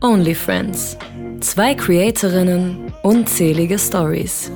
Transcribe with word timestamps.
Only 0.00 0.34
Friends. 0.34 0.96
Zwei 1.40 1.74
Creatorinnen, 1.74 2.92
unzählige 3.02 3.78
Stories. 3.78 4.50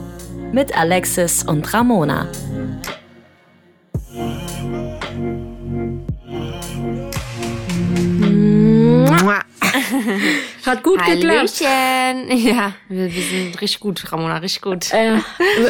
Mit 0.52 0.76
Alexis 0.76 1.42
und 1.44 1.72
Ramona. 1.72 2.26
Hat 10.66 10.82
gut 10.82 11.04
geklappt. 11.04 11.60
Ja, 11.60 12.72
wir, 12.88 13.12
wir 13.14 13.22
sind 13.22 13.60
richtig 13.60 13.80
gut, 13.80 14.12
Ramona, 14.12 14.38
richtig 14.38 14.62
gut. 14.62 14.92
Äh, 14.92 15.18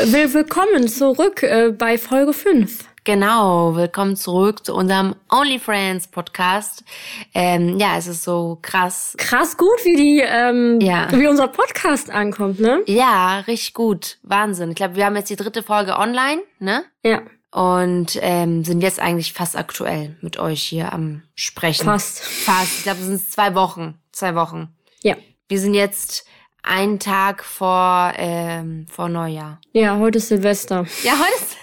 will- 0.06 0.32
willkommen 0.34 0.88
zurück 0.88 1.42
äh, 1.42 1.70
bei 1.76 1.98
Folge 1.98 2.32
5. 2.32 2.87
Genau, 3.04 3.74
willkommen 3.76 4.16
zurück 4.16 4.66
zu 4.66 4.74
unserem 4.74 5.14
OnlyFriends 5.30 6.08
Podcast. 6.08 6.84
Ähm, 7.32 7.78
ja, 7.78 7.96
es 7.96 8.06
ist 8.06 8.22
so 8.24 8.58
krass. 8.60 9.14
Krass 9.16 9.56
gut, 9.56 9.84
wie 9.84 9.96
die, 9.96 10.20
ähm, 10.26 10.78
Ja. 10.80 11.08
wie 11.12 11.26
unser 11.26 11.48
Podcast 11.48 12.10
ankommt, 12.10 12.60
ne? 12.60 12.82
Ja, 12.86 13.40
richtig 13.40 13.72
gut. 13.74 14.18
Wahnsinn. 14.22 14.70
Ich 14.70 14.76
glaube, 14.76 14.96
wir 14.96 15.06
haben 15.06 15.16
jetzt 15.16 15.30
die 15.30 15.36
dritte 15.36 15.62
Folge 15.62 15.96
online, 15.96 16.42
ne? 16.58 16.84
Ja, 17.02 17.22
Und 17.50 18.18
ähm, 18.20 18.64
sind 18.64 18.82
jetzt 18.82 19.00
eigentlich 19.00 19.32
fast 19.32 19.56
aktuell 19.56 20.16
mit 20.20 20.38
euch 20.38 20.62
hier 20.62 20.92
am 20.92 21.22
Sprechen. 21.34 21.84
fast. 21.86 22.20
Fast. 22.20 22.78
Ich 22.78 22.82
glaube, 22.82 23.00
es 23.00 23.06
sind 23.06 23.30
zwei 23.30 23.54
Wochen. 23.54 23.98
Zwei 24.12 24.34
Wochen. 24.34 24.68
Ja. 25.02 25.14
Wir 25.48 25.58
sind 25.60 25.72
jetzt 25.72 26.26
einen 26.62 26.98
Tag 26.98 27.42
vor, 27.42 28.12
ähm, 28.16 28.86
vor 28.90 29.08
Neujahr. 29.08 29.60
Ja, 29.72 29.96
heute 29.98 30.18
ist 30.18 30.28
Silvester. 30.28 30.84
Ja, 31.04 31.12
heute 31.12 31.42
ist. 31.42 31.56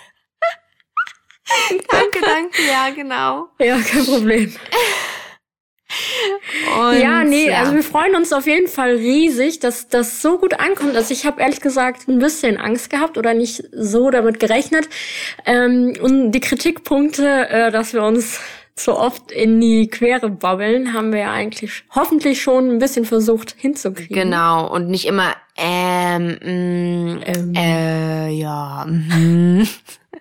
danke, 1.91 2.22
danke, 2.22 2.62
ja, 2.67 2.90
genau. 2.90 3.49
Ja, 3.59 3.77
kein 3.80 4.05
Problem. 4.05 4.55
Und, 6.77 6.99
ja, 6.99 7.24
nee, 7.24 7.52
also 7.54 7.74
wir 7.74 7.84
freuen 7.84 8.15
uns 8.15 8.34
auf 8.34 8.48
jeden 8.48 8.68
Fall 8.68 8.96
riesig, 8.96 9.60
dass 9.60 9.87
das 9.87 10.21
so 10.21 10.37
gut 10.37 10.60
ankommt. 10.60 10.96
Also 10.96 11.13
ich 11.13 11.26
habe 11.26 11.41
ehrlich 11.41 11.62
gesagt 11.62 12.07
ein 12.07 12.20
bisschen 12.20 12.57
Angst 12.57 12.90
gehabt 12.90 13.18
oder 13.18 13.34
nicht 13.34 13.63
so 13.71 14.10
damit 14.10 14.40
gerechnet. 14.40 14.90
Ähm, 15.46 15.93
und 16.02 16.32
die 16.32 16.40
Kritikpunkte, 16.40 17.49
äh, 17.49 17.71
dass 17.71 17.93
wir 17.93 18.04
uns 18.04 18.40
so 18.77 18.98
oft 18.98 19.32
in 19.32 19.62
die 19.62 19.87
Quere 19.87 20.30
babbeln, 20.30 20.93
haben 20.93 21.13
wir 21.13 21.20
ja 21.21 21.32
eigentlich 21.32 21.84
hoffentlich 21.93 22.41
schon 22.41 22.71
ein 22.71 22.80
bisschen 22.80 23.05
versucht 23.05 23.55
hinzukriegen. 23.57 24.15
Genau, 24.15 24.70
und 24.70 24.90
nicht 24.90 25.05
immer, 25.05 25.34
ähm, 25.55 26.37
mm, 26.41 27.21
Ähm. 27.26 27.54
äh, 27.55 28.30
ja, 28.32 28.85
mhm. 28.85 29.68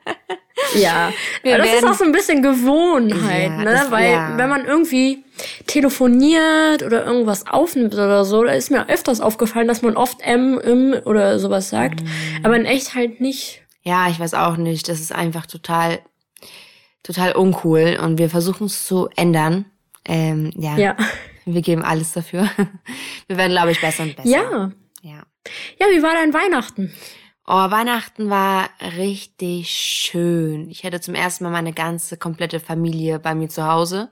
Ja, 0.74 1.12
Wir 1.42 1.58
das 1.58 1.72
ist 1.74 1.84
auch 1.84 1.94
so 1.94 2.04
ein 2.04 2.12
bisschen 2.12 2.42
Gewohnheit, 2.42 3.50
Ja, 3.50 3.56
ne? 3.58 3.64
das- 3.64 3.90
Weil 3.90 4.12
ja. 4.12 4.36
wenn 4.38 4.48
man 4.48 4.64
irgendwie 4.64 5.24
telefoniert 5.66 6.82
oder 6.82 7.04
irgendwas 7.04 7.46
aufnimmt 7.46 7.94
oder 7.94 8.24
so, 8.24 8.44
da 8.44 8.52
ist 8.52 8.70
mir 8.70 8.88
öfters 8.88 9.20
aufgefallen, 9.20 9.68
dass 9.68 9.82
man 9.82 9.96
oft 9.96 10.20
M, 10.22 10.58
M 10.60 10.94
oder 11.04 11.38
sowas 11.38 11.68
sagt, 11.70 12.02
Mhm. 12.02 12.08
aber 12.44 12.56
in 12.56 12.64
echt 12.64 12.94
halt 12.94 13.20
nicht. 13.20 13.60
ja, 13.82 14.08
ich 14.08 14.18
weiß 14.18 14.32
auch 14.34 14.56
nicht, 14.56 14.88
das 14.88 15.00
ist 15.00 15.12
einfach 15.12 15.44
total, 15.46 15.98
total 17.02 17.32
uncool 17.32 17.98
und 18.02 18.18
wir 18.18 18.30
versuchen 18.30 18.66
es 18.66 18.86
zu 18.86 19.08
ändern. 19.16 19.66
Ähm, 20.06 20.50
ja, 20.56 20.76
Ja. 20.78 20.96
wir 21.44 21.60
geben 21.60 21.82
alles 21.82 22.12
dafür. 22.12 22.48
Wir 23.26 23.36
werden, 23.38 23.52
glaube 23.52 23.70
ich, 23.72 23.80
besser 23.80 24.02
und 24.04 24.16
besser. 24.16 24.28
Ja. 24.28 24.70
Ja. 25.02 25.22
Ja, 25.80 25.86
wie 25.94 26.02
war 26.02 26.12
dein 26.12 26.32
Weihnachten? 26.34 26.92
Oh, 27.46 27.70
Weihnachten 27.70 28.30
war 28.30 28.70
richtig 28.80 29.68
schön. 29.70 30.70
Ich 30.70 30.82
hatte 30.82 31.00
zum 31.02 31.14
ersten 31.14 31.44
Mal 31.44 31.50
meine 31.50 31.74
ganze 31.74 32.16
komplette 32.16 32.58
Familie 32.58 33.18
bei 33.18 33.34
mir 33.34 33.50
zu 33.50 33.66
Hause. 33.66 34.10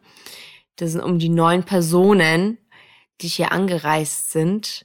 Das 0.76 0.92
sind 0.92 1.00
um 1.00 1.18
die 1.18 1.30
neun 1.30 1.64
Personen, 1.64 2.58
die 3.22 3.28
hier 3.28 3.50
angereist 3.52 4.32
sind. 4.32 4.84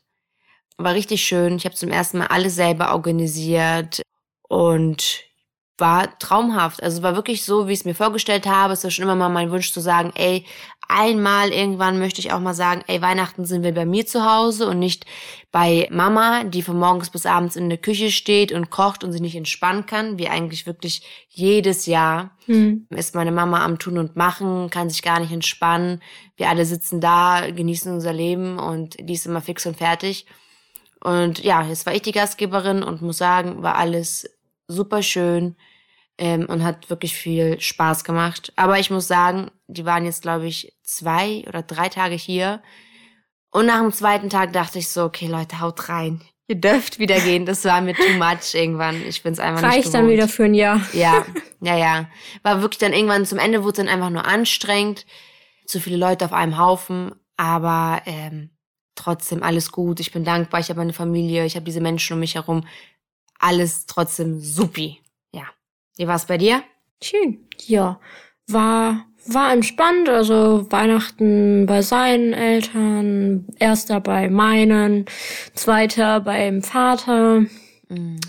War 0.78 0.94
richtig 0.94 1.26
schön. 1.26 1.58
Ich 1.58 1.66
habe 1.66 1.76
zum 1.76 1.92
ersten 1.92 2.20
Mal 2.20 2.28
alles 2.28 2.56
selber 2.56 2.94
organisiert 2.94 4.02
und 4.48 5.26
war 5.78 6.18
traumhaft. 6.18 6.82
Also 6.82 7.04
war 7.04 7.16
wirklich 7.18 7.44
so, 7.44 7.68
wie 7.68 7.74
ich 7.74 7.80
es 7.80 7.86
mir 7.86 7.96
vorgestellt 7.96 8.48
habe. 8.48 8.74
Es 8.74 8.84
war 8.84 8.92
schon 8.92 9.04
immer 9.04 9.16
mal 9.16 9.30
mein 9.30 9.52
Wunsch 9.52 9.74
zu 9.74 9.82
sagen, 9.82 10.14
ey, 10.16 10.46
einmal 10.88 11.50
irgendwann 11.50 12.00
möchte 12.00 12.20
ich 12.20 12.32
auch 12.32 12.40
mal 12.40 12.54
sagen, 12.54 12.84
ey, 12.88 13.02
Weihnachten 13.02 13.46
sind 13.46 13.64
wir 13.64 13.74
bei 13.74 13.86
mir 13.86 14.06
zu 14.06 14.26
Hause 14.26 14.68
und 14.68 14.80
nicht 14.80 15.06
bei 15.52 15.88
Mama, 15.92 16.44
die 16.44 16.62
von 16.62 16.78
morgens 16.78 17.10
bis 17.10 17.26
abends 17.26 17.56
in 17.56 17.70
der 17.70 17.78
Küche 17.78 18.12
steht 18.12 18.52
und 18.52 18.70
kocht 18.70 19.04
und 19.04 19.12
sich 19.12 19.22
nicht 19.22 19.36
entspannen 19.36 19.86
kann, 19.86 20.18
wie 20.18 20.28
eigentlich 20.28 20.66
wirklich 20.66 21.02
jedes 21.30 21.86
Jahr 21.86 22.38
Hm. 22.48 22.88
ist 22.92 23.14
meine 23.14 23.34
Mama 23.34 23.64
am 23.64 23.78
Tun 23.78 23.98
und 23.98 24.16
Machen, 24.16 24.70
kann 24.70 24.90
sich 24.90 25.02
gar 25.02 25.20
nicht 25.20 25.34
entspannen. 25.34 26.02
Wir 26.38 26.50
alle 26.50 26.66
sitzen 26.66 27.02
da, 27.02 27.52
genießen 27.52 27.94
unser 27.94 28.14
Leben 28.14 28.58
und 28.58 28.96
die 29.00 29.14
ist 29.14 29.26
immer 29.26 29.42
fix 29.42 29.66
und 29.66 29.78
fertig. 29.78 30.26
Und 31.02 31.44
ja, 31.44 31.64
jetzt 31.64 31.86
war 31.86 31.94
ich 31.94 32.02
die 32.02 32.14
Gastgeberin 32.14 32.84
und 32.84 33.02
muss 33.02 33.18
sagen, 33.18 33.64
war 33.64 33.76
alles 33.76 34.30
super 34.68 35.04
schön 35.04 35.56
ähm, 36.18 36.46
und 36.48 36.64
hat 36.64 36.90
wirklich 36.90 37.14
viel 37.14 37.60
Spaß 37.60 38.04
gemacht. 38.04 38.52
Aber 38.56 38.80
ich 38.80 38.90
muss 38.90 39.08
sagen, 39.08 39.52
die 39.68 39.86
waren 39.86 40.06
jetzt, 40.06 40.22
glaube 40.22 40.48
ich, 40.48 40.76
zwei 40.84 41.44
oder 41.48 41.62
drei 41.62 41.90
Tage 41.90 42.16
hier. 42.16 42.62
Und 43.52 43.68
nach 43.68 43.80
dem 43.80 43.94
zweiten 43.94 44.30
Tag 44.30 44.54
dachte 44.54 44.80
ich 44.80 44.90
so, 44.90 45.04
okay, 45.04 45.28
Leute, 45.28 45.60
haut 45.60 45.90
rein. 45.90 46.22
Ihr 46.50 46.56
dürft 46.56 46.98
wieder 47.00 47.20
gehen. 47.20 47.46
Das 47.46 47.66
war 47.66 47.82
mir 47.82 47.94
too 47.94 48.18
much 48.18 48.54
irgendwann. 48.54 49.02
Ich 49.06 49.22
bin's 49.22 49.40
einfach 49.40 49.62
nicht 49.62 49.70
Reicht 49.70 49.94
dann 49.94 50.04
gewohnt. 50.04 50.14
wieder 50.14 50.28
für 50.28 50.46
ein 50.46 50.54
Jahr. 50.54 50.82
Ja, 50.94 51.26
ja, 51.62 51.78
ja. 51.78 52.10
War 52.42 52.62
wirklich 52.62 52.80
dann 52.80 52.94
irgendwann 52.94 53.26
zum 53.26 53.38
Ende 53.38 53.64
wurde 53.64 53.72
es 53.72 53.78
dann 53.78 53.90
einfach 53.90 54.10
nur 54.10 54.26
anstrengend. 54.26 55.06
Zu 55.66 55.82
viele 55.82 55.98
Leute 55.98 56.24
auf 56.24 56.34
einem 56.34 56.58
Haufen. 56.58 57.12
Aber 57.36 58.02
ähm, 58.06 58.52
trotzdem 58.96 59.44
alles 59.44 59.72
gut. 59.74 60.00
Ich 60.00 60.14
bin 60.14 60.24
dankbar. 60.24 60.62
Ich 60.62 60.70
habe 60.70 60.80
meine 60.80 60.94
Familie. 60.94 61.46
Ich 61.46 61.56
habe 61.56 61.66
diese 61.66 61.82
Menschen 61.82 62.14
um 62.14 62.20
mich 62.22 62.36
herum. 62.36 62.66
Alles 63.40 63.86
trotzdem 63.86 64.40
supi. 64.40 65.02
Wie 65.98 66.08
war's 66.08 66.26
bei 66.26 66.38
dir? 66.38 66.64
Schön. 67.02 67.40
Ja, 67.66 68.00
war, 68.48 69.06
war 69.26 69.52
entspannt. 69.52 70.10
Also 70.10 70.72
Weihnachten 70.72 71.66
bei 71.66 71.82
seinen 71.82 72.34
Eltern, 72.34 73.48
erster 73.60 74.00
bei 74.00 74.30
meinen, 74.30 75.06
zweiter 75.54 76.20
beim 76.20 76.62
Vater. 76.62 77.46
Mhm. 77.90 78.20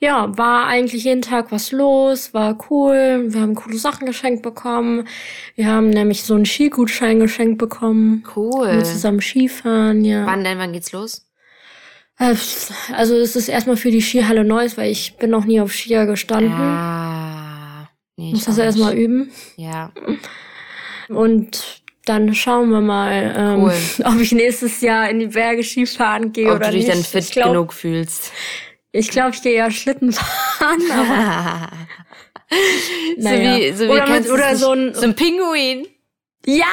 Ja, 0.00 0.36
war 0.36 0.66
eigentlich 0.66 1.04
jeden 1.04 1.22
Tag 1.22 1.50
was 1.50 1.72
los, 1.72 2.34
war 2.34 2.58
cool. 2.68 3.26
Wir 3.28 3.40
haben 3.40 3.54
coole 3.54 3.78
Sachen 3.78 4.06
geschenkt 4.06 4.42
bekommen. 4.42 5.08
Wir 5.54 5.68
haben 5.68 5.88
nämlich 5.88 6.24
so 6.24 6.34
einen 6.34 6.44
Skigutschein 6.44 7.20
geschenkt 7.20 7.58
bekommen. 7.58 8.24
Cool. 8.36 8.70
Wir 8.70 8.84
zusammen 8.84 9.22
Skifahren, 9.22 10.04
ja. 10.04 10.26
Wann 10.26 10.44
denn? 10.44 10.58
Wann 10.58 10.72
geht's 10.72 10.92
los? 10.92 11.26
Äh, 12.18 12.34
Also 12.92 13.16
es 13.16 13.36
ist 13.36 13.48
erstmal 13.48 13.76
für 13.76 13.90
die 13.90 14.00
Skihalle 14.02 14.44
Neues, 14.44 14.76
weil 14.76 14.90
ich 14.90 15.16
bin 15.16 15.30
noch 15.30 15.44
nie 15.44 15.60
auf 15.60 15.72
Skier 15.72 16.06
gestanden. 16.06 16.52
Ah. 16.52 17.88
Nee, 18.16 18.30
Muss 18.32 18.44
das 18.44 18.58
erstmal 18.58 18.94
nicht. 18.94 19.04
üben. 19.04 19.32
Ja. 19.56 19.90
Und 21.08 21.82
dann 22.06 22.34
schauen 22.34 22.70
wir 22.70 22.80
mal, 22.80 23.34
ähm, 23.36 23.62
Cool. 23.64 23.74
ob 24.04 24.20
ich 24.20 24.32
nächstes 24.32 24.80
Jahr 24.80 25.08
in 25.10 25.18
die 25.18 25.26
Berge 25.26 25.62
Skifahren 25.64 26.32
gehe 26.32 26.48
Ob 26.50 26.56
oder 26.56 26.66
du 26.66 26.72
dich 26.76 26.86
nicht. 26.86 26.96
dann 26.96 27.02
fit 27.04 27.24
ich 27.24 27.30
glaube, 27.32 27.50
genug 27.50 27.72
fühlst. 27.72 28.30
ich, 28.92 29.10
glaub, 29.10 29.34
ich 29.34 29.42
gehe 29.42 29.56
ja 29.56 29.70
Schlitten 29.70 30.12
fahren, 30.12 30.82
aber 30.92 31.68
so 33.18 33.28
Naja. 33.28 33.56
wie, 33.56 33.72
so 33.72 33.84
wie 33.86 33.88
Oder 33.88 34.08
mit- 34.08 34.30
oder 34.30 34.54
so 34.56 34.74
nicht? 34.74 34.94
ein- 34.96 35.00
so 35.00 35.02
ein 35.06 35.14
Pinguin. 35.16 35.86
Ja, 36.46 36.64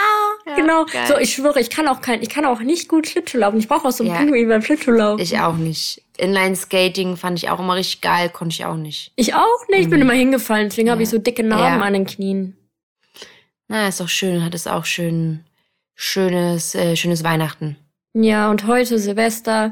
Ja, 0.45 0.55
genau. 0.55 0.85
geil. 0.85 1.05
So, 1.07 1.17
ich 1.17 1.33
schwöre, 1.33 1.59
ich 1.59 1.69
kann 1.69 1.87
auch 1.87 2.01
kein, 2.01 2.21
ich 2.21 2.29
kann 2.29 2.45
auch 2.45 2.59
nicht 2.61 2.87
gut 2.87 3.07
Schlittschuh 3.07 3.37
laufen. 3.37 3.57
Ich 3.59 3.67
brauche 3.67 3.87
auch 3.87 3.91
so 3.91 4.03
einen 4.03 4.13
Ja. 4.13 4.19
Pinguin 4.19 4.47
beim 4.47 4.61
Schlittschuhlaufen. 4.61 5.23
Ich 5.23 5.39
auch 5.39 5.55
nicht. 5.55 6.03
Inline-Skating 6.17 7.17
fand 7.17 7.37
ich 7.37 7.49
auch 7.49 7.59
immer 7.59 7.75
richtig 7.75 8.01
geil, 8.01 8.29
konnte 8.29 8.53
ich 8.53 8.65
auch 8.65 8.75
nicht. 8.75 9.11
Ich 9.15 9.33
auch 9.33 9.67
nicht. 9.69 9.81
Ich 9.81 9.89
bin 9.89 10.01
immer 10.01 10.13
hingefallen, 10.13 10.69
deswegen 10.69 10.89
habe 10.91 11.03
ich 11.03 11.09
so 11.09 11.17
dicke 11.17 11.43
Narben 11.43 11.79
Ja. 11.79 11.85
an 11.85 11.93
den 11.93 12.05
Knien. 12.05 12.57
Na, 13.68 13.88
ist 13.88 14.00
doch 14.01 14.09
schön, 14.09 14.44
hat 14.44 14.53
es 14.53 14.68
auch 14.68 14.85
schön, 14.85 15.45
schönes, 15.95 16.75
äh, 16.75 16.95
schönes 16.95 17.24
Weihnachten. 17.24 17.77
Ja, 18.13 18.50
und 18.51 18.67
heute 18.67 19.00
Silvester. 19.00 19.71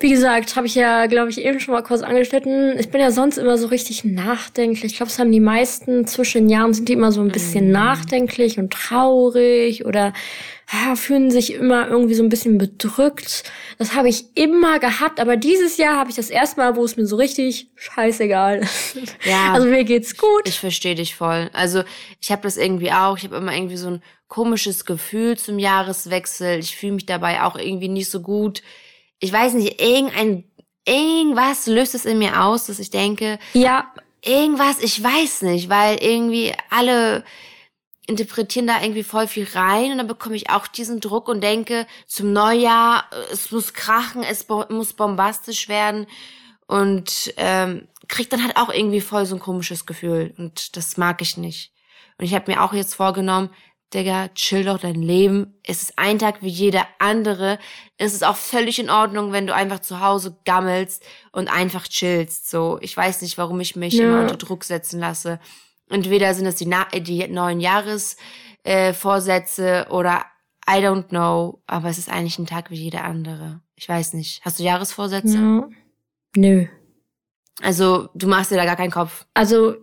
Wie 0.00 0.10
gesagt, 0.10 0.56
habe 0.56 0.66
ich 0.66 0.74
ja, 0.74 1.06
glaube 1.06 1.30
ich, 1.30 1.38
eben 1.38 1.60
schon 1.60 1.72
mal 1.72 1.82
kurz 1.84 2.02
angeschnitten. 2.02 2.76
Ich 2.80 2.90
bin 2.90 3.00
ja 3.00 3.12
sonst 3.12 3.38
immer 3.38 3.56
so 3.56 3.68
richtig 3.68 4.04
nachdenklich. 4.04 4.92
Ich 4.92 4.96
glaube, 4.96 5.10
es 5.10 5.20
haben 5.20 5.30
die 5.30 5.38
meisten 5.38 6.04
zwischen 6.08 6.42
den 6.42 6.48
Jahren 6.48 6.74
sind 6.74 6.88
die 6.88 6.94
immer 6.94 7.12
so 7.12 7.20
ein 7.20 7.30
bisschen 7.30 7.70
nachdenklich 7.70 8.58
und 8.58 8.72
traurig 8.72 9.86
oder 9.86 10.12
ja, 10.72 10.96
fühlen 10.96 11.30
sich 11.30 11.54
immer 11.54 11.86
irgendwie 11.86 12.14
so 12.14 12.24
ein 12.24 12.28
bisschen 12.28 12.58
bedrückt. 12.58 13.44
Das 13.78 13.94
habe 13.94 14.08
ich 14.08 14.36
immer 14.36 14.80
gehabt, 14.80 15.20
aber 15.20 15.36
dieses 15.36 15.76
Jahr 15.76 15.96
habe 15.96 16.10
ich 16.10 16.16
das 16.16 16.30
erste 16.30 16.60
Mal, 16.60 16.74
wo 16.74 16.84
es 16.84 16.96
mir 16.96 17.06
so 17.06 17.14
richtig 17.14 17.70
scheißegal 17.76 18.58
ist. 18.58 18.96
Ja. 19.24 19.44
Also 19.54 19.68
mir 19.68 19.84
geht's 19.84 20.16
gut. 20.16 20.42
Ich 20.46 20.58
verstehe 20.58 20.96
dich 20.96 21.14
voll. 21.14 21.50
Also 21.52 21.84
ich 22.20 22.32
habe 22.32 22.42
das 22.42 22.56
irgendwie 22.56 22.90
auch. 22.90 23.16
Ich 23.16 23.24
habe 23.24 23.36
immer 23.36 23.54
irgendwie 23.54 23.76
so 23.76 23.88
ein 23.88 24.02
komisches 24.26 24.84
Gefühl 24.84 25.38
zum 25.38 25.60
Jahreswechsel. 25.60 26.58
Ich 26.58 26.76
fühle 26.76 26.94
mich 26.94 27.06
dabei 27.06 27.42
auch 27.42 27.56
irgendwie 27.56 27.88
nicht 27.88 28.10
so 28.10 28.20
gut. 28.20 28.62
Ich 29.20 29.32
weiß 29.32 29.54
nicht, 29.54 29.80
irgendein, 29.80 30.44
irgendwas 30.86 31.66
löst 31.66 31.94
es 31.94 32.04
in 32.04 32.18
mir 32.18 32.42
aus, 32.42 32.66
dass 32.66 32.78
ich 32.78 32.90
denke, 32.90 33.38
ja, 33.52 33.92
irgendwas, 34.22 34.82
ich 34.82 35.02
weiß 35.02 35.42
nicht, 35.42 35.68
weil 35.68 36.02
irgendwie 36.02 36.52
alle, 36.70 37.24
interpretieren 38.06 38.66
da 38.66 38.82
irgendwie 38.82 39.02
voll 39.02 39.26
viel 39.26 39.46
rein 39.54 39.92
und 39.92 39.98
dann 39.98 40.06
bekomme 40.06 40.36
ich 40.36 40.50
auch 40.50 40.66
diesen 40.66 41.00
Druck 41.00 41.28
und 41.28 41.42
denke 41.42 41.86
zum 42.06 42.32
Neujahr, 42.32 43.08
es 43.32 43.50
muss 43.50 43.72
krachen, 43.72 44.22
es 44.22 44.44
bo 44.44 44.64
muss 44.68 44.92
bombastisch 44.92 45.68
werden 45.68 46.06
und 46.66 47.32
ähm, 47.36 47.88
kriegt 48.08 48.32
dann 48.32 48.42
halt 48.42 48.56
auch 48.56 48.70
irgendwie 48.70 49.00
voll 49.00 49.24
so 49.24 49.36
ein 49.36 49.40
komisches 49.40 49.86
Gefühl 49.86 50.34
und 50.36 50.76
das 50.76 50.96
mag 50.96 51.22
ich 51.22 51.36
nicht. 51.36 51.72
Und 52.18 52.26
ich 52.26 52.34
habe 52.34 52.50
mir 52.50 52.62
auch 52.62 52.74
jetzt 52.74 52.94
vorgenommen, 52.94 53.50
Digga, 53.94 54.28
chill 54.34 54.64
doch 54.64 54.78
dein 54.78 55.00
Leben. 55.00 55.54
Es 55.62 55.82
ist 55.82 55.92
ein 55.96 56.18
Tag 56.18 56.42
wie 56.42 56.48
jeder 56.48 56.84
andere. 56.98 57.60
Es 57.96 58.12
ist 58.12 58.24
auch 58.24 58.36
völlig 58.36 58.80
in 58.80 58.90
Ordnung, 58.90 59.32
wenn 59.32 59.46
du 59.46 59.54
einfach 59.54 59.78
zu 59.78 60.00
Hause 60.00 60.36
gammelst 60.44 61.04
und 61.32 61.48
einfach 61.48 61.86
chillst. 61.86 62.50
So, 62.50 62.78
ich 62.80 62.96
weiß 62.96 63.22
nicht, 63.22 63.38
warum 63.38 63.60
ich 63.60 63.76
mich 63.76 63.94
ja. 63.94 64.04
immer 64.04 64.22
unter 64.22 64.36
Druck 64.36 64.64
setzen 64.64 64.98
lasse. 64.98 65.38
Entweder 65.88 66.34
sind 66.34 66.46
es 66.46 66.56
die, 66.56 66.66
Na 66.66 66.88
die 66.92 67.28
neuen 67.28 67.60
Jahresvorsätze 67.60 69.86
äh, 69.86 69.90
oder 69.90 70.24
I 70.68 70.80
don't 70.80 71.08
know, 71.08 71.62
aber 71.66 71.88
es 71.88 71.98
ist 71.98 72.10
eigentlich 72.10 72.38
ein 72.38 72.46
Tag 72.46 72.70
wie 72.70 72.76
jeder 72.76 73.04
andere. 73.04 73.60
Ich 73.76 73.88
weiß 73.88 74.14
nicht. 74.14 74.44
Hast 74.44 74.58
du 74.58 74.64
Jahresvorsätze? 74.64 75.36
Ja. 75.36 75.68
Nö. 76.36 76.66
Also, 77.62 78.08
du 78.14 78.26
machst 78.26 78.50
dir 78.50 78.56
da 78.56 78.64
gar 78.64 78.74
keinen 78.76 78.90
Kopf. 78.90 79.26
Also, 79.34 79.76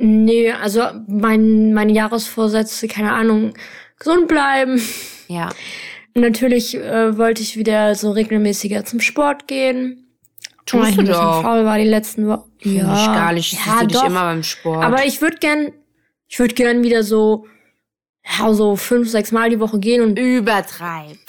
nee, 0.00 0.50
also 0.50 0.82
mein, 1.06 1.72
meine 1.72 1.92
Jahresvorsätze, 1.92 2.88
keine 2.88 3.12
Ahnung, 3.12 3.54
gesund 3.98 4.28
bleiben. 4.28 4.82
Ja. 5.28 5.50
Natürlich 6.14 6.76
äh, 6.76 7.16
wollte 7.16 7.42
ich 7.42 7.56
wieder 7.56 7.94
so 7.94 8.10
regelmäßiger 8.10 8.84
zum 8.84 9.00
Sport 9.00 9.46
gehen. 9.46 10.08
Tust 10.66 10.90
ich 10.90 10.96
du 10.96 11.02
ein 11.02 11.06
doch. 11.08 11.42
faul 11.42 11.64
war 11.64 11.78
die 11.78 11.84
letzten 11.84 12.26
Wochen. 12.26 12.50
Ja. 12.62 12.94
Ich 12.94 13.06
gar 13.06 13.32
nicht. 13.32 13.52
Ich 13.52 13.66
ja, 13.66 13.84
dich 13.84 14.02
immer 14.02 14.22
beim 14.22 14.42
Sport. 14.42 14.84
Aber 14.84 15.04
ich 15.04 15.20
würde 15.20 15.36
gern, 15.38 15.72
ich 16.28 16.38
würde 16.38 16.54
gern 16.54 16.82
wieder 16.82 17.02
so, 17.02 17.46
ja, 18.24 18.52
so 18.52 18.76
fünf, 18.76 19.08
sechs 19.08 19.32
Mal 19.32 19.50
die 19.50 19.60
Woche 19.60 19.78
gehen 19.78 20.02
und 20.02 20.18
übertreib. 20.18 21.16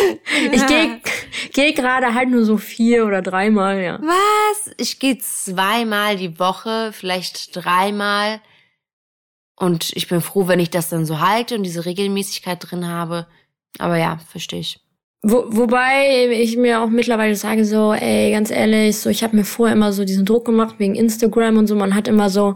ich 0.52 0.66
gehe 0.66 1.00
geh 1.52 1.72
gerade 1.72 2.14
halt 2.14 2.30
nur 2.30 2.44
so 2.44 2.56
vier 2.56 3.06
oder 3.06 3.22
dreimal, 3.22 3.82
ja. 3.82 3.98
Was? 4.00 4.72
Ich 4.76 4.98
gehe 4.98 5.18
zweimal 5.18 6.16
die 6.16 6.38
Woche, 6.38 6.90
vielleicht 6.92 7.54
dreimal. 7.54 8.40
Und 9.56 9.90
ich 9.94 10.08
bin 10.08 10.20
froh, 10.20 10.46
wenn 10.46 10.60
ich 10.60 10.70
das 10.70 10.88
dann 10.88 11.04
so 11.04 11.20
halte 11.20 11.56
und 11.56 11.64
diese 11.64 11.84
Regelmäßigkeit 11.84 12.58
drin 12.60 12.86
habe. 12.86 13.26
Aber 13.78 13.96
ja, 13.96 14.18
verstehe 14.30 14.60
ich. 14.60 14.80
Wo, 15.22 15.44
wobei 15.48 16.28
ich 16.30 16.56
mir 16.56 16.80
auch 16.80 16.88
mittlerweile 16.88 17.34
sage 17.34 17.64
so, 17.64 17.92
ey, 17.92 18.30
ganz 18.30 18.52
ehrlich, 18.52 18.98
so 18.98 19.10
ich 19.10 19.24
habe 19.24 19.34
mir 19.34 19.44
vorher 19.44 19.74
immer 19.74 19.92
so 19.92 20.04
diesen 20.04 20.24
Druck 20.24 20.44
gemacht 20.44 20.76
wegen 20.78 20.94
Instagram 20.94 21.56
und 21.56 21.66
so. 21.66 21.74
Man 21.74 21.94
hat 21.94 22.06
immer 22.06 22.30
so, 22.30 22.54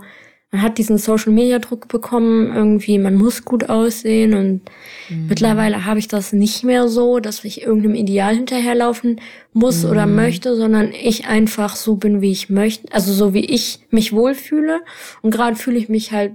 man 0.52 0.60
hat 0.62 0.76
diesen 0.76 0.99
Social 0.99 1.32
Media 1.32 1.58
Druck 1.58 1.88
bekommen, 1.88 2.54
irgendwie 2.54 2.99
man 2.99 3.14
muss 3.14 3.44
gut 3.44 3.70
aussehen 3.70 4.34
und 4.34 4.60
Mhm. 5.08 5.26
mittlerweile 5.28 5.87
habe 5.87 5.99
ich 5.99 6.08
das 6.08 6.32
nicht 6.34 6.62
mehr 6.62 6.88
so, 6.88 7.20
dass 7.20 7.43
ich 7.44 7.62
irgendeinem 7.62 7.94
Ideal 7.94 8.34
hinterherlaufen 8.37 9.20
muss 9.54 9.84
oder 9.87 10.06
Mhm. 10.06 10.14
möchte, 10.14 10.54
sondern 10.54 10.93
ich 10.93 11.26
einfach 11.26 11.75
so 11.75 11.96
bin, 11.96 12.20
wie 12.20 12.31
ich 12.31 12.50
möchte, 12.50 12.93
also 12.93 13.12
so 13.14 13.32
wie 13.32 13.44
ich 13.46 13.81
mich 13.90 14.12
wohlfühle 14.12 14.82
und 15.22 15.31
gerade 15.31 15.56
fühle 15.56 15.78
ich 15.78 15.88
mich 15.88 16.12
halt 16.12 16.32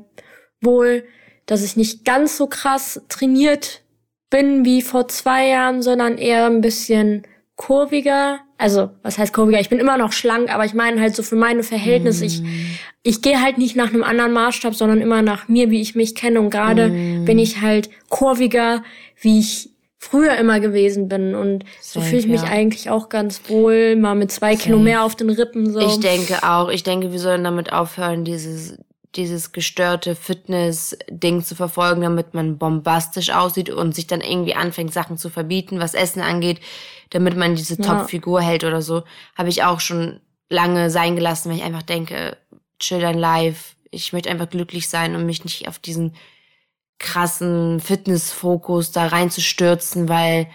wohl, 0.61 1.03
dass 1.45 1.63
ich 1.63 1.77
nicht 1.77 2.03
ganz 2.03 2.37
so 2.37 2.47
krass 2.47 2.99
trainiert 3.09 3.83
bin 4.31 4.65
wie 4.65 4.81
vor 4.81 5.07
zwei 5.07 5.47
Jahren, 5.47 5.81
sondern 5.83 6.17
eher 6.17 6.47
ein 6.47 6.61
bisschen 6.61 7.21
kurviger. 7.57 8.39
Also, 8.57 8.91
was 9.03 9.17
heißt 9.17 9.33
kurviger? 9.33 9.59
Ich 9.59 9.69
bin 9.69 9.79
immer 9.79 9.97
noch 9.97 10.13
schlank, 10.13 10.53
aber 10.53 10.63
ich 10.63 10.73
meine 10.73 11.01
halt 11.01 11.15
so 11.15 11.23
für 11.23 11.35
meine 11.35 11.63
Verhältnisse. 11.63 12.25
Ich, 12.25 12.41
ich 13.03 13.21
gehe 13.21 13.41
halt 13.41 13.57
nicht 13.57 13.75
nach 13.75 13.89
einem 13.89 14.03
anderen 14.03 14.31
Maßstab, 14.31 14.73
sondern 14.73 15.01
immer 15.01 15.21
nach 15.21 15.49
mir, 15.49 15.69
wie 15.69 15.81
ich 15.81 15.95
mich 15.95 16.15
kenne. 16.15 16.39
Und 16.39 16.49
gerade 16.49 16.89
bin 16.89 17.37
ich 17.37 17.61
halt 17.61 17.89
kurviger, 18.07 18.83
wie 19.19 19.39
ich 19.39 19.71
früher 19.97 20.37
immer 20.37 20.59
gewesen 20.59 21.09
bin. 21.09 21.35
Und 21.35 21.65
so 21.81 21.99
Safe, 21.99 22.09
fühle 22.09 22.21
ich 22.21 22.27
mich 22.27 22.41
ja. 22.43 22.47
eigentlich 22.47 22.89
auch 22.89 23.09
ganz 23.09 23.41
wohl, 23.49 23.95
mal 23.95 24.15
mit 24.15 24.31
zwei 24.31 24.55
Kilo 24.55 24.79
mehr 24.79 25.03
auf 25.03 25.15
den 25.15 25.29
Rippen. 25.29 25.71
So. 25.71 25.79
Ich 25.79 25.99
denke 25.99 26.43
auch, 26.43 26.69
ich 26.69 26.83
denke, 26.83 27.11
wir 27.11 27.19
sollen 27.19 27.43
damit 27.43 27.73
aufhören, 27.73 28.23
dieses, 28.23 28.77
dieses 29.15 29.51
gestörte 29.51 30.15
Fitness-Ding 30.15 31.43
zu 31.43 31.55
verfolgen, 31.55 32.01
damit 32.01 32.33
man 32.33 32.57
bombastisch 32.57 33.31
aussieht 33.31 33.69
und 33.69 33.95
sich 33.95 34.07
dann 34.07 34.21
irgendwie 34.21 34.55
anfängt, 34.55 34.93
Sachen 34.93 35.17
zu 35.17 35.29
verbieten, 35.29 35.79
was 35.79 35.93
Essen 35.93 36.21
angeht, 36.21 36.59
damit 37.09 37.35
man 37.35 37.55
diese 37.55 37.81
Ja. 37.81 37.83
Top-Figur 37.83 38.41
hält 38.41 38.63
oder 38.63 38.81
so. 38.81 39.03
Habe 39.35 39.49
ich 39.49 39.63
auch 39.63 39.79
schon 39.79 40.19
lange 40.49 40.89
sein 40.89 41.15
gelassen, 41.15 41.49
weil 41.49 41.57
ich 41.57 41.63
einfach 41.63 41.83
denke, 41.83 42.37
chill 42.79 42.99
dein 42.99 43.17
Life. 43.17 43.75
Ich 43.91 44.13
möchte 44.13 44.29
einfach 44.29 44.49
glücklich 44.49 44.89
sein 44.89 45.15
und 45.15 45.25
mich 45.25 45.43
nicht 45.43 45.67
auf 45.67 45.79
diesen 45.79 46.15
krassen 46.99 47.79
Fitness-Fokus 47.79 48.91
da 48.91 49.07
reinzustürzen, 49.07 50.09
weil 50.09 50.47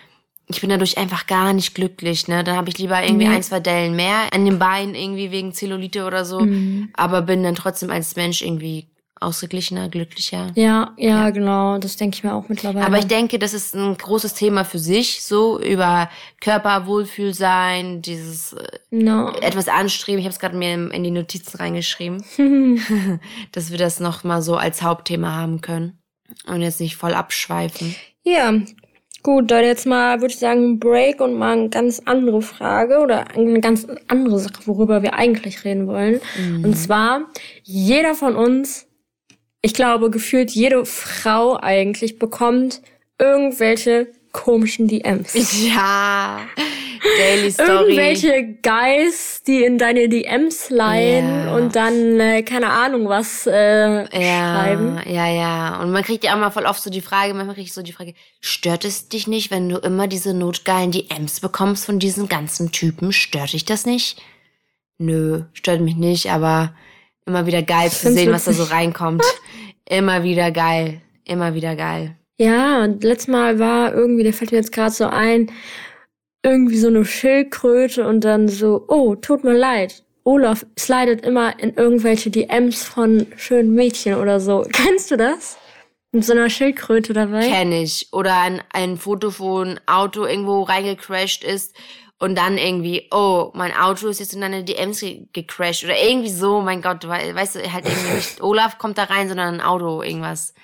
ich 0.55 0.61
bin 0.61 0.71
dadurch 0.71 0.99
einfach 0.99 1.27
gar 1.27 1.53
nicht 1.53 1.75
glücklich, 1.75 2.29
ne? 2.29 2.45
Dann 2.45 2.57
habe 2.57 2.69
ich 2.69 2.79
lieber 2.79 3.03
irgendwie 3.03 3.27
Nee. 3.29 3.35
ein, 3.35 3.43
zwei 3.43 3.61
Dellen 3.61 3.95
mehr 3.97 4.33
an 4.33 4.45
den 4.45 4.59
Beinen 4.59 4.95
irgendwie 4.95 5.31
wegen 5.31 5.53
Zellulite 5.53 6.05
oder 6.05 6.25
so, 6.25 6.41
Mhm. 6.41 6.91
aber 6.95 7.23
bin 7.23 7.43
dann 7.43 7.55
trotzdem 7.55 7.91
als 7.91 8.17
Mensch 8.17 8.43
irgendwie 8.43 8.89
ausgeglichener, 9.21 9.89
glücklicher. 9.89 10.51
Ja, 10.57 10.95
ja, 10.97 11.31
genau. 11.31 11.79
Das 11.79 11.95
denke 11.97 12.17
ich 12.17 12.25
mir 12.25 12.35
auch 12.35 12.49
mittlerweile. 12.49 12.85
Aber 12.85 12.99
ich 12.99 13.07
denke, 13.07 13.39
das 13.39 13.55
ist 13.55 13.73
ein 13.73 13.97
großes 13.97 14.35
Thema 14.35 14.65
für 14.65 14.81
sich, 14.81 15.23
so 15.23 15.61
über 15.61 16.11
Körperwohlfühlsein, 16.41 18.03
dieses 18.03 18.53
äh, 18.55 18.79
no. 18.91 19.31
etwas 19.41 19.69
anstreben. 19.69 20.19
Ich 20.19 20.25
habe 20.25 20.33
es 20.33 20.39
gerade 20.41 20.57
mir 20.57 20.75
in 20.75 20.91
in 20.91 21.05
die 21.05 21.11
Notizen 21.11 21.57
reingeschrieben, 21.57 22.25
dass 23.53 23.71
wir 23.71 23.79
das 23.79 24.01
noch 24.01 24.25
mal 24.25 24.43
so 24.43 24.57
als 24.57 24.83
Hauptthema 24.83 25.33
haben 25.35 25.61
können 25.61 25.99
und 26.47 26.63
jetzt 26.63 26.81
nicht 26.81 26.97
voll 26.97 27.15
abschweifen. 27.15 27.95
Ja, 28.25 28.53
gut, 29.23 29.51
dann 29.51 29.65
jetzt 29.65 29.87
mal, 29.87 30.21
würde 30.21 30.33
ich 30.33 30.39
sagen, 30.39 30.73
ein 30.73 30.79
Break 30.79 31.21
und 31.21 31.35
mal 31.35 31.53
eine 31.53 31.69
ganz 31.69 32.01
andere 32.05 32.43
Frage 32.43 32.99
oder 32.99 33.31
eine 33.31 33.61
ganz 33.61 33.87
andere 34.09 34.39
Sache, 34.39 34.67
worüber 34.67 35.03
wir 35.03 35.15
eigentlich 35.15 35.65
reden 35.65 35.87
wollen. 35.87 36.21
Und 36.65 36.77
zwar, 36.77 37.31
jeder 37.63 38.15
von 38.15 38.37
uns, 38.37 38.87
ich 39.61 39.75
glaube, 39.75 40.11
gefühlt 40.11 40.51
jede 40.51 40.85
Frau 40.85 41.57
eigentlich 41.57 42.19
bekommt 42.19 42.83
irgendwelche 43.19 44.09
komischen 44.33 44.89
DMs. 44.89 45.33
Ja, 45.63 46.41
Daily 47.19 47.51
Story. 47.51 47.95
Irgendwelche 47.97 48.59
Guys, 48.63 49.43
die 49.47 49.65
in 49.65 49.77
deine 49.79 50.09
DMs 50.09 50.71
leiden 50.71 51.47
Ja. 51.47 51.55
und 51.57 51.75
dann, 51.77 52.21
äh, 52.21 52.43
keine 52.43 52.69
Ahnung, 52.69 53.09
was 53.09 53.47
äh, 53.47 54.07
schreiben. 54.07 55.01
Ja, 55.07 55.27
ja, 55.27 55.29
ja. 55.29 55.81
Und 55.81 55.91
man 55.91 56.03
kriegt 56.05 56.25
ja 56.25 56.35
auch 56.35 56.39
mal 56.39 56.51
voll 56.51 56.65
oft 56.65 56.83
so 56.83 56.91
die 56.91 57.01
Frage, 57.01 57.35
manchmal 57.35 57.55
kriege 57.55 57.67
ich 57.67 57.75
so 57.75 57.83
die 57.83 57.93
Frage, 57.93 58.15
stört 58.41 58.85
es 58.85 59.09
dich 59.09 59.27
nicht, 59.27 59.51
wenn 59.51 59.69
du 59.69 59.79
immer 59.79 60.07
diese 60.07 60.33
notgeilen 60.35 60.93
DMs 60.93 61.41
bekommst 61.41 61.85
von 61.87 61.99
diesen 61.99 62.29
ganzen 62.29 62.71
Typen? 62.73 63.13
Stört 63.13 63.53
dich 63.53 63.65
das 63.65 63.85
nicht? 63.85 64.23
Nö, 64.99 65.43
stört 65.55 65.81
mich 65.81 65.97
nicht, 65.97 66.31
aber 66.31 66.73
immer 67.27 67.47
wieder 67.47 67.63
geil 67.63 67.91
zu 67.91 68.13
sehen, 68.13 68.33
was 68.33 68.45
da 68.45 68.53
so 68.53 68.65
reinkommt. 68.65 69.25
immer 69.89 70.23
wieder 70.23 70.51
geil. 70.53 71.01
Immer 71.25 71.55
wieder 71.55 71.75
geil. 71.77 72.17
Ja, 72.39 72.83
und 72.83 73.05
letztes 73.05 73.29
Mal 73.29 73.59
war 73.59 73.95
irgendwie, 73.95 74.25
der 74.25 74.33
fällt 74.33 74.51
mir 74.53 74.59
jetzt 74.59 74.73
gerade 74.73 74.91
so 74.91 75.07
ein, 75.07 75.51
irgendwie 76.45 76.79
so 76.79 76.89
eine 76.89 77.05
Schildkröte 77.05 78.07
und 78.07 78.23
dann 78.23 78.49
so, 78.49 78.85
oh, 78.89 79.15
tut 79.15 79.45
mir 79.45 79.53
leid. 79.57 80.03
Olaf 80.25 80.65
slidet 80.79 81.25
immer 81.27 81.59
in 81.61 81.75
irgendwelche 81.75 82.31
DMs 82.31 82.85
von 82.85 83.27
schönen 83.37 83.75
Mädchen 83.75 84.15
oder 84.17 84.41
so. 84.41 84.67
Kennst 84.73 85.11
du 85.11 85.17
das? 85.17 85.59
Mit 86.13 86.25
so 86.25 86.33
einer 86.33 86.51
Schildkröte 86.51 87.13
dabei? 87.13 87.49
Kenn 87.49 87.73
ich. 87.73 88.09
Oder 88.13 88.37
ein, 88.41 88.63
ein 88.73 88.97
Foto, 88.99 89.33
wo 89.39 89.61
ein 89.61 89.81
Auto 89.87 90.27
irgendwo 90.27 90.63
reingecrashed 90.63 91.43
ist 91.43 91.75
und 92.19 92.37
dann 92.37 92.59
irgendwie, 92.59 93.09
oh, 93.11 93.51
mein 93.55 93.73
Auto 93.75 94.09
ist 94.09 94.21
jetzt 94.21 94.35
in 94.35 94.43
deine 94.43 94.63
DMs 94.63 95.01
ge 95.01 95.27
gecrashed. 95.33 95.85
Oder 95.85 95.97
irgendwie 96.03 96.31
so, 96.31 96.61
mein 96.61 96.83
Gott, 96.83 97.09
wei- 97.09 97.35
weißt 97.35 97.55
du, 97.57 97.73
halt 97.73 97.87
irgendwie 97.87 98.15
nicht 98.17 98.41
Olaf 98.43 98.79
kommt 98.79 98.99
da 98.99 99.05
rein, 99.05 99.29
sondern 99.29 99.55
ein 99.55 99.61
Auto, 99.61 100.03
irgendwas. 100.03 100.55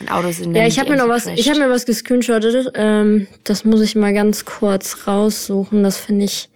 Ein 0.00 0.08
Auto 0.08 0.28
in 0.28 0.54
ja, 0.54 0.66
ich 0.66 0.78
habe 0.78 0.90
mir 0.90 0.96
noch 0.96 1.08
was, 1.08 1.26
ich 1.26 1.48
habe 1.48 1.60
mir 1.60 1.70
was 1.70 1.86
gescreenshottet. 1.86 2.72
Ähm, 2.74 3.28
das 3.44 3.64
muss 3.64 3.80
ich 3.80 3.94
mal 3.94 4.12
ganz 4.12 4.44
kurz 4.44 5.06
raussuchen. 5.06 5.82
Das 5.82 5.96
finde 5.98 6.24
ich 6.26 6.48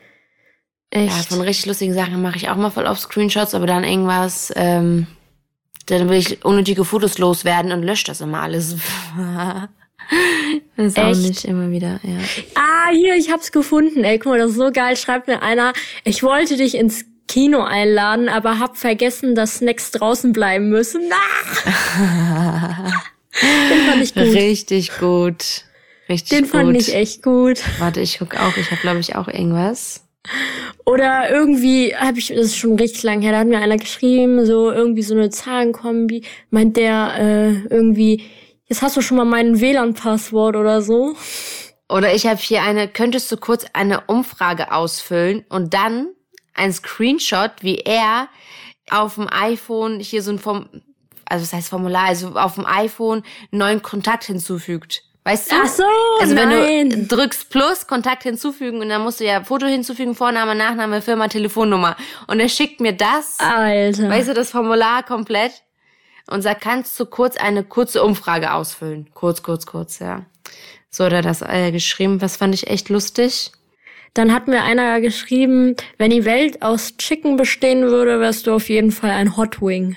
Ja, 0.93 1.03
echt. 1.03 1.29
von 1.29 1.41
richtig 1.41 1.67
lustigen 1.67 1.95
Sachen 1.95 2.21
mache 2.21 2.37
ich 2.37 2.51
auch 2.51 2.57
mal 2.57 2.71
voll 2.71 2.87
auf 2.87 2.99
Screenshots, 2.99 3.55
aber 3.55 3.67
dann 3.67 3.85
irgendwas, 3.85 4.53
ähm, 4.57 5.07
dann 5.87 6.09
will 6.09 6.19
ich 6.19 6.45
unnötige 6.45 6.85
Fotos 6.85 7.19
loswerden 7.19 7.73
und 7.73 7.83
lösche 7.83 8.05
das 8.07 8.21
immer 8.21 8.43
alles. 8.43 8.77
das 10.77 10.87
ist 10.87 10.99
auch 10.99 11.11
Echt? 11.11 11.23
nicht 11.23 11.45
immer 11.45 11.71
wieder, 11.71 12.01
ja. 12.03 12.19
Ah, 12.57 12.91
hier, 12.93 13.15
ich 13.15 13.31
hab's 13.31 13.53
gefunden. 13.53 14.05
Ey, 14.05 14.19
guck 14.19 14.33
mal, 14.33 14.39
das 14.39 14.51
ist 14.51 14.57
so 14.57 14.71
geil. 14.73 14.97
Schreibt 14.97 15.29
mir 15.29 15.41
einer, 15.41 15.73
ich 16.05 16.23
wollte 16.23 16.57
dich 16.57 16.75
ins 16.75 17.05
Kino 17.29 17.63
einladen, 17.63 18.29
aber 18.29 18.59
hab 18.59 18.77
vergessen, 18.77 19.35
dass 19.37 19.59
Snacks 19.59 19.93
draußen 19.93 20.33
bleiben 20.33 20.69
müssen. 20.69 21.03
Ah! 21.65 22.93
Den 23.43 23.87
fand 23.87 24.03
ich 24.03 24.15
gut. 24.15 24.23
Richtig 24.23 24.99
gut. 24.99 25.65
Richtig 26.09 26.29
Den 26.31 26.43
gut. 26.43 26.51
fand 26.51 26.77
ich 26.77 26.95
echt 26.95 27.23
gut. 27.23 27.61
Warte, 27.79 28.01
ich 28.01 28.19
guck 28.19 28.37
auch. 28.37 28.57
Ich 28.57 28.71
habe, 28.71 28.81
glaube 28.81 29.01
ich, 29.01 29.17
auch 29.17 29.29
irgendwas. 29.29 30.07
Oder 30.85 31.31
irgendwie 31.31 31.95
habe 31.95 32.19
ich, 32.19 32.29
das 32.29 32.47
ist 32.47 32.57
schon 32.57 32.77
richtig 32.77 33.03
lang 33.03 33.23
her, 33.23 33.33
da 33.33 33.39
hat 33.39 33.47
mir 33.47 33.59
einer 33.59 33.77
geschrieben, 33.77 34.45
so 34.45 34.71
irgendwie 34.71 35.03
so 35.03 35.15
eine 35.15 35.31
Zahlenkombi, 35.31 36.25
meint 36.51 36.77
der 36.77 37.15
äh, 37.19 37.75
irgendwie, 37.75 38.25
jetzt 38.67 38.83
hast 38.83 38.97
du 38.97 39.01
schon 39.01 39.17
mal 39.17 39.25
mein 39.25 39.61
WLAN-Passwort 39.61 40.57
oder 40.57 40.83
so. 40.83 41.15
Oder 41.89 42.15
ich 42.15 42.27
habe 42.27 42.41
hier 42.41 42.63
eine, 42.63 42.87
könntest 42.89 43.33
du 43.33 43.37
kurz 43.37 43.65
eine 43.73 44.03
Umfrage 44.03 44.73
ausfüllen 44.73 45.45
und 45.49 45.75
dann 45.75 46.09
ein 46.55 46.73
Screenshot, 46.73 47.53
wie 47.63 47.79
er 47.79 48.29
auf 48.91 49.15
dem 49.15 49.29
iPhone 49.31 50.01
hier 50.01 50.23
so 50.23 50.33
ein 50.33 50.39
Form, 50.39 50.69
also 51.31 51.45
was 51.45 51.53
heißt 51.53 51.69
Formular, 51.69 52.07
also 52.07 52.35
auf 52.35 52.55
dem 52.55 52.67
iPhone 52.67 53.23
einen 53.53 53.59
neuen 53.59 53.83
Kontakt 53.83 54.25
hinzufügt. 54.25 55.05
Weißt 55.25 55.53
du? 55.53 55.57
Ach 55.63 55.69
so, 55.69 55.85
also 56.21 56.35
wenn 56.35 56.49
nein. 56.49 56.91
du 56.91 57.17
drückst 57.17 57.51
Plus, 57.51 57.87
Kontakt 57.87 58.23
hinzufügen 58.23 58.81
und 58.81 58.89
dann 58.89 59.03
musst 59.03 59.21
du 59.21 59.25
ja 59.25 59.45
Foto 59.45 59.67
hinzufügen, 59.67 60.15
Vorname, 60.15 60.55
Nachname, 60.55 61.03
Firma, 61.03 61.29
Telefonnummer. 61.29 61.97
Und 62.27 62.41
er 62.41 62.49
schickt 62.49 62.81
mir 62.81 62.95
das, 62.95 63.39
Alter. 63.39 64.09
weißt 64.09 64.31
du, 64.31 64.35
das 64.35 64.51
Formular 64.51 65.03
komplett 65.03 65.53
und 66.27 66.43
sagt, 66.43 66.63
kannst 66.63 66.99
du 66.99 67.05
kurz 67.05 67.37
eine 67.37 67.65
kurze 67.65 68.03
Umfrage 68.03 68.53
ausfüllen? 68.53 69.11
Kurz, 69.13 69.43
kurz, 69.43 69.67
kurz, 69.67 69.99
ja. 69.99 70.25
So 70.89 71.05
hat 71.05 71.13
er 71.13 71.23
das 71.23 71.43
äh, 71.43 71.71
geschrieben. 71.71 72.23
Was 72.23 72.37
fand 72.37 72.55
ich 72.55 72.67
echt 72.69 72.89
lustig. 72.89 73.53
Dann 74.15 74.33
hat 74.33 74.49
mir 74.49 74.65
einer 74.65 75.01
geschrieben, 75.01 75.77
wenn 75.99 76.11
die 76.11 76.25
Welt 76.25 76.63
aus 76.63 76.97
Chicken 76.97 77.37
bestehen 77.37 77.83
würde, 77.83 78.19
wärst 78.19 78.47
du 78.47 78.53
auf 78.53 78.69
jeden 78.69 78.91
Fall 78.91 79.11
ein 79.11 79.37
Hot 79.37 79.63
Wing. 79.63 79.97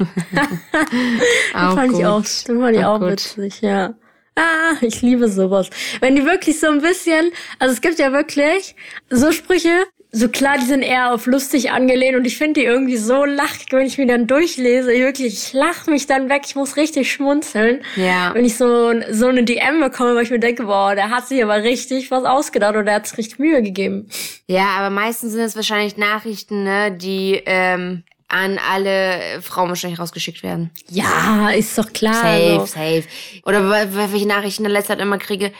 Auch 1.54 1.74
fand 1.74 1.92
ich 1.92 1.98
gut. 1.98 2.04
auch, 2.04 2.22
das 2.22 2.42
fand 2.42 2.76
ich 2.76 2.84
Auch 2.84 3.00
witzig, 3.00 3.60
ja. 3.60 3.94
Ah, 4.36 4.76
ich 4.82 5.02
liebe 5.02 5.28
sowas. 5.28 5.68
Wenn 6.00 6.14
die 6.14 6.24
wirklich 6.24 6.60
so 6.60 6.68
ein 6.68 6.80
bisschen, 6.80 7.32
also 7.58 7.72
es 7.74 7.80
gibt 7.80 7.98
ja 7.98 8.12
wirklich 8.12 8.76
so 9.10 9.32
Sprüche, 9.32 9.86
so 10.10 10.28
klar, 10.28 10.56
die 10.58 10.64
sind 10.64 10.82
eher 10.82 11.12
auf 11.12 11.26
lustig 11.26 11.70
angelehnt 11.70 12.16
und 12.16 12.24
ich 12.24 12.38
finde 12.38 12.60
die 12.60 12.66
irgendwie 12.66 12.96
so 12.96 13.24
lachig, 13.24 13.66
wenn 13.72 13.86
ich 13.86 13.98
mir 13.98 14.06
dann 14.06 14.26
durchlese. 14.26 14.92
Ich 14.92 15.00
wirklich, 15.00 15.34
ich 15.34 15.52
lach 15.52 15.86
mich 15.86 16.06
dann 16.06 16.30
weg, 16.30 16.42
ich 16.46 16.54
muss 16.54 16.76
richtig 16.76 17.12
schmunzeln. 17.12 17.82
Ja. 17.96 18.32
Wenn 18.32 18.44
ich 18.44 18.56
so, 18.56 18.92
so 19.10 19.26
eine 19.26 19.44
DM 19.44 19.80
bekomme, 19.80 20.14
weil 20.14 20.22
ich 20.22 20.30
mir 20.30 20.38
denke, 20.38 20.64
boah, 20.64 20.94
der 20.94 21.10
hat 21.10 21.28
sich 21.28 21.42
aber 21.42 21.62
richtig 21.62 22.10
was 22.10 22.24
ausgedacht 22.24 22.70
oder 22.70 22.84
der 22.84 22.94
hat 22.94 23.06
sich 23.06 23.18
richtig 23.18 23.38
Mühe 23.38 23.62
gegeben. 23.62 24.08
Ja, 24.46 24.68
aber 24.78 24.90
meistens 24.90 25.32
sind 25.32 25.42
es 25.42 25.56
wahrscheinlich 25.56 25.98
Nachrichten, 25.98 26.64
ne, 26.64 26.90
die 26.92 27.42
ähm, 27.44 28.04
an 28.28 28.58
alle 28.58 29.40
Frauen 29.42 29.68
wahrscheinlich 29.70 29.98
rausgeschickt 29.98 30.42
werden. 30.42 30.70
Ja, 30.90 31.50
ist 31.50 31.76
doch 31.78 31.92
klar. 31.92 32.14
Safe, 32.14 32.60
so. 32.60 32.66
safe. 32.66 33.04
Oder 33.44 33.60
wel- 33.70 34.12
welche 34.12 34.28
Nachrichten 34.28 34.64
in 34.64 34.70
letzter 34.70 34.94
Zeit 34.94 35.00
immer 35.00 35.18
kriege. 35.18 35.52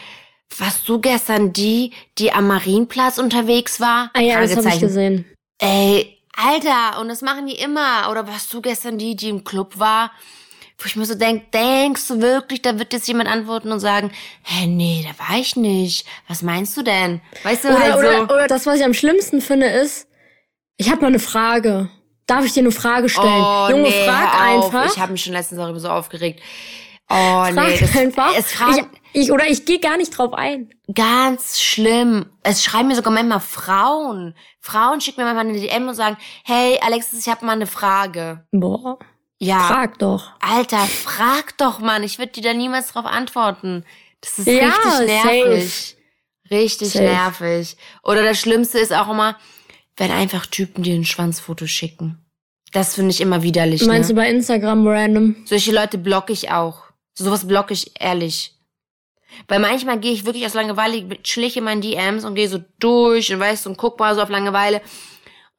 Warst 0.57 0.87
du 0.87 0.99
gestern 0.99 1.53
die, 1.53 1.93
die 2.17 2.31
am 2.31 2.47
Marienplatz 2.47 3.17
unterwegs 3.17 3.79
war? 3.79 4.11
Ah 4.13 4.19
ja, 4.21 4.39
das 4.41 4.55
habe 4.55 4.69
ich 4.69 4.79
gesehen. 4.79 5.25
Ey, 5.59 6.17
Alter, 6.35 6.99
und 7.01 7.09
das 7.09 7.21
machen 7.21 7.47
die 7.47 7.55
immer. 7.55 8.09
Oder 8.09 8.27
warst 8.27 8.53
du 8.53 8.61
gestern 8.61 8.97
die, 8.97 9.15
die 9.15 9.29
im 9.29 9.43
Club 9.43 9.77
war? 9.77 10.11
Wo 10.77 10.85
ich 10.85 10.95
mir 10.95 11.05
so 11.05 11.13
denk, 11.15 11.51
denkst 11.51 12.07
du 12.07 12.21
wirklich, 12.21 12.61
da 12.61 12.79
wird 12.79 12.93
jetzt 12.93 13.07
jemand 13.07 13.29
antworten 13.29 13.71
und 13.71 13.79
sagen, 13.81 14.11
hä, 14.43 14.65
nee, 14.65 15.05
da 15.05 15.27
war 15.27 15.37
ich 15.37 15.55
nicht. 15.57 16.07
Was 16.27 16.41
meinst 16.41 16.77
du 16.77 16.83
denn? 16.83 17.19
Weißt 17.43 17.65
du, 17.65 17.67
Oder, 17.69 17.79
halt 17.79 17.93
so. 17.93 17.99
oder, 17.99 18.23
oder 18.23 18.47
das, 18.47 18.65
was 18.65 18.77
ich 18.79 18.85
am 18.85 18.93
schlimmsten 18.93 19.41
finde, 19.41 19.67
ist, 19.67 20.07
ich 20.77 20.89
habe 20.89 21.01
mal 21.01 21.07
eine 21.07 21.19
Frage. 21.19 21.89
Darf 22.29 22.45
ich 22.45 22.53
dir 22.53 22.59
eine 22.61 22.71
Frage 22.71 23.09
stellen? 23.09 23.41
Oh, 23.43 23.67
Junge, 23.69 23.83
nee, 23.89 24.05
frag 24.05 24.39
einfach. 24.41 24.85
Ich 24.85 24.99
habe 24.99 25.11
mich 25.13 25.23
schon 25.23 25.33
letztens 25.33 25.59
darüber 25.59 25.79
so 25.79 25.89
aufgeregt. 25.89 26.41
Oh, 27.09 27.13
frag 27.15 27.53
nee. 27.55 27.77
Das, 27.79 27.97
einfach. 27.97 28.37
Es 28.37 28.51
fragen, 28.51 28.87
ich, 29.13 29.23
ich, 29.23 29.31
oder 29.31 29.47
ich 29.47 29.65
gehe 29.65 29.79
gar 29.79 29.97
nicht 29.97 30.11
drauf 30.15 30.33
ein. 30.33 30.69
Ganz 30.93 31.59
schlimm. 31.59 32.27
Es 32.43 32.63
schreiben 32.63 32.87
mir 32.89 32.95
sogar 32.95 33.11
manchmal 33.11 33.39
Frauen. 33.39 34.35
Frauen 34.59 35.01
schicken 35.01 35.21
mir 35.21 35.33
manchmal 35.33 35.47
eine 35.47 35.59
DM 35.59 35.87
und 35.87 35.95
sagen, 35.95 36.17
hey 36.45 36.77
Alexis, 36.85 37.19
ich 37.25 37.29
habe 37.29 37.45
mal 37.45 37.53
eine 37.53 37.65
Frage. 37.65 38.45
Boah, 38.51 38.99
Ja. 39.39 39.61
frag 39.61 39.97
doch. 39.97 40.31
Alter, 40.39 40.77
frag 40.85 41.57
doch, 41.57 41.79
Mann. 41.79 42.03
Ich 42.03 42.19
würde 42.19 42.31
dir 42.33 42.43
da 42.43 42.53
niemals 42.53 42.91
drauf 42.93 43.05
antworten. 43.07 43.85
Das 44.21 44.37
ist 44.37 44.47
Ja, 44.47 44.67
richtig 44.67 45.07
nervig. 45.07 45.95
Richtig 46.51 46.89
Safe. 46.91 47.05
nervig. 47.05 47.77
Oder 48.03 48.21
das 48.23 48.39
Schlimmste 48.39 48.77
ist 48.79 48.93
auch 48.93 49.09
immer, 49.09 49.35
wenn 49.99 50.11
einfach 50.11 50.45
Typen 50.45 50.81
dir 50.81 50.95
ein 50.95 51.05
Schwanzfoto 51.05 51.67
schicken. 51.67 52.17
Das 52.71 52.95
finde 52.95 53.11
ich 53.11 53.21
immer 53.21 53.43
widerlich. 53.43 53.85
Meinst 53.85 54.09
ne? 54.09 54.15
du 54.15 54.21
bei 54.21 54.29
Instagram 54.29 54.87
random? 54.87 55.35
Solche 55.45 55.71
Leute 55.71 55.97
blocke 55.97 56.33
ich 56.33 56.51
auch. 56.51 56.83
Sowas 57.13 57.47
blocke 57.47 57.73
ich 57.73 57.99
ehrlich. 57.99 58.55
Weil 59.47 59.59
manchmal 59.59 59.99
gehe 59.99 60.13
ich 60.13 60.25
wirklich 60.25 60.45
aus 60.45 60.53
Langeweile, 60.53 61.07
chill 61.21 61.43
ich 61.43 61.57
in 61.57 61.63
meinen 61.63 61.81
DMs 61.81 62.23
und 62.23 62.35
gehe 62.35 62.47
so 62.47 62.59
durch 62.79 63.33
und 63.33 63.39
weißt 63.39 63.65
du, 63.65 63.71
und 63.71 63.77
guck 63.77 63.99
mal 63.99 64.15
so 64.15 64.21
auf 64.21 64.29
Langeweile. 64.29 64.81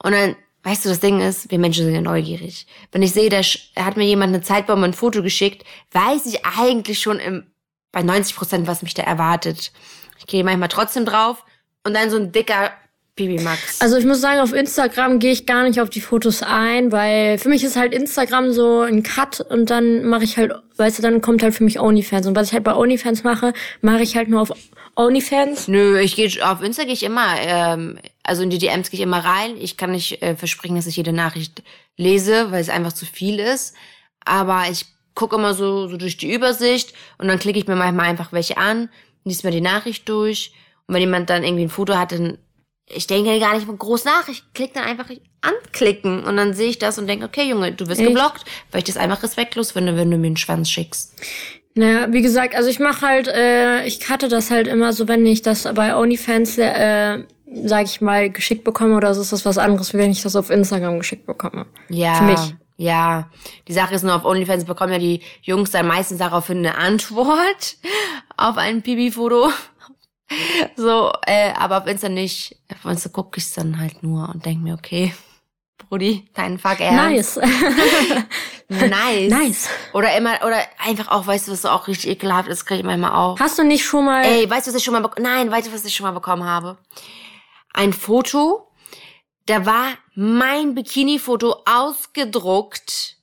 Und 0.03 0.13
dann, 0.13 0.37
weißt 0.63 0.85
du, 0.85 0.89
das 0.89 1.01
Ding 1.01 1.21
ist, 1.21 1.51
wir 1.51 1.59
Menschen 1.59 1.85
sind 1.85 1.95
ja 1.95 2.01
neugierig. 2.01 2.67
Wenn 2.93 3.03
ich 3.03 3.13
sehe, 3.13 3.29
da 3.29 3.43
hat 3.85 3.97
mir 3.97 4.07
jemand 4.07 4.33
eine 4.33 4.43
Zeitbombe 4.43 4.87
ein 4.87 4.95
Foto 4.95 5.23
geschickt, 5.23 5.65
weiß 5.93 6.27
ich 6.27 6.45
eigentlich 6.45 7.01
schon 7.01 7.19
im, 7.19 7.47
bei 7.93 8.03
90 8.03 8.37
Prozent, 8.37 8.67
was 8.67 8.83
mich 8.83 8.95
da 8.95 9.03
erwartet. 9.03 9.73
Ich 10.19 10.27
gehe 10.27 10.45
manchmal 10.45 10.69
trotzdem 10.69 11.05
drauf 11.05 11.45
und 11.85 11.95
dann 11.95 12.11
so 12.11 12.17
ein 12.17 12.33
dicker 12.33 12.73
Bibi 13.21 13.43
Max. 13.43 13.81
Also 13.83 13.99
ich 13.99 14.07
muss 14.07 14.23
sagen, 14.23 14.41
auf 14.41 14.55
Instagram 14.55 15.19
gehe 15.19 15.33
ich 15.33 15.45
gar 15.45 15.65
nicht 15.65 15.79
auf 15.79 15.91
die 15.91 16.01
Fotos 16.01 16.43
ein, 16.43 16.91
weil 16.91 17.37
für 17.37 17.51
mich 17.51 17.63
ist 17.63 17.77
halt 17.77 17.93
Instagram 17.93 18.51
so 18.53 18.81
ein 18.81 19.03
Cut 19.03 19.41
und 19.41 19.69
dann 19.69 20.05
mache 20.07 20.25
ich 20.25 20.39
halt, 20.39 20.53
weißt 20.79 20.99
du, 20.99 21.03
dann 21.03 21.21
kommt 21.21 21.43
halt 21.43 21.55
für 21.55 21.65
mich 21.65 21.79
OnlyFans. 21.79 22.27
Und 22.27 22.35
was 22.35 22.49
ich 22.49 22.55
halt 22.55 22.65
bei 22.65 22.75
OnlyFans 22.75 23.23
mache, 23.23 23.53
mache 23.83 24.03
ich 24.03 24.17
halt 24.17 24.31
nur 24.31 24.41
auf 24.41 24.53
OnlyFans. 24.97 25.69
Nö, 25.69 25.99
ich 25.99 26.17
gehe 26.17 26.31
auf 26.49 26.63
Insta 26.63 26.85
gehe 26.85 26.95
ich 26.95 27.03
immer, 27.03 27.35
ähm, 27.41 27.99
also 28.23 28.43
in 28.43 28.49
die 28.49 28.59
DMs 28.59 28.91
gehe 28.91 28.99
ich 28.99 29.05
immer 29.05 29.23
rein. 29.23 29.57
Ich 29.61 29.77
kann 29.77 29.91
nicht 29.91 30.23
äh, 30.23 30.35
versprechen, 30.35 30.77
dass 30.77 30.87
ich 30.87 30.97
jede 30.97 31.13
Nachricht 31.13 31.63
lese, 31.99 32.51
weil 32.51 32.63
es 32.63 32.71
einfach 32.71 32.95
zu 32.95 33.05
viel 33.05 33.39
ist. 33.39 33.75
Aber 34.25 34.65
ich 34.71 34.87
gucke 35.15 35.37
immer 35.37 35.53
so, 35.53 35.89
so 35.89 35.99
durch 35.99 36.17
die 36.17 36.33
Übersicht 36.33 36.95
und 37.19 37.29
dann 37.29 37.39
klicke 37.39 37.59
ich 37.59 37.67
mir 37.67 37.77
manchmal 37.77 38.07
einfach 38.07 38.33
welche 38.33 38.57
an, 38.57 38.89
lies 39.25 39.43
mir 39.43 39.51
die 39.51 39.61
Nachricht 39.61 40.09
durch. 40.09 40.53
Und 40.87 40.95
wenn 40.95 41.03
jemand 41.03 41.29
dann 41.29 41.45
irgendwie 41.45 41.65
ein 41.65 41.69
Foto 41.69 41.97
hat, 41.97 42.13
dann 42.13 42.39
ich 42.93 43.07
denke 43.07 43.39
gar 43.39 43.55
nicht 43.55 43.67
groß 43.67 44.05
nach. 44.05 44.29
Ich 44.29 44.43
klicke 44.53 44.75
dann 44.75 44.85
einfach 44.85 45.11
anklicken 45.41 46.25
und 46.25 46.37
dann 46.37 46.55
sehe 46.55 46.69
ich 46.69 46.79
das 46.79 46.99
und 46.99 47.07
denke, 47.07 47.27
okay, 47.27 47.49
Junge, 47.49 47.73
du 47.73 47.87
wirst 47.87 48.01
Echt? 48.01 48.09
geblockt, 48.09 48.45
weil 48.71 48.81
ich 48.81 48.85
das 48.85 48.97
einfach 48.97 49.23
respektlos 49.23 49.73
finde, 49.73 49.97
wenn 49.97 50.11
du 50.11 50.19
mir 50.19 50.29
einen 50.29 50.37
Schwanz 50.37 50.71
schickst. 50.71 51.15
Naja, 51.75 52.13
wie 52.13 52.23
gesagt, 52.23 52.55
also 52.57 52.69
ich 52.69 52.81
mache 52.81 53.07
halt, 53.07 53.29
äh, 53.29 53.85
ich 53.85 54.01
cutte 54.01 54.29
das 54.29 54.51
halt 54.51 54.67
immer 54.67 54.93
so, 54.93 55.07
wenn 55.07 55.25
ich 55.25 55.43
das 55.43 55.73
bei 55.75 55.97
OnlyFans, 55.97 56.59
äh, 56.59 57.25
sag 57.65 57.85
ich 57.85 58.01
mal, 58.01 58.31
geschickt 58.31 58.65
bekomme 58.65 58.97
oder 58.97 59.15
so 59.15 59.23
ist 59.23 59.33
das 59.33 59.45
was 59.45 59.59
anderes, 59.59 59.95
wie 59.95 59.99
wenn 59.99 60.11
ich 60.11 60.23
das 60.23 60.37
auf 60.37 60.51
Instagram 60.51 60.99
geschickt 60.99 61.27
bekomme. 61.27 61.67
Ja. 61.89 62.15
Für 62.15 62.25
mich. 62.25 62.55
Ja. 62.77 63.31
Die 63.69 63.73
Sache 63.73 63.95
ist 63.95 64.03
nur, 64.03 64.15
auf 64.15 64.25
OnlyFans 64.25 64.65
bekommen 64.65 64.93
ja 64.93 64.99
die 64.99 65.21
Jungs 65.43 65.71
dann 65.71 65.87
meistens 65.87 66.19
daraufhin 66.19 66.59
eine 66.59 66.77
Antwort 66.77 67.77
auf 68.37 68.57
ein 68.57 68.83
Pibi-Foto. 68.83 69.51
So, 70.77 71.13
äh, 71.27 71.53
aber 71.57 71.79
auf 71.79 71.87
Insta 71.87 72.09
nicht. 72.09 72.57
Insta 72.85 73.09
gucke 73.09 73.39
ich 73.39 73.53
dann 73.53 73.79
halt 73.79 74.03
nur 74.03 74.29
und 74.29 74.45
denk 74.45 74.61
mir, 74.63 74.75
okay, 74.75 75.15
Brudi, 75.89 76.29
dein 76.35 76.59
Fuck 76.59 76.81
ernst. 76.81 77.37
Nice. 77.37 77.41
Nice. 78.73 79.31
nice. 79.33 79.69
Oder 79.95 80.17
immer, 80.17 80.35
oder 80.47 80.63
einfach 80.79 81.09
auch, 81.09 81.27
weißt 81.27 81.49
du, 81.49 81.53
was 81.53 81.63
so 81.63 81.71
auch 81.71 81.89
richtig 81.89 82.09
ekelhaft 82.09 82.49
ist, 82.49 82.67
kriege 82.67 82.81
ich 82.81 82.87
manchmal 82.87 83.11
auch. 83.11 83.41
Hast 83.41 83.59
du 83.59 83.65
nicht 83.65 83.85
schon 83.85 84.05
mal, 84.05 84.25
Ey, 84.25 84.49
weißt 84.49 84.69
du, 84.69 84.71
was 84.71 84.77
ich 84.77 84.85
schon 84.85 84.95
mal 84.95 85.01
bekommen 85.01 85.25
Nein, 85.25 85.51
weißt 85.51 85.67
du, 85.67 85.73
was 85.73 85.85
ich 85.85 85.93
schon 85.93 86.05
mal 86.07 86.13
bekommen 86.13 86.45
habe? 86.45 86.79
Ein 87.75 87.93
Foto, 87.93 88.71
da 89.47 89.67
war 89.67 89.95
mein 90.15 90.77
Bikini-Foto 90.77 91.65
ausgedruckt 91.65 93.17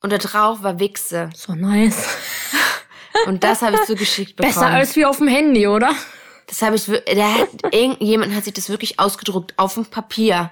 und 0.00 0.12
da 0.12 0.18
drauf 0.18 0.62
war 0.62 0.78
Wichse. 0.78 1.30
so 1.34 1.56
nice. 1.56 2.06
Und 3.26 3.42
das 3.42 3.62
habe 3.62 3.74
ich 3.76 3.82
zugeschickt 3.82 4.36
bekommen. 4.36 4.54
Besser 4.54 4.68
als 4.68 4.94
wie 4.94 5.04
auf 5.04 5.18
dem 5.18 5.26
Handy, 5.26 5.66
oder? 5.66 5.92
Das 6.50 6.62
habe 6.62 6.74
ich, 6.76 6.84
der 6.84 7.34
hat, 7.38 7.48
irgendjemand 7.72 8.34
hat 8.34 8.44
sich 8.44 8.52
das 8.54 8.68
wirklich 8.68 8.98
ausgedruckt 8.98 9.54
auf 9.56 9.74
dem 9.74 9.86
Papier 9.86 10.50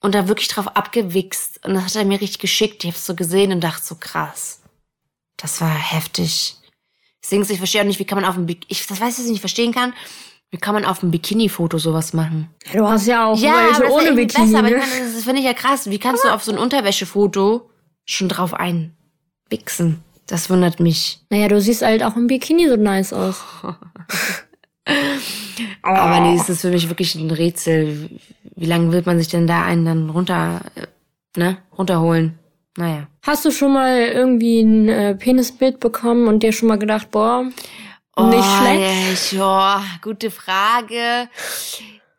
und 0.00 0.14
da 0.14 0.28
wirklich 0.28 0.48
drauf 0.48 0.68
abgewichst. 0.76 1.64
Und 1.66 1.74
das 1.74 1.84
hat 1.86 1.96
er 1.96 2.04
mir 2.04 2.20
richtig 2.20 2.38
geschickt. 2.40 2.84
Ich 2.84 2.90
habe 2.90 2.96
es 2.98 3.06
so 3.06 3.14
gesehen 3.14 3.50
und 3.52 3.60
dachte 3.62 3.82
so, 3.84 3.94
krass. 3.96 4.60
Das 5.38 5.60
war 5.62 5.70
heftig. 5.74 6.56
Deswegen, 7.22 7.42
ich 7.50 7.58
verstehe 7.58 7.80
auch 7.80 7.86
nicht, 7.86 7.98
wie 7.98 8.04
kann 8.04 8.20
man 8.20 8.24
auf 8.28 8.34
dem, 8.34 8.46
Bik- 8.46 8.66
ich, 8.68 8.86
das 8.86 9.00
weiß 9.00 9.14
ich, 9.14 9.18
was 9.18 9.24
ich 9.24 9.30
nicht 9.32 9.40
verstehen 9.40 9.72
kann. 9.72 9.94
Wie 10.50 10.58
kann 10.58 10.74
man 10.74 10.84
auf 10.84 11.02
einem 11.02 11.10
Bikini-Foto 11.12 11.78
sowas 11.78 12.12
machen? 12.12 12.50
Du 12.72 12.86
hast 12.86 13.06
ja 13.06 13.26
auch 13.26 13.38
Ja, 13.38 13.54
welche 13.54 13.76
aber 13.76 13.84
das 13.84 13.92
ohne 13.92 14.12
Bikini. 14.12 14.46
besser, 14.46 14.58
aber 14.58 14.68
ich 14.68 14.74
ne? 14.74 15.12
das 15.14 15.22
finde 15.24 15.38
ich 15.40 15.46
ja 15.46 15.54
krass. 15.54 15.88
Wie 15.88 15.98
kannst 15.98 16.24
du 16.24 16.28
auf 16.28 16.42
so 16.42 16.50
ein 16.52 16.58
Unterwäschefoto 16.58 17.70
schon 18.04 18.28
drauf 18.28 18.52
einwichsen? 18.52 20.02
Das 20.26 20.50
wundert 20.50 20.80
mich. 20.80 21.20
Naja, 21.30 21.48
du 21.48 21.60
siehst 21.60 21.82
halt 21.82 22.02
auch 22.02 22.16
im 22.16 22.26
Bikini 22.26 22.68
so 22.68 22.76
nice 22.76 23.12
aus. 23.12 23.36
Aber 25.82 26.20
nee, 26.20 26.36
es 26.36 26.48
ist 26.48 26.62
für 26.62 26.70
mich 26.70 26.88
wirklich 26.88 27.14
ein 27.14 27.30
Rätsel. 27.30 28.10
Wie 28.56 28.66
lange 28.66 28.92
wird 28.92 29.06
man 29.06 29.18
sich 29.18 29.28
denn 29.28 29.46
da 29.46 29.64
einen 29.64 29.84
dann 29.84 30.10
runter, 30.10 30.60
äh, 30.74 30.86
ne, 31.38 31.58
runterholen? 31.76 32.38
Naja. 32.76 33.08
Hast 33.22 33.44
du 33.44 33.50
schon 33.50 33.72
mal 33.72 33.98
irgendwie 33.98 34.60
ein 34.60 34.88
äh, 34.88 35.14
Penisbild 35.14 35.80
bekommen 35.80 36.28
und 36.28 36.42
dir 36.42 36.52
schon 36.52 36.68
mal 36.68 36.78
gedacht, 36.78 37.10
boah, 37.10 37.44
nicht 38.28 38.44
schlecht? 38.44 39.32
Oh, 39.34 39.36
Ja, 39.36 39.84
gute 40.02 40.30
Frage. 40.30 41.28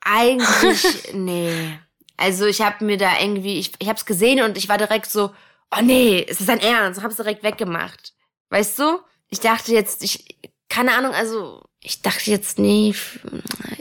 Eigentlich, 0.02 0.84
nee. 1.14 1.78
Also 2.18 2.46
ich 2.46 2.62
habe 2.62 2.86
mir 2.86 2.98
da 2.98 3.20
irgendwie, 3.20 3.60
ich, 3.60 3.74
ich 3.80 3.88
habe 3.88 3.98
es 3.98 4.06
gesehen 4.06 4.44
und 4.44 4.58
ich 4.58 4.70
war 4.70 4.78
direkt 4.78 5.10
so, 5.10 5.32
oh 5.76 5.82
nee, 5.82 6.20
ist 6.20 6.40
das 6.40 6.48
dein 6.48 6.60
Ernst? 6.60 7.02
Es 7.04 7.16
direkt 7.16 7.44
weggemacht. 7.44 8.14
Weißt 8.50 8.78
du? 8.80 9.00
Ich 9.30 9.40
dachte 9.40 9.72
jetzt, 9.74 10.04
ich, 10.04 10.38
keine 10.70 10.94
Ahnung, 10.94 11.14
also 11.14 11.64
ich 11.82 12.02
dachte 12.02 12.30
jetzt, 12.32 12.60
nee, 12.60 12.94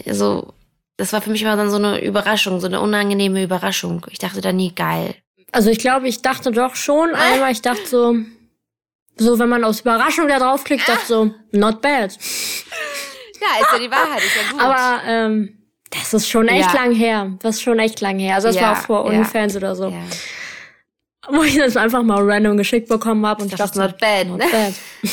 also 0.07 0.53
das 0.97 1.13
war 1.13 1.23
für 1.23 1.31
mich 1.31 1.43
immer 1.43 1.57
dann 1.57 1.71
so 1.71 1.77
eine 1.77 2.03
Überraschung, 2.03 2.61
so 2.61 2.67
eine 2.67 2.81
unangenehme 2.81 3.43
Überraschung. 3.43 4.07
Ich 4.11 4.19
dachte 4.19 4.41
da 4.41 4.53
nie, 4.53 4.75
geil. 4.75 5.15
Also 5.53 5.71
ich 5.71 5.79
glaube, 5.79 6.09
ich 6.09 6.23
dachte 6.23 6.51
doch 6.53 6.75
schon 6.77 7.15
einmal, 7.15 7.53
ich 7.53 7.63
dachte 7.63 7.87
so, 7.87 8.17
so 9.17 9.39
wenn 9.39 9.49
man 9.49 9.65
aus 9.65 9.81
Überraschung 9.81 10.29
da 10.29 10.39
draufklickt, 10.39 10.89
dachte 10.89 11.07
so, 11.07 11.35
not 11.53 11.81
bad. 11.83 12.17
Ja, 13.41 13.63
ist 13.63 13.73
ja 13.73 13.79
die 13.79 13.91
Wahrheit, 13.91 14.23
ist 14.23 14.37
ja 14.37 14.51
gut. 14.53 14.61
Aber 14.61 15.03
ähm, 15.07 15.59
das 15.91 16.13
ist 16.15 16.29
schon 16.29 16.47
echt 16.49 16.73
Ja. 16.75 16.83
lang 16.83 16.93
her. 16.95 17.33
Das 17.41 17.57
ist 17.57 17.63
schon 17.63 17.79
echt 17.79 18.01
lang 18.01 18.19
her. 18.19 18.35
Also 18.37 18.49
das 18.49 18.57
Ja, 18.57 18.63
war 18.63 18.73
auch 18.73 18.83
vor 18.87 19.05
ja. 19.13 19.19
OnlyFans 19.19 19.57
oder 19.57 19.75
so. 19.75 19.89
ja. 19.89 20.03
Wo 21.29 21.43
ich 21.43 21.57
das 21.57 21.77
einfach 21.77 22.03
mal 22.03 22.23
random 22.23 22.57
geschickt 22.57 22.89
bekommen 22.89 23.25
habe 23.27 23.43
und 23.43 23.49
ich 23.53 23.59
Das 23.59 23.71
ist 23.71 23.77
dachte, 23.77 23.93
not 23.93 24.01
bad, 24.01 24.27
not 24.27 24.39
ne? 24.39 24.47
bad. 24.51 24.75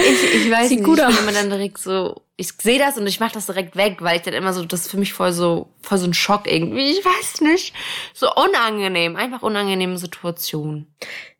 Ich, 0.00 0.34
ich 0.34 0.50
weiß 0.50 0.68
Sieht 0.68 0.78
nicht, 0.80 0.86
gut 0.86 0.98
ich 0.98 1.06
bin 1.06 1.16
immer 1.18 1.32
dann 1.32 1.50
direkt 1.50 1.78
so, 1.78 2.22
ich 2.36 2.52
sehe 2.60 2.78
das 2.78 2.96
und 2.98 3.06
ich 3.06 3.18
mache 3.20 3.34
das 3.34 3.46
direkt 3.46 3.76
weg, 3.76 3.96
weil 4.00 4.16
ich 4.16 4.22
dann 4.22 4.34
immer 4.34 4.52
so, 4.52 4.64
das 4.64 4.82
ist 4.82 4.90
für 4.90 4.96
mich 4.98 5.12
voll 5.12 5.32
so, 5.32 5.68
voll 5.80 5.98
so 5.98 6.06
ein 6.06 6.14
Schock 6.14 6.50
irgendwie, 6.50 6.90
ich 6.90 7.04
weiß 7.04 7.40
nicht. 7.42 7.72
So 8.14 8.28
unangenehm, 8.34 9.16
einfach 9.16 9.42
unangenehme 9.42 9.96
Situation. 9.98 10.86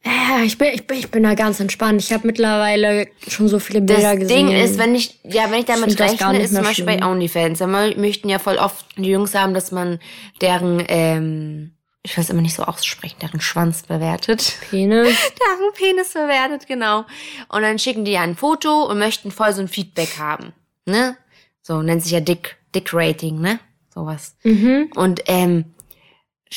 Ja, 0.04 0.42
ich 0.44 0.56
bin, 0.56 0.68
ich 0.72 0.86
bin, 0.86 0.98
ich 0.98 1.10
bin 1.10 1.22
da 1.24 1.34
ganz 1.34 1.58
entspannt. 1.58 2.00
Ich 2.00 2.12
habe 2.12 2.26
mittlerweile 2.26 3.08
schon 3.26 3.48
so 3.48 3.58
viele 3.58 3.82
Das 3.82 3.96
Bilder 3.96 4.16
gesehen. 4.16 4.48
Ding 4.48 4.56
ist, 4.56 4.78
wenn 4.78 4.94
ich, 4.94 5.18
ja, 5.24 5.50
wenn 5.50 5.58
ich 5.58 5.64
damit 5.66 5.98
das 5.98 6.12
rechne, 6.12 6.38
ist 6.40 6.54
zum 6.54 6.64
Beispiel 6.64 6.84
bei 6.84 6.98
schlimm. 6.98 7.08
OnlyFans, 7.08 7.58
da 7.58 7.64
mö- 7.66 7.98
möchten 7.98 8.28
ja 8.28 8.38
voll 8.38 8.56
oft 8.56 8.86
die 8.96 9.10
Jungs 9.10 9.34
haben, 9.34 9.52
dass 9.52 9.72
man 9.72 9.98
deren, 10.40 10.82
ähm, 10.88 11.72
ich 12.06 12.16
weiß 12.16 12.30
immer 12.30 12.40
nicht 12.40 12.54
so 12.54 12.62
aussprechen, 12.62 13.16
deren 13.20 13.40
Schwanz 13.40 13.82
bewertet. 13.82 14.58
Penis. 14.70 15.16
Deren 15.40 15.72
Penis 15.74 16.12
bewertet, 16.12 16.68
genau. 16.68 17.04
Und 17.48 17.62
dann 17.62 17.80
schicken 17.80 18.04
die 18.04 18.12
ja 18.12 18.20
ein 18.20 18.36
Foto 18.36 18.84
und 18.84 18.98
möchten 18.98 19.32
voll 19.32 19.52
so 19.52 19.60
ein 19.60 19.66
Feedback 19.66 20.16
haben, 20.16 20.52
ne? 20.84 21.16
So, 21.62 21.82
nennt 21.82 22.04
sich 22.04 22.12
ja 22.12 22.20
Dick, 22.20 22.58
Dick 22.76 22.90
Rating, 22.92 23.40
ne? 23.40 23.58
Sowas. 23.92 24.36
Mhm. 24.44 24.92
Und 24.94 25.22
ähm, 25.26 25.74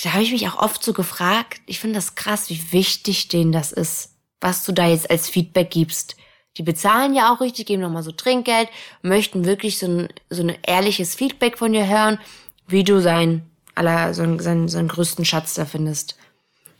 da 0.04 0.14
habe 0.14 0.22
ich 0.22 0.32
mich 0.32 0.48
auch 0.48 0.60
oft 0.60 0.84
so 0.84 0.94
gefragt, 0.94 1.62
ich 1.66 1.80
finde 1.80 1.96
das 1.96 2.14
krass, 2.14 2.52
wie 2.52 2.72
wichtig 2.72 3.28
denen 3.30 3.52
das 3.52 3.72
ist, 3.72 4.18
was 4.40 4.64
du 4.66 4.72
da 4.72 4.88
jetzt 4.88 5.10
als 5.10 5.30
Feedback 5.30 5.72
gibst. 5.72 6.16
Die 6.58 6.64
bezahlen 6.64 7.16
ja 7.16 7.34
auch 7.34 7.42
richtig, 7.42 7.66
geben 7.66 7.82
nochmal 7.82 8.04
so 8.04 8.12
Trinkgeld, 8.12 8.70
möchten 9.02 9.46
wirklich 9.46 9.80
so 9.80 9.88
ein, 9.88 10.10
so 10.30 10.44
ein 10.44 10.56
ehrliches 10.62 11.16
Feedback 11.16 11.58
von 11.58 11.74
dir 11.74 11.88
hören, 11.88 12.20
wie 12.68 12.84
du 12.84 13.02
sein, 13.02 13.50
aller, 13.80 14.14
so 14.14 14.22
einen, 14.22 14.40
seinen, 14.40 14.68
seinen 14.68 14.90
größten 14.90 15.26
Schatz 15.26 15.56
da 15.56 15.66
findest. 15.66 16.18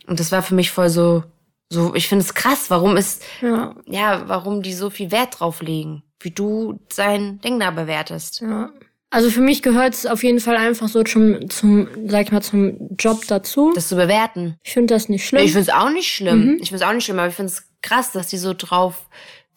Und 0.06 0.20
das 0.20 0.30
war 0.30 0.42
für 0.42 0.54
mich 0.54 0.70
voll 0.70 0.88
so, 0.90 1.24
so, 1.68 1.94
ich 1.94 2.08
finde 2.08 2.24
es 2.24 2.34
krass, 2.34 2.66
warum 2.68 2.96
ist, 2.96 3.22
Ja, 3.40 3.74
ja, 3.86 4.24
warum 4.28 4.62
die 4.62 4.74
so 4.74 4.90
viel 4.90 5.10
Wert 5.10 5.40
drauf 5.40 5.62
legen, 5.62 6.02
wie 6.20 6.30
du 6.30 6.78
sein 6.92 7.40
Ding 7.40 7.58
da 7.58 7.70
bewertest. 7.70 8.40
ja. 8.42 8.70
Also 9.12 9.28
für 9.28 9.40
mich 9.40 9.62
gehört 9.62 9.94
es 9.94 10.06
auf 10.06 10.22
jeden 10.22 10.38
Fall 10.38 10.56
einfach 10.56 10.86
so 10.86 11.02
zum, 11.02 11.50
zum, 11.50 11.88
sag 12.06 12.26
ich 12.26 12.30
mal, 12.30 12.42
zum 12.42 12.94
Job 12.96 13.26
dazu. 13.26 13.72
Das 13.74 13.88
zu 13.88 13.96
bewerten. 13.96 14.56
ich 14.62 14.72
finde 14.72 14.94
das 14.94 15.08
nicht 15.08 15.26
schlimm. 15.26 15.42
Ich 15.42 15.50
finde 15.50 15.68
es 15.68 15.74
auch 15.76 15.90
nicht 15.90 16.06
schlimm. 16.14 16.44
Mhm. 16.44 16.58
Ich 16.60 16.68
finde 16.68 16.84
es 16.84 16.88
auch 16.88 16.92
nicht 16.94 17.06
schlimm, 17.06 17.18
aber 17.18 17.26
ich 17.26 17.34
finde 17.34 17.50
es 17.50 17.64
krass, 17.82 18.12
dass 18.12 18.28
die 18.28 18.38
so 18.38 18.54
drauf 18.56 19.08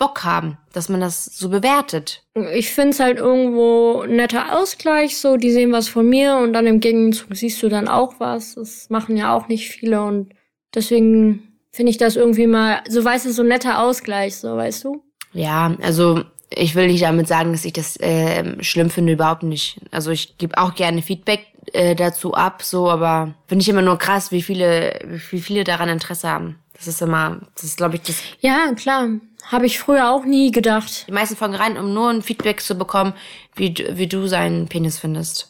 Bock 0.03 0.25
haben, 0.25 0.57
dass 0.74 0.89
man 0.89 1.00
das 1.00 1.24
so 1.24 1.48
bewertet. 1.48 2.24
Ich 2.53 2.72
finde 2.72 2.89
es 2.89 3.00
halt 3.00 3.19
irgendwo 3.19 4.01
ein 4.01 4.17
netter 4.17 4.60
Ausgleich, 4.60 5.17
so, 5.17 5.38
die 5.38 5.50
sehen 5.50 5.72
was 5.72 5.88
von 5.88 6.10
mir 6.10 6.36
und 6.36 6.51
dann 6.51 6.67
im 6.67 6.81
Gegenzug 6.81 7.33
siehst 7.33 7.63
du 7.63 7.69
dann 7.69 7.88
auch 7.88 8.15
was. 8.19 8.55
Das 8.55 8.89
machen 8.89 9.15
ja 9.15 9.33
auch 9.33 9.48
nicht 9.48 9.69
viele 9.69 10.03
und 10.03 10.33
deswegen 10.75 11.53
finde 11.72 11.91
ich 11.91 11.98
das 11.98 12.17
irgendwie 12.17 12.48
mal, 12.48 12.81
so 12.89 13.05
weißt 13.05 13.27
du, 13.27 13.31
so 13.31 13.43
ein 13.43 13.48
netter 13.48 13.81
Ausgleich, 13.81 14.36
so, 14.36 14.57
weißt 14.57 14.83
du? 14.83 15.01
Ja, 15.31 15.74
also 15.81 16.24
ich 16.50 16.75
will 16.75 16.87
nicht 16.87 17.03
damit 17.03 17.29
sagen, 17.29 17.53
dass 17.53 17.63
ich 17.63 17.72
das 17.72 17.98
ähm, 18.01 18.61
schlimm 18.61 18.89
finde, 18.89 19.13
überhaupt 19.13 19.44
nicht. 19.44 19.79
Also 19.92 20.11
ich 20.11 20.37
gebe 20.37 20.57
auch 20.57 20.75
gerne 20.75 21.01
Feedback 21.01 21.46
äh, 21.72 21.96
dazu 21.96 22.33
ab, 22.33 22.61
so, 22.61 22.89
aber 22.89 23.35
finde 23.48 23.61
ich 23.61 23.70
immer 23.70 23.81
nur 23.81 23.98
krass, 23.98 24.33
wie 24.33 24.42
viele, 24.42 25.00
wie 25.29 25.39
viele 25.39 25.63
daran 25.63 25.87
Interesse 25.87 26.27
haben. 26.27 26.59
Das 26.74 26.87
ist 26.87 27.01
immer, 27.01 27.39
das 27.55 27.63
ist, 27.63 27.77
glaube 27.77 27.96
ich, 27.96 28.01
das. 28.01 28.18
Ja, 28.42 28.74
klar. 28.75 29.07
Habe 29.46 29.66
ich 29.66 29.77
früher 29.79 30.10
auch 30.12 30.25
nie 30.25 30.51
gedacht. 30.51 31.06
Die 31.08 31.12
meisten 31.12 31.36
fangen 31.36 31.56
rein, 31.56 31.77
um 31.77 31.94
nur 31.94 32.10
ein 32.10 32.22
Feedback 32.22 32.62
zu 32.62 32.75
bekommen, 32.75 33.14
wie, 33.56 33.72
du- 33.74 33.98
wie 33.98 34.08
du 34.08 34.27
seinen 34.27 34.68
Penis 34.68 34.98
findest. 35.00 35.50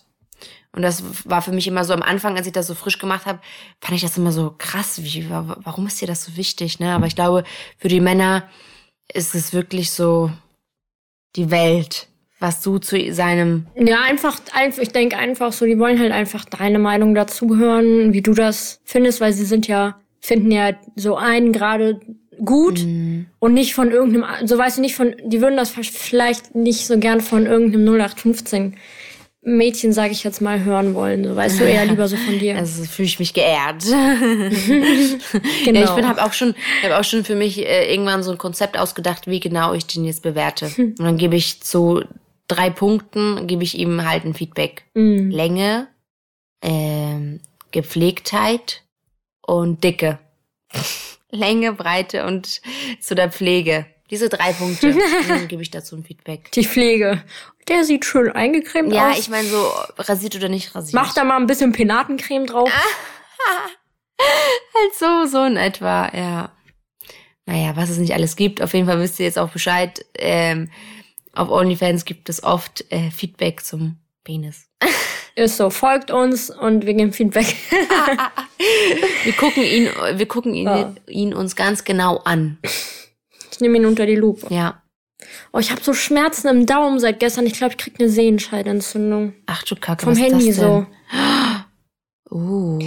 Und 0.76 0.82
das 0.82 1.04
war 1.30 1.42
für 1.44 1.52
mich 1.52 1.68
immer 1.68 1.86
so 1.86 1.94
am 1.94 2.02
Anfang, 2.02 2.36
als 2.36 2.48
ich 2.48 2.54
das 2.54 2.66
so 2.68 2.74
frisch 2.74 2.98
gemacht 2.98 3.28
habe, 3.28 3.40
fand 3.80 3.96
ich 3.96 4.02
das 4.02 4.18
immer 4.18 4.32
so 4.32 4.56
krass. 4.58 5.04
Wie, 5.04 5.30
wa- 5.30 5.58
warum 5.64 5.86
ist 5.86 6.02
dir 6.02 6.08
das 6.08 6.26
so 6.26 6.36
wichtig? 6.36 6.80
Ne? 6.80 6.94
Aber 6.96 7.06
ich 7.06 7.16
glaube, 7.16 7.44
für 7.78 7.88
die 7.90 8.00
Männer 8.02 8.50
ist 9.14 9.36
es 9.36 9.54
wirklich 9.54 9.92
so 9.92 10.32
die 11.36 11.52
Welt, 11.52 12.08
was 12.40 12.62
du 12.62 12.80
zu 12.80 13.14
seinem. 13.14 13.68
Ja, 13.76 14.02
einfach, 14.02 14.40
einfach 14.54 14.82
ich 14.82 14.90
denke 14.90 15.18
einfach 15.18 15.54
so, 15.54 15.66
die 15.66 15.78
wollen 15.78 16.00
halt 16.00 16.12
einfach 16.12 16.46
deine 16.46 16.80
Meinung 16.80 17.14
dazu 17.14 17.56
hören, 17.56 18.12
wie 18.14 18.22
du 18.24 18.34
das 18.34 18.82
findest, 18.84 19.22
weil 19.22 19.34
sie 19.34 19.46
sind 19.46 19.68
ja, 19.68 20.00
finden 20.20 20.52
ja 20.52 20.72
so 20.96 21.16
einen 21.16 21.52
gerade 21.54 22.02
gut 22.44 22.86
und 23.40 23.54
nicht 23.54 23.74
von 23.74 23.92
irgendeinem, 23.92 24.48
so 24.48 24.58
weißt 24.58 24.78
du, 24.78 24.82
nicht 24.82 24.96
von, 24.96 25.16
die 25.24 25.42
würden 25.42 25.58
das 25.58 25.72
vielleicht 25.72 26.56
nicht 26.56 26.86
so 26.86 26.98
gern 26.98 27.22
von 27.22 27.46
irgendeinem 27.46 27.88
0815 27.96 28.76
Mädchen, 29.46 29.92
sage 29.92 30.14
ich 30.14 30.24
jetzt 30.24 30.42
mal, 30.42 30.64
hören 30.64 30.94
wollen. 30.96 31.26
So 31.26 31.36
weißt 31.36 31.60
du, 31.60 31.66
eher 31.66 31.86
lieber 31.88 32.08
so 32.08 32.16
von 32.16 32.40
dir. 32.40 32.56
Also 32.56 32.84
fühle 32.86 33.08
ich 33.08 33.20
mich 33.20 33.34
geehrt. 33.34 33.84
genau. 33.86 35.80
Ja, 35.80 35.84
ich 35.84 35.96
bin 35.96 36.08
habe 36.08 36.24
auch 36.24 36.34
schon, 36.34 36.56
habe 36.84 36.98
auch 36.98 37.04
schon 37.04 37.26
für 37.26 37.36
mich 37.36 37.60
äh, 37.60 37.92
irgendwann 37.92 38.24
so 38.24 38.32
ein 38.32 38.38
Konzept 38.38 38.78
ausgedacht, 38.78 39.28
wie 39.28 39.40
genau 39.40 39.74
ich 39.74 39.86
den 39.86 40.06
jetzt 40.06 40.24
bewerte. 40.24 40.72
Und 40.78 41.00
dann 41.00 41.18
gebe 41.18 41.36
ich 41.36 41.62
zu 41.62 42.04
drei 42.48 42.70
Punkten 42.70 43.48
gebe 43.48 43.64
ich 43.64 43.78
ihm 43.78 44.06
halt 44.06 44.26
ein 44.26 44.34
Feedback. 44.34 44.86
Mm. 44.94 45.30
Länge, 45.30 45.88
ähm, 46.62 47.40
Gepflegtheit 47.72 48.84
und 49.42 49.84
Dicke. 49.84 50.20
Länge, 51.34 51.74
Breite 51.74 52.26
und 52.26 52.62
zu 53.00 53.16
der 53.16 53.32
Pflege. 53.32 53.86
Diese 54.10 54.30
drei 54.30 54.54
Punkte. 54.54 54.96
Dann 55.28 55.48
gebe 55.48 55.62
ich 55.62 55.72
dazu 55.72 55.96
ein 55.96 56.04
Feedback. 56.04 56.52
Die 56.52 56.66
Pflege. 56.66 57.24
Der 57.68 57.84
sieht 57.84 58.06
schön 58.06 58.32
eingecremt 58.32 58.94
Ja, 58.94 59.12
aus. 59.12 59.18
ich 59.20 59.30
meine 59.30 59.48
so 59.48 59.66
rasiert 59.98 60.36
oder 60.36 60.50
nicht 60.50 60.76
rasiert. 60.76 60.94
Mach 60.94 61.14
da 61.14 61.24
mal 61.24 61.38
ein 61.38 61.48
bisschen 61.48 61.72
Penatencreme 61.72 62.46
drauf. 62.46 62.72
halt 64.22 64.96
so, 64.98 65.26
so 65.26 65.44
in 65.46 65.58
etwa, 65.58 66.12
ja. 66.16 66.52
Naja, 67.46 67.76
was 67.76 67.90
es 67.90 67.98
nicht 67.98 68.14
alles 68.14 68.36
gibt, 68.36 68.62
auf 68.62 68.74
jeden 68.74 68.86
Fall 68.88 69.00
wisst 69.00 69.20
ihr 69.20 69.26
jetzt 69.26 69.40
auch 69.40 69.50
Bescheid. 69.50 70.06
Ähm, 70.18 70.70
auf 71.34 71.50
OnlyFans 71.50 72.06
gibt 72.06 72.30
es 72.30 72.44
oft 72.44 72.86
äh, 72.92 73.10
Feedback 73.12 73.64
zum 73.66 73.98
Penis. 74.24 74.70
Ist 75.36 75.58
so, 75.58 75.70
folgt 75.72 76.12
uns 76.12 76.50
und 76.52 76.86
wir 76.86 76.94
geben 76.94 77.12
Feedback. 77.14 77.56
Wir 79.24 79.34
gucken 79.34 79.64
ihn, 79.64 79.90
wir 80.16 80.26
gucken 80.26 80.54
ihn, 80.54 80.68
Ja. 80.68 80.94
ihn 81.08 81.34
uns 81.34 81.56
ganz 81.56 81.84
genau 81.84 82.18
an. 82.24 82.58
ich 83.52 83.60
nehme 83.60 83.78
ihn 83.78 83.86
unter 83.86 84.06
die 84.06 84.16
Lupe. 84.16 84.48
Ja. 84.54 84.82
Oh, 85.52 85.60
ich 85.60 85.72
habe 85.72 85.82
so 85.84 85.94
Schmerzen 85.94 86.48
im 86.48 86.66
Daumen 86.66 87.00
seit 87.00 87.20
gestern. 87.20 87.46
Ich 87.46 87.54
glaube, 87.54 87.72
ich 87.74 87.78
krieg 87.78 87.96
eine 88.00 88.10
Sehenscheidentzündung. 88.10 89.34
Ach 89.48 89.64
du 89.64 89.76
Kacke, 89.76 90.06
Vom 90.06 90.14
was 90.14 90.20
Handy 90.22 90.50
ist 90.50 90.60
das 90.60 90.66
so. 90.66 90.86
denn? 90.86 90.88
Uh. 92.32 92.80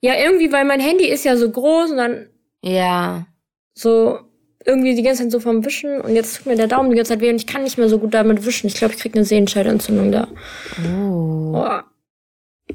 Ja, 0.00 0.14
irgendwie, 0.14 0.52
weil 0.52 0.64
mein 0.64 0.80
Handy 0.80 1.06
ist 1.08 1.24
ja 1.24 1.36
so 1.36 1.50
groß 1.50 1.90
und 1.92 1.96
dann 1.96 2.26
Ja. 2.62 3.26
so 3.74 4.18
irgendwie 4.64 4.94
die 4.94 5.02
ganze 5.02 5.22
Zeit 5.24 5.32
so 5.32 5.40
vom 5.40 5.64
Wischen 5.64 6.00
und 6.00 6.14
jetzt 6.14 6.36
tut 6.36 6.46
mir 6.46 6.54
der 6.56 6.68
Daumen 6.68 6.90
die 6.90 6.96
ganze 6.96 7.12
Zeit 7.14 7.20
weh 7.20 7.30
und 7.30 7.36
ich 7.36 7.46
kann 7.48 7.64
nicht 7.64 7.78
mehr 7.78 7.88
so 7.88 7.98
gut 7.98 8.14
damit 8.14 8.44
wischen. 8.46 8.68
Ich 8.68 8.74
glaube, 8.74 8.94
ich 8.94 9.00
krieg 9.00 9.16
eine 9.16 9.24
Sehenscheidentzündung 9.24 10.12
da. 10.12 10.28
Uh. 10.86 11.52
Boah. 11.52 11.84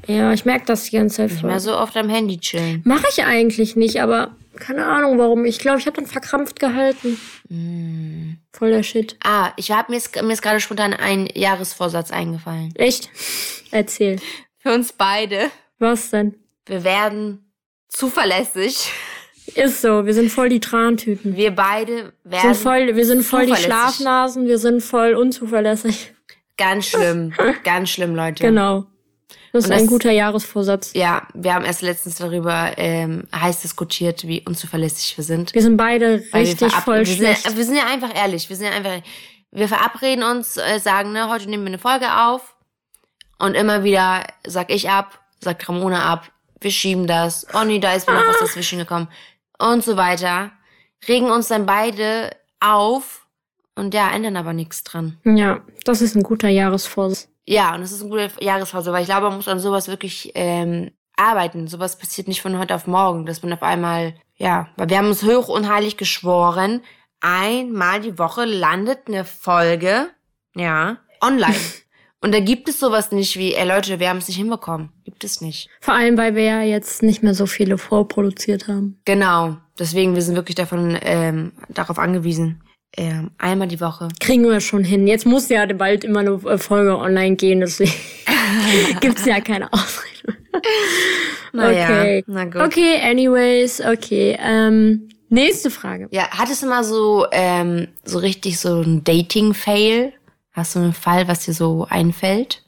Ja, 0.06 0.32
ich 0.32 0.44
merke 0.44 0.66
das 0.66 0.84
die 0.84 0.96
ganze 0.96 1.16
Zeit. 1.16 1.30
Nicht 1.30 1.40
voll. 1.40 1.50
mehr 1.50 1.60
so 1.60 1.76
oft 1.76 1.96
am 1.96 2.08
Handy 2.08 2.38
chillen. 2.38 2.82
Mache 2.84 3.06
ich 3.10 3.24
eigentlich 3.24 3.76
nicht, 3.76 4.00
aber 4.00 4.36
keine 4.58 4.86
Ahnung 4.86 5.18
warum. 5.18 5.44
Ich 5.44 5.58
glaube, 5.58 5.78
ich 5.78 5.86
habe 5.86 5.96
dann 5.96 6.06
verkrampft 6.06 6.58
gehalten. 6.60 7.18
Mm. 7.48 8.38
Voll 8.52 8.70
der 8.70 8.82
Shit. 8.82 9.16
Ah, 9.22 9.52
ich 9.56 9.70
habe 9.70 9.92
mir 9.92 9.98
ist, 9.98 10.20
mir 10.20 10.32
ist 10.32 10.42
gerade 10.42 10.60
spontan 10.60 10.94
ein 10.94 11.28
Jahresvorsatz 11.34 12.10
eingefallen. 12.10 12.72
Echt? 12.74 13.10
Erzähl. 13.70 14.18
Für 14.58 14.74
uns 14.74 14.92
beide. 14.92 15.50
Was 15.78 16.10
denn? 16.10 16.34
Wir 16.66 16.84
werden 16.84 17.52
zuverlässig. 17.88 18.92
Ist 19.54 19.80
so, 19.80 20.04
wir 20.04 20.12
sind 20.12 20.30
voll 20.30 20.50
die 20.50 20.60
Trantüten. 20.60 21.36
Wir 21.36 21.52
beide 21.52 22.12
Wir 22.24 22.32
werden 22.32 22.54
sind 22.54 22.62
voll, 22.62 22.96
wir 22.96 23.06
sind 23.06 23.22
voll 23.22 23.46
die. 23.46 23.56
Schlafnasen, 23.56 24.46
wir 24.46 24.58
sind 24.58 24.82
voll 24.82 25.14
unzuverlässig. 25.14 26.12
Ganz 26.58 26.86
schlimm. 26.86 27.32
Ganz 27.64 27.88
schlimm, 27.90 28.14
Leute. 28.14 28.44
Genau. 28.44 28.86
Das 29.52 29.64
ist 29.64 29.70
Und 29.70 29.76
ein 29.76 29.80
das- 29.84 29.88
guter 29.88 30.10
Jahresvorsatz. 30.10 30.92
Ja, 30.94 31.26
wir 31.34 31.54
haben 31.54 31.64
erst 31.64 31.82
letztens 31.82 32.16
darüber 32.16 32.72
ähm, 32.76 33.24
heiß 33.34 33.60
diskutiert, 33.62 34.26
wie 34.26 34.42
unzuverlässig 34.46 35.16
wir 35.16 35.24
sind. 35.24 35.54
Wir 35.54 35.62
sind 35.62 35.76
beide 35.76 36.22
richtig 36.34 36.72
voll 36.72 36.98
wir 37.00 37.06
sind, 37.06 37.16
schlecht. 37.16 37.44
ja- 37.46 37.56
wir 37.56 37.64
sind 37.64 37.76
ja 37.76 37.86
einfach 37.86 38.14
ehrlich. 38.14 38.48
Wir 38.48 38.56
sind 38.56 38.66
ja 38.66 38.72
einfach. 38.72 39.00
Wir 39.50 39.68
verabreden 39.68 40.22
uns, 40.24 40.56
äh, 40.58 40.78
sagen, 40.78 41.12
ne, 41.12 41.28
heute 41.30 41.48
nehmen 41.48 41.64
wir 41.64 41.68
eine 41.68 41.78
Folge 41.78 42.06
auf. 42.14 42.54
Und 43.38 43.54
immer 43.54 43.84
wieder 43.84 44.24
sag 44.46 44.70
ich 44.70 44.90
ab, 44.90 45.20
sagt 45.40 45.66
Ramona 45.68 46.04
ab, 46.04 46.30
wir 46.60 46.70
schieben 46.70 47.06
das. 47.06 47.46
Oh 47.54 47.64
nee, 47.64 47.78
da 47.78 47.92
ist 47.94 48.08
mir 48.08 48.14
noch 48.14 48.26
was 48.26 48.38
dazwischen 48.40 48.78
gekommen. 48.78 49.08
Und 49.58 49.84
so 49.84 49.96
weiter. 49.96 50.50
Regen 51.06 51.30
uns 51.30 51.48
dann 51.48 51.64
beide 51.64 52.30
auf 52.60 53.26
und 53.76 53.94
ja, 53.94 54.10
ändern 54.10 54.36
aber 54.36 54.52
nichts 54.52 54.82
dran. 54.82 55.16
Ja, 55.24 55.60
das 55.84 56.02
ist 56.02 56.16
ein 56.16 56.24
guter 56.24 56.48
Jahresvorsatz. 56.48 57.28
Ja, 57.48 57.74
und 57.74 57.80
das 57.80 57.92
ist 57.92 58.02
ein 58.02 58.10
guter 58.10 58.28
Jahresvorsatz, 58.42 58.92
weil 58.92 59.00
ich 59.00 59.08
glaube, 59.08 59.28
man 59.28 59.36
muss 59.36 59.48
an 59.48 59.58
sowas 59.58 59.88
wirklich 59.88 60.32
ähm, 60.34 60.90
arbeiten. 61.16 61.66
Sowas 61.66 61.98
passiert 61.98 62.28
nicht 62.28 62.42
von 62.42 62.58
heute 62.58 62.74
auf 62.74 62.86
morgen, 62.86 63.24
dass 63.24 63.42
man 63.42 63.54
auf 63.54 63.62
einmal, 63.62 64.14
ja, 64.36 64.68
weil 64.76 64.90
wir 64.90 64.98
haben 64.98 65.08
uns 65.08 65.22
hoch 65.22 65.48
und 65.48 65.66
heilig 65.66 65.96
geschworen, 65.96 66.82
einmal 67.20 68.02
die 68.02 68.18
Woche 68.18 68.44
landet 68.44 69.08
eine 69.08 69.24
Folge, 69.24 70.10
ja, 70.54 70.98
online. 71.22 71.56
Und 72.20 72.34
da 72.34 72.40
gibt 72.40 72.68
es 72.68 72.80
sowas 72.80 73.12
nicht 73.12 73.36
wie, 73.36 73.54
ey 73.54 73.64
Leute, 73.64 74.00
wir 74.00 74.08
haben 74.08 74.18
es 74.18 74.26
nicht 74.26 74.38
hinbekommen. 74.38 74.90
Gibt 75.04 75.22
es 75.22 75.40
nicht. 75.40 75.70
Vor 75.80 75.94
allem, 75.94 76.18
weil 76.18 76.34
wir 76.34 76.42
ja 76.42 76.62
jetzt 76.62 77.00
nicht 77.00 77.22
mehr 77.22 77.32
so 77.32 77.46
viele 77.46 77.78
vorproduziert 77.78 78.66
haben. 78.66 79.00
Genau. 79.04 79.56
Deswegen, 79.78 80.16
wir 80.16 80.22
sind 80.22 80.34
wirklich 80.34 80.56
davon 80.56 80.98
ähm, 81.00 81.52
darauf 81.68 82.00
angewiesen. 82.00 82.60
Ähm, 82.96 83.30
einmal 83.38 83.68
die 83.68 83.80
Woche. 83.80 84.08
Kriegen 84.18 84.44
wir 84.44 84.60
schon 84.60 84.82
hin. 84.82 85.06
Jetzt 85.06 85.26
muss 85.26 85.48
ja 85.48 85.66
bald 85.66 86.04
immer 86.04 86.20
eine 86.20 86.58
Folge 86.58 86.96
online 86.98 87.36
gehen, 87.36 87.60
deswegen 87.60 87.92
gibt's 89.00 89.24
ja 89.24 89.40
keine 89.40 89.72
Ausrede. 89.72 90.36
Naja, 91.52 91.86
okay. 91.88 92.24
na 92.26 92.44
gut. 92.44 92.56
Okay, 92.56 93.00
anyways, 93.02 93.80
okay. 93.80 94.36
Ähm, 94.40 95.08
nächste 95.28 95.70
Frage. 95.70 96.08
Ja, 96.10 96.28
hattest 96.30 96.62
du 96.62 96.66
mal 96.66 96.84
so, 96.84 97.26
ähm, 97.32 97.88
so 98.04 98.18
richtig 98.18 98.58
so 98.58 98.80
ein 98.80 99.04
Dating-Fail? 99.04 100.12
Hast 100.52 100.74
du 100.74 100.80
einen 100.80 100.92
Fall, 100.94 101.28
was 101.28 101.44
dir 101.44 101.52
so 101.54 101.86
einfällt? 101.88 102.64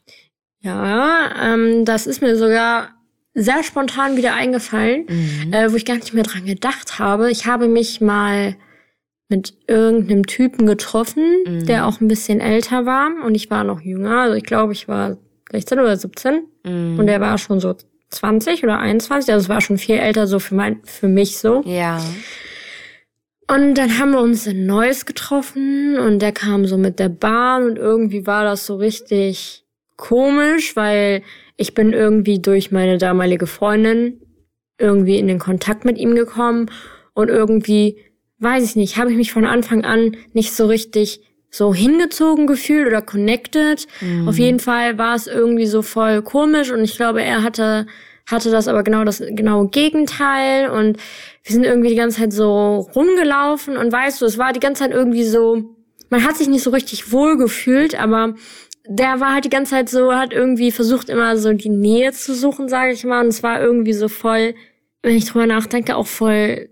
Ja, 0.61 1.31
ähm, 1.55 1.85
das 1.85 2.07
ist 2.07 2.21
mir 2.23 2.37
sogar 2.37 2.91
sehr 3.35 3.63
spontan 3.63 4.17
wieder 4.17 4.35
eingefallen, 4.35 5.07
Mhm. 5.09 5.53
äh, 5.53 5.73
wo 5.73 5.77
ich 5.77 5.85
gar 5.87 5.95
nicht 5.97 6.13
mehr 6.15 6.25
dran 6.25 6.45
gedacht 6.45 6.99
habe. 6.99 7.31
Ich 7.31 7.47
habe 7.47 7.69
mich 7.69 8.01
mal 8.01 8.57
mit 9.31 9.55
irgendeinem 9.67 10.27
Typen 10.27 10.67
getroffen, 10.67 11.25
Mhm. 11.47 11.67
der 11.67 11.87
auch 11.87 12.01
ein 12.01 12.09
bisschen 12.09 12.41
älter 12.41 12.85
war 12.87 13.11
und 13.25 13.35
ich 13.35 13.51
war 13.51 13.65
noch 13.65 13.81
jünger. 13.81 14.21
Also 14.23 14.37
ich 14.37 14.45
glaube, 14.45 14.73
ich 14.73 14.89
war 14.89 15.17
16 15.51 15.79
oder 15.81 15.97
17 15.97 16.43
Mhm. 16.65 16.99
und 16.99 17.07
der 17.07 17.21
war 17.21 17.39
schon 17.39 17.61
so 17.61 17.75
20 18.11 18.65
oder 18.65 18.79
21. 18.79 19.33
Also 19.33 19.45
es 19.45 19.49
war 19.49 19.61
schon 19.61 19.79
viel 19.79 19.97
älter 19.97 20.27
so 20.27 20.39
für 20.41 20.55
mein, 20.55 20.81
für 20.85 21.09
mich 21.09 21.39
so. 21.39 21.63
Ja. 21.65 22.01
Und 23.51 23.75
dann 23.75 23.99
haben 23.99 24.13
wir 24.13 24.21
uns 24.21 24.47
in 24.47 24.67
Neuss 24.67 25.07
getroffen 25.07 25.99
und 25.99 26.21
der 26.21 26.33
kam 26.33 26.67
so 26.67 26.77
mit 26.79 26.99
der 27.01 27.09
Bahn 27.09 27.65
und 27.65 27.79
irgendwie 27.79 28.27
war 28.27 28.45
das 28.45 28.65
so 28.67 28.77
richtig 28.77 29.65
komisch, 29.97 30.77
weil 30.77 31.23
ich 31.57 31.75
bin 31.75 31.93
irgendwie 31.93 32.39
durch 32.41 32.71
meine 32.71 32.97
damalige 32.97 33.47
Freundin 33.47 34.21
irgendwie 34.79 35.19
in 35.19 35.27
den 35.27 35.39
Kontakt 35.41 35.85
mit 35.85 35.99
ihm 35.99 36.15
gekommen 36.15 36.71
und 37.13 37.29
irgendwie, 37.29 37.99
weiß 38.41 38.65
ich 38.65 38.77
nicht, 38.77 38.97
habe 38.97 39.11
ich 39.11 39.17
mich 39.17 39.33
von 39.33 39.47
Anfang 39.47 39.85
an 39.85 40.17
nicht 40.33 40.53
so 40.53 40.67
richtig 40.67 41.21
so 41.51 41.75
hingezogen 41.75 42.47
gefühlt 42.47 42.87
oder 42.87 43.03
connected. 43.03 43.87
Auf 44.29 44.39
jeden 44.39 44.61
Fall 44.61 44.99
war 44.99 45.15
es 45.17 45.27
irgendwie 45.27 45.67
so 45.67 45.83
voll 45.83 46.23
komisch 46.23 46.71
und 46.71 46.83
ich 46.85 46.97
glaube, 46.97 47.23
er 47.23 47.43
hatte 47.43 47.87
hatte 48.31 48.51
das 48.51 48.69
aber 48.69 48.83
genau 48.85 49.03
das 49.05 49.21
genaue 49.31 49.69
Gegenteil 49.69 50.71
und 50.71 50.99
wir 51.43 51.53
sind 51.53 51.65
irgendwie 51.65 51.89
die 51.89 51.97
ganze 51.97 52.21
Zeit 52.21 52.33
so 52.33 52.89
rumgelaufen 52.95 53.77
und 53.77 53.91
weißt 53.91 54.21
du, 54.21 54.27
es 54.27 54.39
war 54.39 54.53
die 54.53 54.61
ganze 54.61 54.85
Zeit 54.85 54.93
irgendwie 54.93 55.25
so, 55.25 55.75
man 56.11 56.25
hat 56.25 56.37
sich 56.37 56.49
nicht 56.49 56.63
so 56.63 56.71
richtig 56.71 57.11
wohl 57.11 57.37
gefühlt, 57.37 58.01
aber 58.01 58.35
der 58.87 59.21
war 59.21 59.35
halt 59.35 59.45
die 59.45 59.51
ganze 59.51 59.73
Zeit 59.73 59.89
so, 59.89 60.15
hat 60.15 60.33
irgendwie 60.33 60.71
versucht 60.71 61.09
immer 61.09 61.37
so 61.37 61.53
die 61.53 61.69
Nähe 61.69 62.13
zu 62.13 62.35
suchen, 62.35 62.69
sage 62.69 62.93
ich 62.93 63.05
mal, 63.05 63.23
und 63.23 63.29
es 63.29 63.43
war 63.43 63.61
irgendwie 63.61 63.93
so 63.93 64.09
voll, 64.09 64.55
wenn 65.03 65.17
ich 65.17 65.27
drüber 65.27 65.47
nachdenke, 65.47 65.97
auch 65.97 66.07
voll 66.07 66.71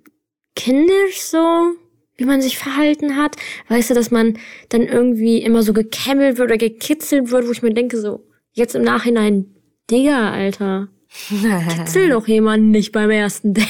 kindisch 0.59 1.21
so, 1.21 1.73
wie 2.17 2.25
man 2.25 2.43
sich 2.43 2.59
verhalten 2.59 3.17
hat. 3.17 3.37
Weißt 3.69 3.91
du, 3.91 3.95
dass 3.95 4.11
man 4.11 4.39
dann 4.69 4.83
irgendwie 4.83 5.39
immer 5.39 5.63
so 5.63 5.73
gekämmelt 5.73 6.37
wird 6.37 6.51
oder 6.51 6.59
gekitzelt 6.59 7.31
wird, 7.31 7.47
wo 7.47 7.53
ich 7.53 7.63
mir 7.63 7.73
denke 7.73 7.97
so, 7.97 8.27
jetzt 8.53 8.75
im 8.75 8.83
Nachhinein, 8.83 9.55
Digga, 9.89 10.33
Alter, 10.33 10.89
kitzel 11.09 12.09
doch 12.11 12.27
jemanden 12.27 12.73
nicht 12.73 12.93
beim 12.93 13.11
ersten 13.11 13.55
Date. 13.55 13.69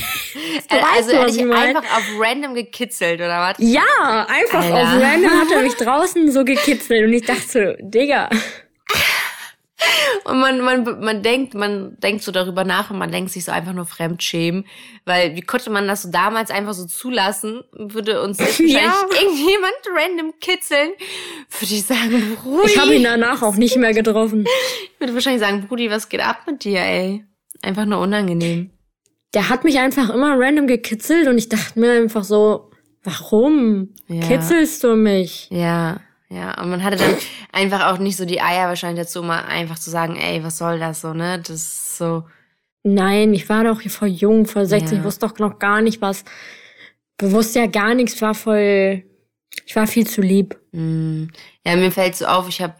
Du 0.70 0.76
weißt, 0.76 0.86
also 0.96 1.10
du, 1.10 1.16
er 1.16 1.26
was 1.26 1.36
ich 1.36 1.44
meine. 1.44 1.78
einfach 1.78 1.96
auf 1.96 2.04
random 2.18 2.54
gekitzelt, 2.54 3.20
oder 3.20 3.38
was? 3.40 3.56
Ja, 3.58 4.26
einfach 4.28 4.64
Alter. 4.64 4.82
auf 4.82 5.02
random 5.02 5.30
hat 5.30 5.52
er 5.54 5.62
mich 5.62 5.74
draußen 5.74 6.32
so 6.32 6.44
gekitzelt 6.44 7.04
und 7.04 7.12
ich 7.12 7.26
dachte 7.26 7.42
so, 7.46 7.60
Digga. 7.86 8.30
Und 10.24 10.40
man, 10.40 10.60
man, 10.60 11.00
man 11.00 11.22
denkt, 11.22 11.54
man 11.54 11.96
denkt 12.00 12.22
so 12.24 12.32
darüber 12.32 12.64
nach 12.64 12.90
und 12.90 12.98
man 12.98 13.12
denkt 13.12 13.30
sich 13.30 13.44
so 13.44 13.52
einfach 13.52 13.72
nur 13.72 13.86
Fremdschämen. 13.86 14.66
Weil 15.04 15.36
wie 15.36 15.40
konnte 15.40 15.70
man 15.70 15.86
das 15.86 16.02
so 16.02 16.10
damals 16.10 16.50
einfach 16.50 16.74
so 16.74 16.84
zulassen? 16.86 17.62
Würde 17.72 18.20
uns 18.22 18.38
jetzt 18.40 18.58
Ja. 18.60 18.92
irgendjemand 19.10 19.74
random 19.94 20.32
kitzeln, 20.40 20.90
würde 21.60 21.74
ich 21.74 21.84
sagen, 21.84 22.36
Brudi. 22.42 22.66
Ich 22.72 22.78
habe 22.78 22.94
ihn 22.94 23.04
danach 23.04 23.42
auch 23.42 23.54
nicht 23.56 23.76
mehr 23.76 23.94
getroffen. 23.94 24.46
Ich 24.94 25.00
würde 25.00 25.14
wahrscheinlich 25.14 25.42
sagen, 25.42 25.66
Brudi, 25.68 25.90
was 25.90 26.08
geht 26.08 26.20
ab 26.20 26.38
mit 26.46 26.64
dir, 26.64 26.80
ey? 26.80 27.24
Einfach 27.62 27.84
nur 27.84 28.00
unangenehm. 28.00 28.70
Der 29.34 29.48
hat 29.48 29.62
mich 29.64 29.78
einfach 29.78 30.10
immer 30.10 30.38
random 30.38 30.66
gekitzelt 30.66 31.28
und 31.28 31.38
ich 31.38 31.48
dachte 31.48 31.78
mir 31.78 31.92
einfach 31.92 32.24
so, 32.24 32.70
warum 33.04 33.94
Ja. 34.08 34.26
kitzelst 34.26 34.82
du 34.84 34.96
mich? 34.96 35.48
Ja, 35.50 36.00
ja. 36.30 36.60
Und 36.60 36.70
man 36.70 36.82
hatte 36.82 36.96
dann 36.96 37.16
einfach 37.52 37.86
auch 37.86 37.98
nicht 37.98 38.16
so 38.16 38.24
die 38.24 38.40
Eier 38.40 38.68
wahrscheinlich 38.68 39.04
dazu, 39.04 39.22
mal 39.22 39.44
einfach 39.44 39.78
zu 39.78 39.90
sagen, 39.90 40.16
ey, 40.16 40.42
was 40.44 40.58
soll 40.58 40.78
das 40.78 41.00
so, 41.00 41.14
ne? 41.14 41.38
Das 41.38 41.50
ist 41.50 41.98
so. 41.98 42.24
Nein, 42.84 43.34
ich 43.34 43.48
war 43.48 43.64
doch 43.64 43.80
hier 43.80 43.90
voll 43.90 44.08
jung, 44.08 44.46
voll 44.46 44.64
16, 44.64 44.92
Ja. 44.92 44.98
ich 44.98 45.04
wusste 45.04 45.26
doch 45.26 45.38
noch 45.38 45.58
gar 45.58 45.80
nicht 45.82 46.00
was. 46.00 46.24
Ich 47.20 47.30
wusste 47.32 47.58
ja 47.60 47.66
gar 47.66 47.94
nichts, 47.94 48.14
ich 48.14 48.22
war 48.22 48.34
voll, 48.34 49.02
ich 49.66 49.74
war 49.74 49.86
viel 49.86 50.06
zu 50.06 50.20
lieb. 50.20 50.58
Mm. 50.72 51.24
Ja, 51.66 51.76
mir 51.76 51.90
fällt 51.90 52.14
so 52.14 52.26
auf, 52.26 52.48
ich 52.48 52.62
habe 52.62 52.74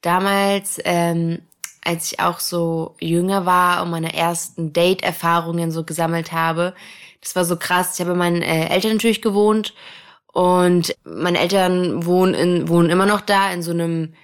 damals, 0.00 0.80
ähm, 0.84 1.42
als 1.84 2.12
ich 2.12 2.20
auch 2.20 2.40
so 2.40 2.96
jünger 3.00 3.44
war 3.44 3.82
und 3.82 3.90
meine 3.90 4.14
ersten 4.14 4.72
Date-Erfahrungen 4.72 5.70
so 5.70 5.84
gesammelt 5.84 6.32
habe, 6.32 6.74
das 7.20 7.36
war 7.36 7.44
so 7.44 7.56
krass. 7.56 7.94
Ich 7.94 8.00
habe 8.00 8.12
bei 8.12 8.18
meinen 8.18 8.42
äh, 8.42 8.68
Eltern 8.68 8.92
natürlich 8.92 9.20
gewohnt 9.22 9.74
und 10.34 10.96
meine 11.04 11.38
Eltern 11.38 12.04
wohnen, 12.06 12.34
in, 12.34 12.68
wohnen 12.68 12.90
immer 12.90 13.06
noch 13.06 13.20
da 13.20 13.52
in 13.52 13.62
so 13.62 13.70
einem, 13.70 14.14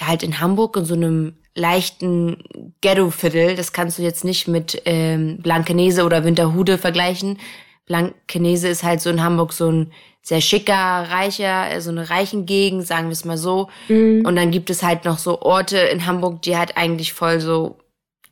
halt 0.00 0.22
in 0.22 0.40
Hamburg, 0.40 0.74
in 0.78 0.86
so 0.86 0.94
einem 0.94 1.36
leichten 1.54 2.42
Ghetto-Viertel. 2.80 3.54
Das 3.54 3.74
kannst 3.74 3.98
du 3.98 4.02
jetzt 4.02 4.24
nicht 4.24 4.48
mit 4.48 4.80
ähm, 4.86 5.36
Blankenese 5.42 6.04
oder 6.04 6.24
Winterhude 6.24 6.78
vergleichen. 6.78 7.38
Blankenese 7.84 8.68
ist 8.68 8.84
halt 8.84 9.02
so 9.02 9.10
in 9.10 9.22
Hamburg 9.22 9.52
so 9.52 9.70
ein 9.70 9.92
sehr 10.22 10.40
schicker, 10.40 10.74
reicher, 10.74 11.72
äh, 11.72 11.82
so 11.82 11.90
eine 11.90 12.08
reichen 12.08 12.46
Gegend, 12.46 12.86
sagen 12.86 13.08
wir 13.08 13.12
es 13.12 13.26
mal 13.26 13.36
so. 13.36 13.68
Mhm. 13.88 14.24
Und 14.24 14.34
dann 14.34 14.50
gibt 14.50 14.70
es 14.70 14.82
halt 14.82 15.04
noch 15.04 15.18
so 15.18 15.42
Orte 15.42 15.76
in 15.76 16.06
Hamburg, 16.06 16.40
die 16.40 16.56
halt 16.56 16.78
eigentlich 16.78 17.12
voll 17.12 17.40
so 17.40 17.76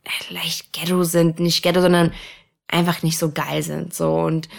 äh, 0.03 0.33
leicht 0.33 0.73
Ghetto 0.73 1.03
sind. 1.03 1.39
Nicht 1.39 1.61
Ghetto, 1.61 1.79
sondern 1.79 2.11
einfach 2.67 3.03
nicht 3.03 3.19
so 3.19 3.29
geil 3.31 3.61
sind. 3.61 3.93
So 3.93 4.15
und 4.15 4.49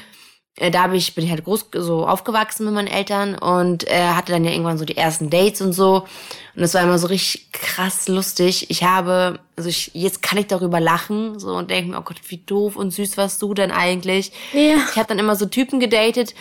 da 0.71 0.83
hab 0.83 0.93
ich, 0.93 1.15
bin 1.15 1.25
ich 1.25 1.31
halt 1.31 1.45
groß 1.45 1.67
so 1.75 2.07
aufgewachsen 2.07 2.65
mit 2.65 2.75
meinen 2.75 2.89
Eltern 2.89 3.37
und 3.37 3.89
äh, 3.89 4.09
hatte 4.09 4.33
dann 4.33 4.45
ja 4.45 4.51
irgendwann 4.51 4.79
so 4.79 4.85
die 4.85 4.97
ersten 4.97 5.31
Dates 5.31 5.61
und 5.61 5.73
so. 5.73 6.07
Und 6.55 6.63
das 6.63 6.75
war 6.75 6.83
immer 6.83 6.99
so 6.99 7.07
richtig 7.07 7.53
krass 7.53 8.09
lustig. 8.09 8.71
Ich 8.71 8.83
habe, 8.83 9.39
also 9.57 9.69
ich, 9.69 9.93
jetzt 9.95 10.23
kann 10.23 10.39
ich 10.39 10.47
darüber 10.47 10.81
lachen 10.81 11.39
so 11.39 11.55
und 11.55 11.71
denke 11.71 11.91
mir, 11.91 11.99
oh 11.99 12.03
Gott, 12.03 12.21
wie 12.29 12.39
doof 12.39 12.77
und 12.77 12.91
süß 12.91 13.17
warst 13.17 13.41
du 13.43 13.55
denn 13.55 13.71
eigentlich? 13.71 14.33
Ja. 14.53 14.77
Ich 14.91 14.97
habe 14.97 15.09
dann 15.09 15.19
immer 15.19 15.37
so 15.37 15.47
Typen 15.47 15.81
gedatet, 15.81 16.35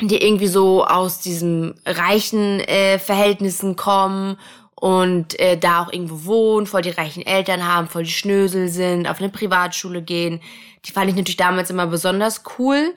die 0.00 0.22
irgendwie 0.22 0.48
so 0.48 0.84
aus 0.84 1.20
diesen 1.20 1.74
reichen 1.86 2.60
äh, 2.60 2.98
Verhältnissen 2.98 3.76
kommen 3.76 4.36
und 4.74 5.38
äh, 5.40 5.56
da 5.56 5.82
auch 5.82 5.92
irgendwo 5.92 6.24
wohnen, 6.24 6.66
voll 6.66 6.82
die 6.82 6.90
reichen 6.90 7.24
Eltern 7.24 7.66
haben, 7.66 7.88
voll 7.88 8.04
die 8.04 8.10
Schnösel 8.10 8.68
sind, 8.68 9.08
auf 9.08 9.18
eine 9.18 9.30
Privatschule 9.30 10.02
gehen. 10.02 10.40
Die 10.84 10.92
fand 10.92 11.08
ich 11.08 11.16
natürlich 11.16 11.36
damals 11.36 11.70
immer 11.70 11.86
besonders 11.86 12.42
cool. 12.58 12.94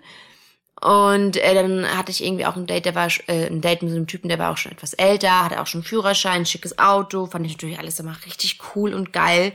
Und 0.79 1.37
äh, 1.37 1.53
dann 1.55 1.97
hatte 1.97 2.11
ich 2.11 2.23
irgendwie 2.23 2.45
auch 2.45 2.55
ein 2.55 2.67
Date, 2.67 2.85
der 2.85 2.95
war 2.95 3.07
äh, 3.27 3.47
ein 3.47 3.61
Date 3.61 3.81
mit 3.81 3.91
so 3.91 3.97
einem 3.97 4.07
Typen, 4.07 4.29
der 4.29 4.37
war 4.37 4.51
auch 4.51 4.57
schon 4.57 4.71
etwas 4.71 4.93
älter, 4.93 5.43
hatte 5.43 5.59
auch 5.59 5.67
schon 5.67 5.83
Führerschein, 5.83 6.45
schickes 6.45 6.77
Auto, 6.77 7.25
fand 7.25 7.45
ich 7.45 7.53
natürlich 7.53 7.79
alles 7.79 7.99
immer 7.99 8.15
richtig 8.25 8.59
cool 8.75 8.93
und 8.93 9.11
geil. 9.11 9.53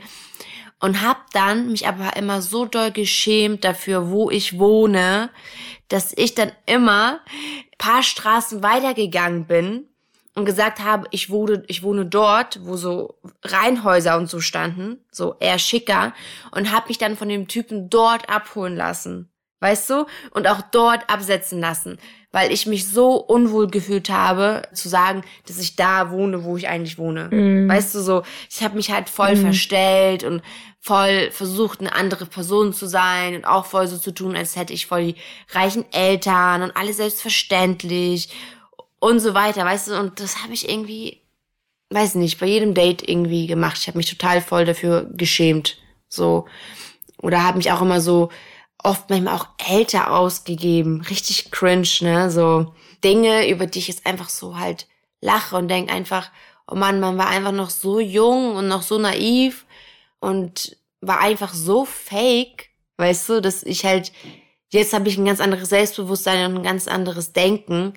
Und 0.79 1.01
hab 1.01 1.31
dann 1.31 1.71
mich 1.71 1.87
aber 1.87 2.17
immer 2.17 2.41
so 2.41 2.65
doll 2.65 2.91
geschämt 2.91 3.63
dafür, 3.63 4.09
wo 4.09 4.29
ich 4.29 4.59
wohne, 4.59 5.29
dass 5.87 6.11
ich 6.17 6.35
dann 6.35 6.51
immer 6.65 7.21
paar 7.77 8.03
Straßen 8.03 8.63
weitergegangen 8.63 9.45
bin 9.45 9.87
und 10.35 10.45
gesagt 10.45 10.79
habe, 10.79 11.07
ich 11.11 11.29
wohne, 11.29 11.63
ich 11.67 11.83
wohne 11.83 12.05
dort, 12.05 12.59
wo 12.65 12.75
so 12.75 13.15
Reihenhäuser 13.43 14.17
und 14.17 14.29
so 14.29 14.39
standen, 14.39 14.99
so 15.11 15.35
eher 15.39 15.59
schicker, 15.59 16.13
und 16.51 16.71
habe 16.71 16.87
mich 16.87 16.97
dann 16.97 17.15
von 17.15 17.29
dem 17.29 17.47
Typen 17.47 17.89
dort 17.89 18.29
abholen 18.29 18.75
lassen. 18.75 19.32
Weißt 19.63 19.89
du? 19.89 20.05
Und 20.31 20.47
auch 20.47 20.61
dort 20.71 21.09
absetzen 21.09 21.59
lassen, 21.59 21.97
weil 22.31 22.51
ich 22.51 22.67
mich 22.67 22.87
so 22.87 23.15
unwohl 23.15 23.67
gefühlt 23.67 24.09
habe, 24.09 24.63
zu 24.73 24.89
sagen, 24.89 25.23
dass 25.47 25.57
ich 25.57 25.75
da 25.75 26.11
wohne, 26.11 26.43
wo 26.43 26.57
ich 26.57 26.67
eigentlich 26.67 26.97
wohne. 26.97 27.29
Mhm. 27.31 27.69
Weißt 27.69 27.95
du, 27.95 28.01
so, 28.01 28.23
ich 28.49 28.61
habe 28.61 28.75
mich 28.75 28.91
halt 28.91 29.09
voll 29.09 29.35
mhm. 29.35 29.41
verstellt 29.41 30.23
und 30.23 30.43
voll 30.79 31.31
versucht, 31.31 31.79
eine 31.79 31.95
andere 31.95 32.25
Person 32.25 32.73
zu 32.73 32.87
sein 32.87 33.35
und 33.35 33.45
auch 33.45 33.65
voll 33.65 33.87
so 33.87 33.97
zu 33.97 34.11
tun, 34.11 34.35
als 34.35 34.57
hätte 34.57 34.73
ich 34.73 34.85
voll 34.85 35.05
die 35.05 35.15
reichen 35.53 35.85
Eltern 35.93 36.61
und 36.61 36.75
alles 36.75 36.97
selbstverständlich 36.97 38.29
und 38.99 39.19
so 39.19 39.33
weiter, 39.33 39.63
weißt 39.63 39.87
du? 39.87 39.99
Und 39.99 40.19
das 40.19 40.43
habe 40.43 40.53
ich 40.53 40.69
irgendwie, 40.69 41.21
weiß 41.89 42.15
nicht, 42.15 42.37
bei 42.39 42.47
jedem 42.47 42.73
Date 42.73 43.07
irgendwie 43.07 43.47
gemacht. 43.47 43.77
Ich 43.79 43.87
habe 43.87 43.97
mich 43.97 44.09
total 44.09 44.41
voll 44.41 44.65
dafür 44.65 45.07
geschämt, 45.13 45.77
so. 46.09 46.47
Oder 47.21 47.43
habe 47.43 47.57
mich 47.57 47.71
auch 47.71 47.81
immer 47.81 48.01
so 48.01 48.29
oft 48.83 49.09
manchmal 49.09 49.35
auch 49.35 49.47
älter 49.57 50.13
ausgegeben. 50.13 51.01
Richtig 51.01 51.51
cringe, 51.51 51.87
ne? 52.01 52.29
So 52.29 52.73
Dinge, 53.03 53.49
über 53.49 53.65
die 53.65 53.79
ich 53.79 53.87
jetzt 53.87 54.05
einfach 54.05 54.29
so 54.29 54.57
halt 54.57 54.87
lache 55.21 55.55
und 55.55 55.69
denk 55.69 55.91
einfach, 55.91 56.29
oh 56.67 56.75
Mann, 56.75 56.99
man 56.99 57.17
war 57.17 57.27
einfach 57.27 57.51
noch 57.51 57.69
so 57.69 57.99
jung 57.99 58.55
und 58.55 58.67
noch 58.67 58.81
so 58.81 58.97
naiv 58.97 59.65
und 60.19 60.77
war 61.01 61.19
einfach 61.19 61.53
so 61.53 61.85
fake, 61.85 62.69
weißt 62.97 63.29
du, 63.29 63.41
dass 63.41 63.63
ich 63.63 63.85
halt, 63.85 64.11
jetzt 64.69 64.93
habe 64.93 65.09
ich 65.09 65.17
ein 65.17 65.25
ganz 65.25 65.39
anderes 65.39 65.69
Selbstbewusstsein 65.69 66.51
und 66.51 66.57
ein 66.57 66.63
ganz 66.63 66.87
anderes 66.87 67.33
Denken 67.33 67.93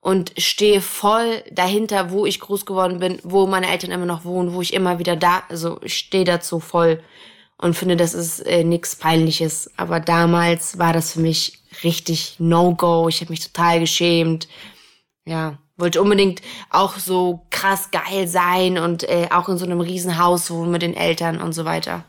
und 0.00 0.32
stehe 0.38 0.80
voll 0.80 1.42
dahinter, 1.50 2.10
wo 2.10 2.26
ich 2.26 2.40
groß 2.40 2.66
geworden 2.66 2.98
bin, 2.98 3.18
wo 3.22 3.46
meine 3.46 3.70
Eltern 3.70 3.90
immer 3.90 4.06
noch 4.06 4.24
wohnen, 4.24 4.54
wo 4.54 4.60
ich 4.60 4.72
immer 4.72 4.98
wieder 4.98 5.16
da, 5.16 5.42
also 5.48 5.80
ich 5.82 5.96
stehe 5.96 6.24
dazu 6.24 6.60
voll 6.60 7.02
und 7.60 7.74
finde, 7.74 7.96
das 7.96 8.14
ist 8.14 8.40
äh, 8.40 8.64
nichts 8.64 8.96
Peinliches. 8.96 9.70
Aber 9.76 10.00
damals 10.00 10.78
war 10.78 10.92
das 10.92 11.12
für 11.12 11.20
mich 11.20 11.58
richtig 11.82 12.36
No-Go. 12.38 13.08
Ich 13.08 13.20
habe 13.20 13.30
mich 13.30 13.40
total 13.40 13.80
geschämt. 13.80 14.48
Ja, 15.26 15.58
wollte 15.76 16.00
unbedingt 16.00 16.40
auch 16.70 16.98
so 16.98 17.46
krass 17.50 17.90
geil 17.90 18.26
sein 18.26 18.78
und 18.78 19.04
äh, 19.04 19.28
auch 19.30 19.48
in 19.48 19.58
so 19.58 19.64
einem 19.64 19.80
Riesenhaus 19.80 20.50
wohnen 20.50 20.70
mit 20.70 20.82
den 20.82 20.96
Eltern 20.96 21.40
und 21.40 21.52
so 21.52 21.64
weiter. 21.64 22.04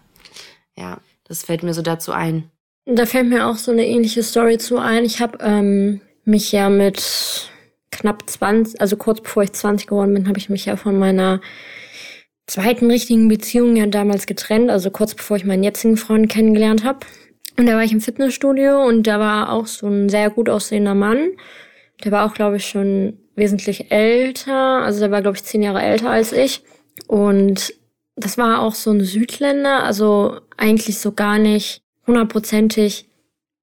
Ja, 0.77 0.99
das 1.27 1.43
fällt 1.43 1.63
mir 1.63 1.73
so 1.73 1.81
dazu 1.81 2.11
ein. 2.11 2.49
Da 2.85 3.05
fällt 3.05 3.27
mir 3.27 3.47
auch 3.47 3.57
so 3.57 3.71
eine 3.71 3.85
ähnliche 3.85 4.23
Story 4.23 4.57
zu 4.57 4.77
ein. 4.77 5.03
Ich 5.03 5.21
habe 5.21 5.37
ähm, 5.41 6.01
mich 6.25 6.51
ja 6.51 6.69
mit 6.69 7.49
knapp 7.91 8.27
20, 8.27 8.81
also 8.81 8.97
kurz 8.97 9.21
bevor 9.21 9.43
ich 9.43 9.53
20 9.53 9.87
geworden 9.87 10.13
bin, 10.13 10.27
habe 10.27 10.39
ich 10.39 10.49
mich 10.49 10.65
ja 10.65 10.75
von 10.75 10.97
meiner 10.97 11.41
zweiten 12.49 12.89
richtigen 12.89 13.27
Beziehung 13.27 13.75
ja 13.75 13.85
damals 13.85 14.25
getrennt, 14.25 14.69
also 14.69 14.91
kurz 14.91 15.15
bevor 15.15 15.37
ich 15.37 15.45
meinen 15.45 15.63
jetzigen 15.63 15.97
Freund 15.97 16.29
kennengelernt 16.29 16.83
habe. 16.83 16.99
Und 17.57 17.65
da 17.65 17.73
war 17.73 17.83
ich 17.83 17.91
im 17.91 18.01
Fitnessstudio 18.01 18.85
und 18.85 19.03
da 19.03 19.19
war 19.19 19.51
auch 19.51 19.67
so 19.67 19.87
ein 19.87 20.09
sehr 20.09 20.29
gut 20.29 20.49
aussehender 20.49 20.95
Mann. 20.95 21.31
Der 22.03 22.11
war 22.11 22.25
auch, 22.25 22.33
glaube 22.33 22.57
ich, 22.57 22.65
schon 22.65 23.17
wesentlich 23.35 23.91
älter. 23.91 24.81
Also 24.81 25.01
der 25.01 25.11
war, 25.11 25.21
glaube 25.21 25.37
ich, 25.37 25.43
zehn 25.43 25.61
Jahre 25.61 25.81
älter 25.81 26.09
als 26.09 26.31
ich. 26.31 26.63
Und 27.07 27.73
das 28.15 28.37
war 28.37 28.61
auch 28.61 28.73
so 28.73 28.91
ein 28.91 29.01
Südländer, 29.01 29.83
also 29.83 30.39
eigentlich 30.57 30.99
so 30.99 31.11
gar 31.11 31.37
nicht 31.37 31.81
hundertprozentig 32.07 33.08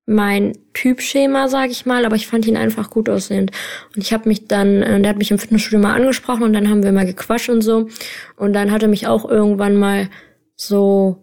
mein 0.07 0.57
Typschema, 0.73 1.49
sage 1.49 1.73
ich 1.73 1.85
mal, 1.85 2.05
aber 2.05 2.15
ich 2.15 2.29
fand 2.29 2.47
ihn 2.47 2.57
einfach 2.57 2.91
gut 2.91 3.09
aussehend. 3.09 3.51
Und 3.95 4.03
ich 4.03 4.13
habe 4.13 4.29
mich 4.29 4.47
dann, 4.47 4.83
äh, 4.83 5.01
der 5.01 5.11
hat 5.11 5.19
mich 5.19 5.33
im 5.33 5.39
Fitnessstudio 5.39 5.81
mal 5.81 5.97
angesprochen 5.97 6.45
und 6.45 6.53
dann 6.53 6.71
haben 6.71 6.85
wir 6.85 6.93
mal 6.93 7.05
gequatscht 7.05 7.49
und 7.49 7.63
so. 7.63 7.89
Und 8.37 8.53
dann 8.53 8.71
hat 8.71 8.83
er 8.83 8.89
mich 8.89 9.09
auch 9.09 9.29
irgendwann 9.29 9.77
mal 9.77 10.09
so 10.55 11.23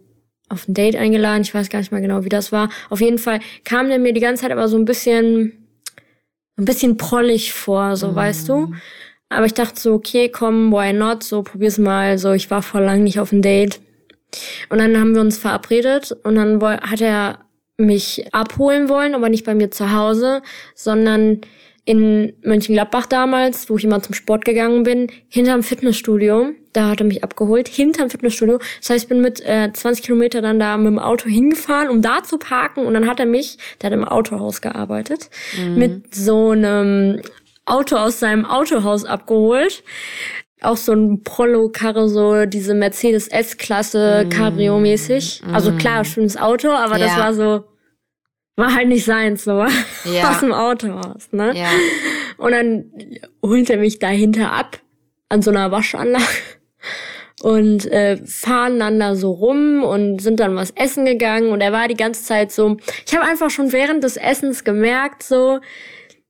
auf 0.50 0.68
ein 0.68 0.74
Date 0.74 0.98
eingeladen. 0.98 1.44
Ich 1.44 1.54
weiß 1.54 1.70
gar 1.70 1.80
nicht 1.80 1.94
mal 1.94 2.02
genau, 2.02 2.26
wie 2.26 2.30
das 2.30 2.52
war. 2.52 2.70
Auf 2.90 3.00
jeden 3.00 3.18
Fall 3.18 3.40
kam 3.64 3.88
der 3.88 4.00
mir 4.00 4.14
die 4.14 4.20
ganze 4.20 4.44
Zeit 4.44 4.52
aber 4.52 4.68
so 4.68 4.78
ein 4.78 4.86
bisschen, 4.86 5.54
ein 6.58 6.66
bisschen 6.66 6.98
prollig 6.98 7.54
vor, 7.54 7.96
so 7.96 8.10
mm. 8.10 8.16
weißt 8.16 8.50
du. 8.50 8.74
Aber 9.30 9.46
ich 9.46 9.54
dachte 9.54 9.80
so, 9.80 9.94
okay, 9.94 10.30
komm, 10.30 10.72
why 10.72 10.94
not? 10.94 11.24
So, 11.24 11.42
probier's 11.42 11.78
mal. 11.78 12.18
So, 12.18 12.34
ich 12.34 12.52
war 12.52 12.62
vor 12.62 12.82
lang 12.82 13.04
nicht 13.04 13.20
auf 13.20 13.32
ein 13.32 13.42
Date. 13.42 13.80
Und 14.70 14.80
dann 14.80 15.00
haben 15.00 15.16
wir 15.16 15.22
uns 15.22 15.38
verabredet 15.38 16.12
und 16.24 16.36
dann 16.36 16.62
hat 16.62 17.02
er 17.02 17.40
mich 17.78 18.26
abholen 18.34 18.90
wollen, 18.90 19.16
aber 19.16 19.30
nicht 19.30 19.46
bei 19.46 19.56
mir 19.56 19.72
zu 19.72 19.94
Hause, 19.94 20.42
sondern 20.76 21.42
in 21.86 22.34
Mönchengladbach 22.44 23.08
damals, 23.08 23.70
wo 23.70 23.78
ich 23.78 23.84
immer 23.84 24.02
zum 24.02 24.14
Sport 24.14 24.46
gegangen 24.46 24.84
bin, 24.84 25.08
hinterm 25.28 25.64
Fitnessstudio. 25.64 26.52
Da 26.72 26.90
hat 26.90 27.02
er 27.02 27.06
mich 27.06 27.24
abgeholt, 27.24 27.68
hinterm 27.68 28.10
Fitnessstudio. 28.10 28.60
Das 28.80 28.90
heißt, 28.90 29.04
ich 29.04 29.10
bin 29.10 29.22
mit 29.22 29.42
äh, 29.42 29.72
20 29.74 30.06
Kilometer 30.06 30.42
dann 30.42 30.60
da 30.60 30.78
mit 30.78 30.88
dem 30.88 31.00
Auto 31.00 31.28
hingefahren, 31.28 31.90
um 31.90 32.02
da 32.02 32.24
zu 32.24 32.38
parken. 32.38 32.86
Und 32.86 32.94
dann 32.94 33.08
hat 33.08 33.20
er 33.20 33.26
mich, 33.26 33.58
der 33.82 33.92
hat 33.92 33.98
im 33.98 34.06
Autohaus 34.06 34.62
gearbeitet, 34.62 35.30
mhm. 35.58 35.76
mit 35.78 36.16
so 36.16 36.52
einem 36.52 37.22
Auto 37.66 37.98
aus 37.98 38.20
seinem 38.20 38.46
Autohaus 38.46 39.04
abgeholt. 39.04 39.84
Auch 40.64 40.78
so 40.78 40.94
ein 40.94 41.24
Prolo-Karre, 41.24 42.10
so 42.10 42.46
diese 42.46 42.74
Mercedes 42.74 43.28
S-Klasse, 43.28 44.26
mm. 44.26 44.30
Cabrio-mäßig. 44.30 45.44
Mm. 45.46 45.54
Also 45.54 45.74
klar, 45.74 46.06
schönes 46.06 46.38
Auto, 46.38 46.70
aber 46.70 46.98
ja. 46.98 47.06
das 47.06 47.18
war 47.18 47.34
so, 47.34 47.64
war 48.56 48.74
halt 48.74 48.88
nicht 48.88 49.06
seins, 49.06 49.44
so 49.44 49.66
ja. 50.06 50.30
aus 50.30 50.40
dem 50.40 50.54
Autohaus, 50.54 51.32
ne? 51.32 51.54
Ja. 51.56 51.70
Und 52.38 52.52
dann 52.52 52.92
holt 53.42 53.70
er 53.70 53.78
mich 53.78 54.00
dahinter 54.00 54.52
ab 54.52 54.80
an 55.30 55.42
so 55.42 55.52
einer 55.52 55.72
Waschanlage 55.72 56.24
und 57.42 57.86
äh, 57.92 58.18
fahren 58.26 58.80
dann 58.80 59.00
da 59.00 59.16
so 59.16 59.32
rum 59.32 59.84
und 59.84 60.22
sind 60.22 60.40
dann 60.40 60.56
was 60.56 60.72
essen 60.72 61.06
gegangen 61.06 61.52
und 61.52 61.62
er 61.62 61.74
war 61.74 61.88
die 61.88 61.98
ganze 61.98 62.24
Zeit 62.24 62.52
so, 62.52 62.78
ich 63.06 63.14
habe 63.16 63.26
einfach 63.26 63.50
schon 63.50 63.72
während 63.74 64.04
des 64.04 64.16
Essens 64.16 64.64
gemerkt, 64.64 65.24
so, 65.24 65.60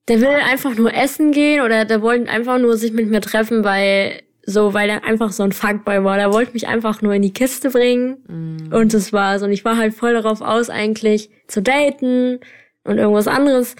der 0.08 0.20
will 0.20 0.28
einfach 0.28 0.76
nur 0.76 0.94
essen 0.94 1.32
gehen 1.32 1.62
oder 1.62 1.86
der 1.86 2.02
wollte 2.02 2.30
einfach 2.30 2.60
nur 2.60 2.78
sich 2.78 2.92
mit 2.92 3.10
mir 3.10 3.22
treffen, 3.22 3.64
weil 3.64 4.22
so, 4.46 4.74
weil 4.74 4.90
er 4.90 5.06
einfach 5.06 5.32
so 5.32 5.44
ein 5.44 5.54
Fuckboy 5.54 6.04
war. 6.04 6.18
Der 6.18 6.34
wollte 6.34 6.52
mich 6.52 6.68
einfach 6.68 7.02
nur 7.02 7.14
in 7.14 7.22
die 7.22 7.34
Kiste 7.34 7.70
bringen. 7.70 8.18
Mm. 8.28 8.74
Und 8.74 8.94
das 8.94 9.14
war's. 9.14 9.42
Und 9.42 9.52
ich 9.52 9.64
war 9.64 9.78
halt 9.78 9.94
voll 9.94 10.14
darauf 10.14 10.42
aus, 10.42 10.70
eigentlich 10.70 11.30
zu 11.48 11.62
daten 11.62 12.40
und 12.84 12.98
irgendwas 12.98 13.28
anderes 13.28 13.78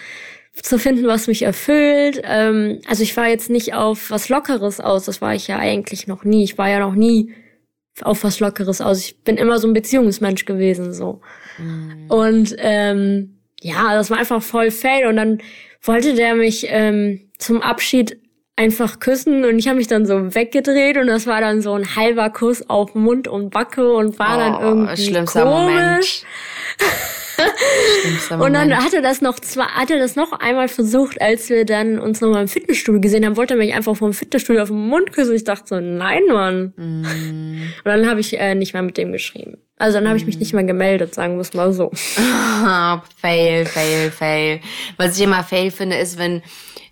zu 0.54 0.80
finden, 0.80 1.06
was 1.06 1.28
mich 1.28 1.42
erfüllt. 1.42 2.22
Ähm, 2.24 2.80
also 2.88 3.04
ich 3.04 3.18
war 3.18 3.28
jetzt 3.28 3.50
nicht 3.50 3.74
auf 3.74 4.10
was 4.10 4.30
Lockeres 4.30 4.80
aus. 4.80 5.06
Das 5.06 5.22
war 5.22 5.36
ich 5.36 5.48
ja 5.48 5.58
eigentlich 5.58 6.08
noch 6.08 6.24
nie. 6.24 6.46
Ich 6.46 6.58
war 6.58 6.70
ja 6.70 6.80
noch 6.80 6.96
nie 6.96 7.34
auf 8.02 8.24
was 8.24 8.40
Lockeres 8.40 8.80
aus. 8.80 9.00
Ich 9.00 9.22
bin 9.24 9.36
immer 9.36 9.60
so 9.60 9.68
ein 9.68 9.74
Beziehungsmensch 9.74 10.46
gewesen, 10.46 10.94
so. 10.94 11.20
Mm. 11.58 12.10
Und 12.10 12.56
ähm, 12.60 13.40
ja, 13.60 13.94
das 13.96 14.10
war 14.10 14.18
einfach 14.18 14.42
voll 14.42 14.72
fail. 14.72 15.08
Und 15.08 15.18
dann 15.18 15.40
wollte 15.84 16.16
der 16.16 16.36
mich 16.36 16.66
ähm, 16.70 17.30
zum 17.38 17.62
Abschied 17.62 18.18
einfach 18.56 19.00
küssen 19.00 19.46
und 19.46 19.58
ich 19.58 19.68
habe 19.68 19.78
mich 19.78 19.88
dann 19.88 20.06
so 20.06 20.36
weggedreht 20.36 20.98
und 20.98 21.08
das 21.08 21.26
war 21.26 21.42
dann 21.42 21.62
so 21.62 21.74
ein 21.74 21.96
halber 21.96 22.30
Kuss 22.30 22.70
auf 22.70 22.94
Mund 22.94 23.28
und 23.28 23.50
Backe 23.50 23.94
und 23.94 24.20
war 24.20 24.36
oh, 24.36 24.40
dann 24.40 24.62
irgendwie 24.62 25.06
schlimmster 25.06 25.44
komisch. 25.44 26.24
Moment. 26.24 26.26
Und 28.40 28.54
dann 28.54 28.76
hatte 28.78 29.02
das 29.02 29.22
noch 29.22 29.40
zwar 29.40 29.76
hatte 29.76 30.00
das 30.00 30.16
noch 30.16 30.32
einmal 30.34 30.68
versucht, 30.68 31.22
als 31.22 31.50
wir 31.50 31.66
dann 31.66 32.00
uns 32.00 32.22
noch 32.22 32.30
mal 32.30 32.42
im 32.42 32.48
Fitnessstudio 32.48 33.02
gesehen 33.02 33.26
haben, 33.26 33.38
wollte 33.38 33.56
er 33.56 33.58
mich 33.58 33.74
einfach 33.74 33.96
vom 33.96 34.14
Fitnessstudio 34.14 34.62
auf 34.64 34.70
den 34.70 34.88
Mund 34.88 35.12
küssen. 35.14 35.36
Ich 35.36 35.44
dachte 35.44 35.64
so, 35.68 35.80
nein, 35.80 36.24
Mann. 36.28 36.74
Mm. 36.76 37.62
Und 37.84 37.86
dann 37.86 38.10
habe 38.10 38.20
ich 38.20 38.38
äh, 38.40 38.56
nicht 38.56 38.74
mehr 38.74 38.82
mit 38.82 38.98
dem 38.98 39.12
geschrieben. 39.12 39.58
Also 39.78 39.98
dann 39.98 40.08
habe 40.08 40.18
ich 40.18 40.26
mich 40.26 40.40
nicht 40.40 40.54
mehr 40.54 40.64
gemeldet, 40.64 41.14
sagen 41.14 41.36
wir 41.36 41.42
es 41.42 41.54
mal 41.54 41.74
so. 41.74 41.92
fail, 41.94 43.66
fail, 43.66 44.12
fail. 44.12 44.60
Was 44.98 45.18
ich 45.18 45.24
immer 45.24 45.44
fail 45.44 45.72
finde, 45.72 45.98
ist, 45.98 46.18
wenn 46.18 46.42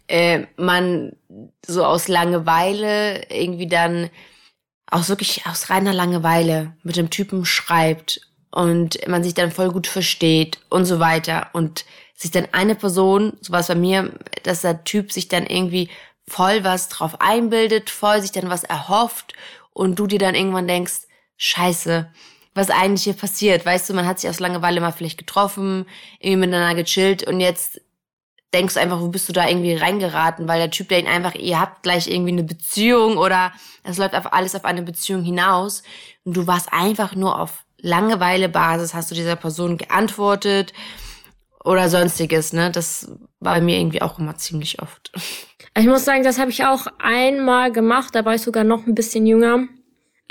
äh, 0.07 0.45
man 0.57 1.13
so 1.65 1.85
aus 1.85 2.07
Langeweile 2.07 3.21
irgendwie 3.29 3.67
dann 3.67 4.09
auch 4.87 5.07
wirklich 5.07 5.45
aus 5.45 5.69
reiner 5.69 5.93
Langeweile 5.93 6.73
mit 6.83 6.97
dem 6.97 7.09
Typen 7.09 7.45
schreibt 7.45 8.21
und 8.51 9.07
man 9.07 9.23
sich 9.23 9.33
dann 9.33 9.51
voll 9.51 9.69
gut 9.69 9.87
versteht 9.87 10.59
und 10.69 10.85
so 10.85 10.99
weiter 10.99 11.49
und 11.53 11.85
sich 12.15 12.31
dann 12.31 12.47
eine 12.51 12.75
Person, 12.75 13.33
so 13.41 13.51
was 13.51 13.67
bei 13.67 13.75
mir, 13.75 14.11
dass 14.43 14.61
der 14.61 14.83
Typ 14.83 15.11
sich 15.11 15.27
dann 15.27 15.45
irgendwie 15.45 15.89
voll 16.27 16.63
was 16.63 16.89
drauf 16.89 17.19
einbildet, 17.19 17.89
voll 17.89 18.21
sich 18.21 18.31
dann 18.31 18.49
was 18.49 18.63
erhofft 18.63 19.33
und 19.73 19.97
du 19.97 20.07
dir 20.07 20.19
dann 20.19 20.35
irgendwann 20.35 20.67
denkst, 20.67 21.07
scheiße, 21.37 22.11
was 22.53 22.69
eigentlich 22.69 23.03
hier 23.03 23.13
passiert. 23.13 23.65
Weißt 23.65 23.89
du, 23.89 23.93
man 23.93 24.05
hat 24.05 24.19
sich 24.19 24.29
aus 24.29 24.39
Langeweile 24.39 24.81
mal 24.81 24.91
vielleicht 24.91 25.17
getroffen, 25.17 25.85
irgendwie 26.19 26.47
miteinander 26.47 26.83
gechillt 26.83 27.23
und 27.23 27.39
jetzt 27.39 27.81
denkst 28.53 28.73
du 28.73 28.81
einfach, 28.81 28.99
wo 28.99 29.07
bist 29.07 29.29
du 29.29 29.33
da 29.33 29.47
irgendwie 29.47 29.73
reingeraten, 29.73 30.47
weil 30.47 30.59
der 30.59 30.71
Typ, 30.71 30.89
der 30.89 30.99
ihn 30.99 31.07
einfach, 31.07 31.35
ihr 31.35 31.59
habt 31.59 31.83
gleich 31.83 32.07
irgendwie 32.07 32.33
eine 32.33 32.43
Beziehung 32.43 33.17
oder 33.17 33.53
es 33.83 33.97
läuft 33.97 34.13
auf 34.13 34.33
alles 34.33 34.55
auf 34.55 34.65
eine 34.65 34.81
Beziehung 34.81 35.23
hinaus 35.23 35.83
und 36.25 36.35
du 36.35 36.47
warst 36.47 36.71
einfach 36.73 37.15
nur 37.15 37.39
auf 37.39 37.63
Langeweile-Basis, 37.81 38.93
hast 38.93 39.11
du 39.11 39.15
dieser 39.15 39.35
Person 39.35 39.77
geantwortet 39.77 40.73
oder 41.63 41.89
sonstiges, 41.89 42.53
ne? 42.53 42.71
Das 42.71 43.11
war 43.39 43.55
bei 43.55 43.61
mir 43.61 43.77
irgendwie 43.79 44.01
auch 44.01 44.19
immer 44.19 44.37
ziemlich 44.37 44.81
oft. 44.81 45.11
Ich 45.79 45.85
muss 45.85 46.03
sagen, 46.03 46.23
das 46.23 46.37
habe 46.37 46.51
ich 46.51 46.65
auch 46.65 46.87
einmal 46.99 47.71
gemacht, 47.71 48.13
da 48.13 48.25
war 48.25 48.35
ich 48.35 48.41
sogar 48.41 48.65
noch 48.65 48.87
ein 48.87 48.93
bisschen 48.93 49.25
jünger. 49.25 49.69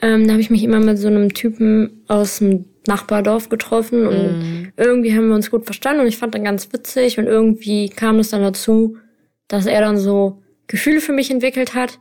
Ähm, 0.02 0.26
da 0.26 0.32
habe 0.32 0.42
ich 0.42 0.50
mich 0.50 0.62
immer 0.62 0.80
mit 0.80 0.98
so 0.98 1.08
einem 1.08 1.32
Typen 1.32 2.04
aus 2.08 2.40
dem 2.40 2.66
Nachbardorf 2.86 3.48
getroffen 3.48 4.06
und 4.06 4.38
mm. 4.38 4.72
irgendwie 4.76 5.16
haben 5.16 5.28
wir 5.28 5.34
uns 5.34 5.50
gut 5.50 5.64
verstanden 5.64 6.02
und 6.02 6.08
ich 6.08 6.18
fand 6.18 6.34
dann 6.34 6.44
ganz 6.44 6.70
witzig 6.74 7.18
und 7.18 7.26
irgendwie 7.26 7.88
kam 7.88 8.18
es 8.18 8.28
dann 8.28 8.42
dazu, 8.42 8.98
dass 9.48 9.64
er 9.64 9.80
dann 9.80 9.96
so 9.96 10.42
Gefühle 10.66 11.00
für 11.00 11.14
mich 11.14 11.30
entwickelt 11.30 11.74
hat 11.74 11.98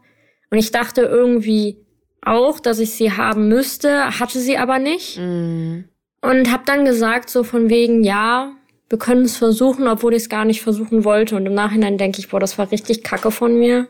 und 0.51 0.57
ich 0.57 0.71
dachte 0.71 1.01
irgendwie 1.01 1.77
auch, 2.21 2.59
dass 2.59 2.79
ich 2.79 2.91
sie 2.91 3.11
haben 3.11 3.47
müsste, 3.47 4.19
hatte 4.19 4.39
sie 4.39 4.57
aber 4.57 4.79
nicht. 4.79 5.17
Mm. 5.17 5.85
Und 6.21 6.51
habe 6.51 6.63
dann 6.65 6.85
gesagt, 6.85 7.29
so 7.29 7.43
von 7.43 7.69
wegen, 7.69 8.03
ja, 8.03 8.53
wir 8.89 8.97
können 8.97 9.23
es 9.23 9.37
versuchen, 9.37 9.87
obwohl 9.87 10.13
ich 10.13 10.23
es 10.23 10.29
gar 10.29 10.45
nicht 10.45 10.61
versuchen 10.61 11.05
wollte. 11.05 11.35
Und 11.35 11.45
im 11.45 11.53
Nachhinein 11.53 11.97
denke 11.97 12.19
ich, 12.19 12.29
boah, 12.29 12.39
das 12.39 12.57
war 12.57 12.71
richtig 12.71 13.03
kacke 13.03 13.31
von 13.31 13.57
mir. 13.57 13.87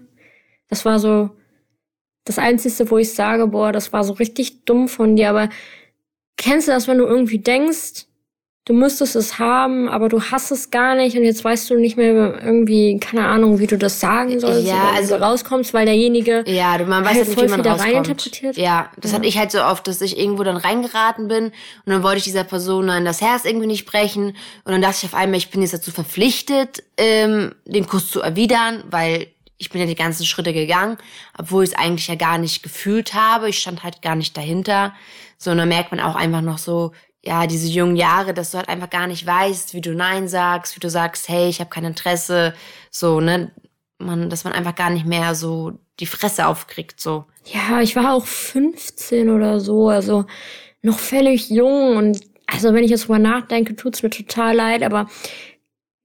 Das 0.67 0.85
war 0.85 0.99
so 0.99 1.31
das 2.25 2.37
Einzige, 2.37 2.91
wo 2.91 2.97
ich 2.97 3.13
sage, 3.13 3.47
boah, 3.47 3.71
das 3.71 3.91
war 3.93 4.03
so 4.03 4.13
richtig 4.13 4.65
dumm 4.65 4.87
von 4.87 5.15
dir. 5.15 5.29
Aber 5.29 5.49
kennst 6.37 6.67
du 6.67 6.71
das, 6.71 6.87
wenn 6.87 6.99
du 6.99 7.05
irgendwie 7.05 7.39
denkst, 7.39 8.05
du 8.69 8.75
müsstest 8.75 9.15
es 9.15 9.39
haben, 9.39 9.89
aber 9.89 10.09
du 10.09 10.21
hast 10.21 10.51
es 10.51 10.69
gar 10.69 10.93
nicht 10.93 11.17
und 11.17 11.23
jetzt 11.23 11.43
weißt 11.43 11.71
du 11.71 11.75
nicht 11.75 11.97
mehr 11.97 12.13
irgendwie, 12.43 12.99
keine 12.99 13.25
Ahnung, 13.25 13.57
wie 13.57 13.65
du 13.65 13.79
das 13.79 13.99
sagen 13.99 14.39
sollst 14.39 14.67
Ja, 14.67 14.75
oder 14.75 14.93
also- 14.95 15.15
wie 15.15 15.19
du 15.19 15.23
rauskommst, 15.25 15.73
weil 15.73 15.87
derjenige 15.87 16.43
Ja, 16.45 16.77
du- 16.77 16.85
man 16.85 17.03
weiß 17.03 17.15
halt 17.15 17.27
nicht, 17.29 17.39
voll 17.39 17.47
wie 17.47 17.51
man 17.51 17.61
reininterpretiert. 17.61 18.57
Ja, 18.57 18.91
das 18.97 19.09
Ja. 19.11 19.17
hatte 19.17 19.27
ich 19.27 19.39
halt 19.39 19.51
so 19.51 19.63
oft, 19.63 19.87
dass 19.87 20.01
ich 20.01 20.19
irgendwo 20.19 20.43
dann 20.43 20.55
reingeraten 20.55 21.27
bin 21.27 21.45
und 21.45 21.53
dann 21.87 22.03
wollte 22.03 22.19
ich 22.19 22.25
dieser 22.25 22.43
Person 22.43 22.85
dann 22.87 23.05
das 23.05 23.21
Herz 23.21 23.43
irgendwie 23.43 23.65
nicht 23.65 23.87
brechen 23.87 24.35
und 24.65 24.71
dann 24.71 24.83
dachte 24.83 24.97
ich 24.99 25.05
auf 25.05 25.15
einmal, 25.15 25.39
ich 25.39 25.49
bin 25.49 25.61
jetzt 25.63 25.73
dazu 25.73 25.89
verpflichtet, 25.89 26.83
ähm, 26.97 27.55
den 27.65 27.87
Kuss 27.87 28.11
zu 28.11 28.21
erwidern, 28.21 28.83
weil 28.91 29.27
ich 29.57 29.71
bin 29.71 29.81
ja 29.81 29.87
die 29.87 29.95
ganzen 29.95 30.25
Schritte 30.27 30.53
gegangen, 30.53 30.97
obwohl 31.37 31.63
ich 31.63 31.71
es 31.71 31.75
eigentlich 31.75 32.07
ja 32.07 32.13
gar 32.15 32.37
nicht 32.37 32.61
gefühlt 32.61 33.15
habe. 33.15 33.49
Ich 33.49 33.57
stand 33.59 33.83
halt 33.83 34.03
gar 34.03 34.15
nicht 34.15 34.37
dahinter. 34.37 34.93
So, 35.39 35.49
und 35.51 35.57
dann 35.57 35.69
merkt 35.69 35.91
man 35.91 35.99
auch 35.99 36.15
einfach 36.15 36.41
noch 36.41 36.59
so, 36.59 36.91
ja, 37.23 37.47
diese 37.47 37.67
jungen 37.67 37.95
Jahre, 37.95 38.33
dass 38.33 38.51
du 38.51 38.57
halt 38.57 38.69
einfach 38.69 38.89
gar 38.89 39.07
nicht 39.07 39.25
weißt, 39.25 39.73
wie 39.73 39.81
du 39.81 39.93
Nein 39.93 40.27
sagst, 40.27 40.75
wie 40.75 40.79
du 40.79 40.89
sagst, 40.89 41.27
hey, 41.27 41.49
ich 41.49 41.59
habe 41.59 41.69
kein 41.69 41.83
Interesse, 41.83 42.53
so, 42.91 43.19
ne? 43.19 43.51
Man, 43.97 44.29
dass 44.29 44.45
man 44.45 44.53
einfach 44.53 44.75
gar 44.75 44.89
nicht 44.89 45.05
mehr 45.05 45.35
so 45.35 45.73
die 45.99 46.05
Fresse 46.05 46.47
aufkriegt, 46.47 47.01
so. 47.01 47.25
Ja, 47.45 47.81
ich 47.81 47.97
war 47.97 48.13
auch 48.13 48.25
15 48.25 49.29
oder 49.29 49.59
so, 49.59 49.89
also 49.89 50.25
noch 50.81 50.99
völlig 50.99 51.49
jung 51.49 51.97
und 51.97 52.21
also 52.47 52.73
wenn 52.73 52.83
ich 52.83 52.91
jetzt 52.91 53.03
drüber 53.03 53.19
nachdenke, 53.19 53.75
tut's 53.75 54.01
mir 54.01 54.09
total 54.09 54.55
leid, 54.55 54.83
aber 54.83 55.07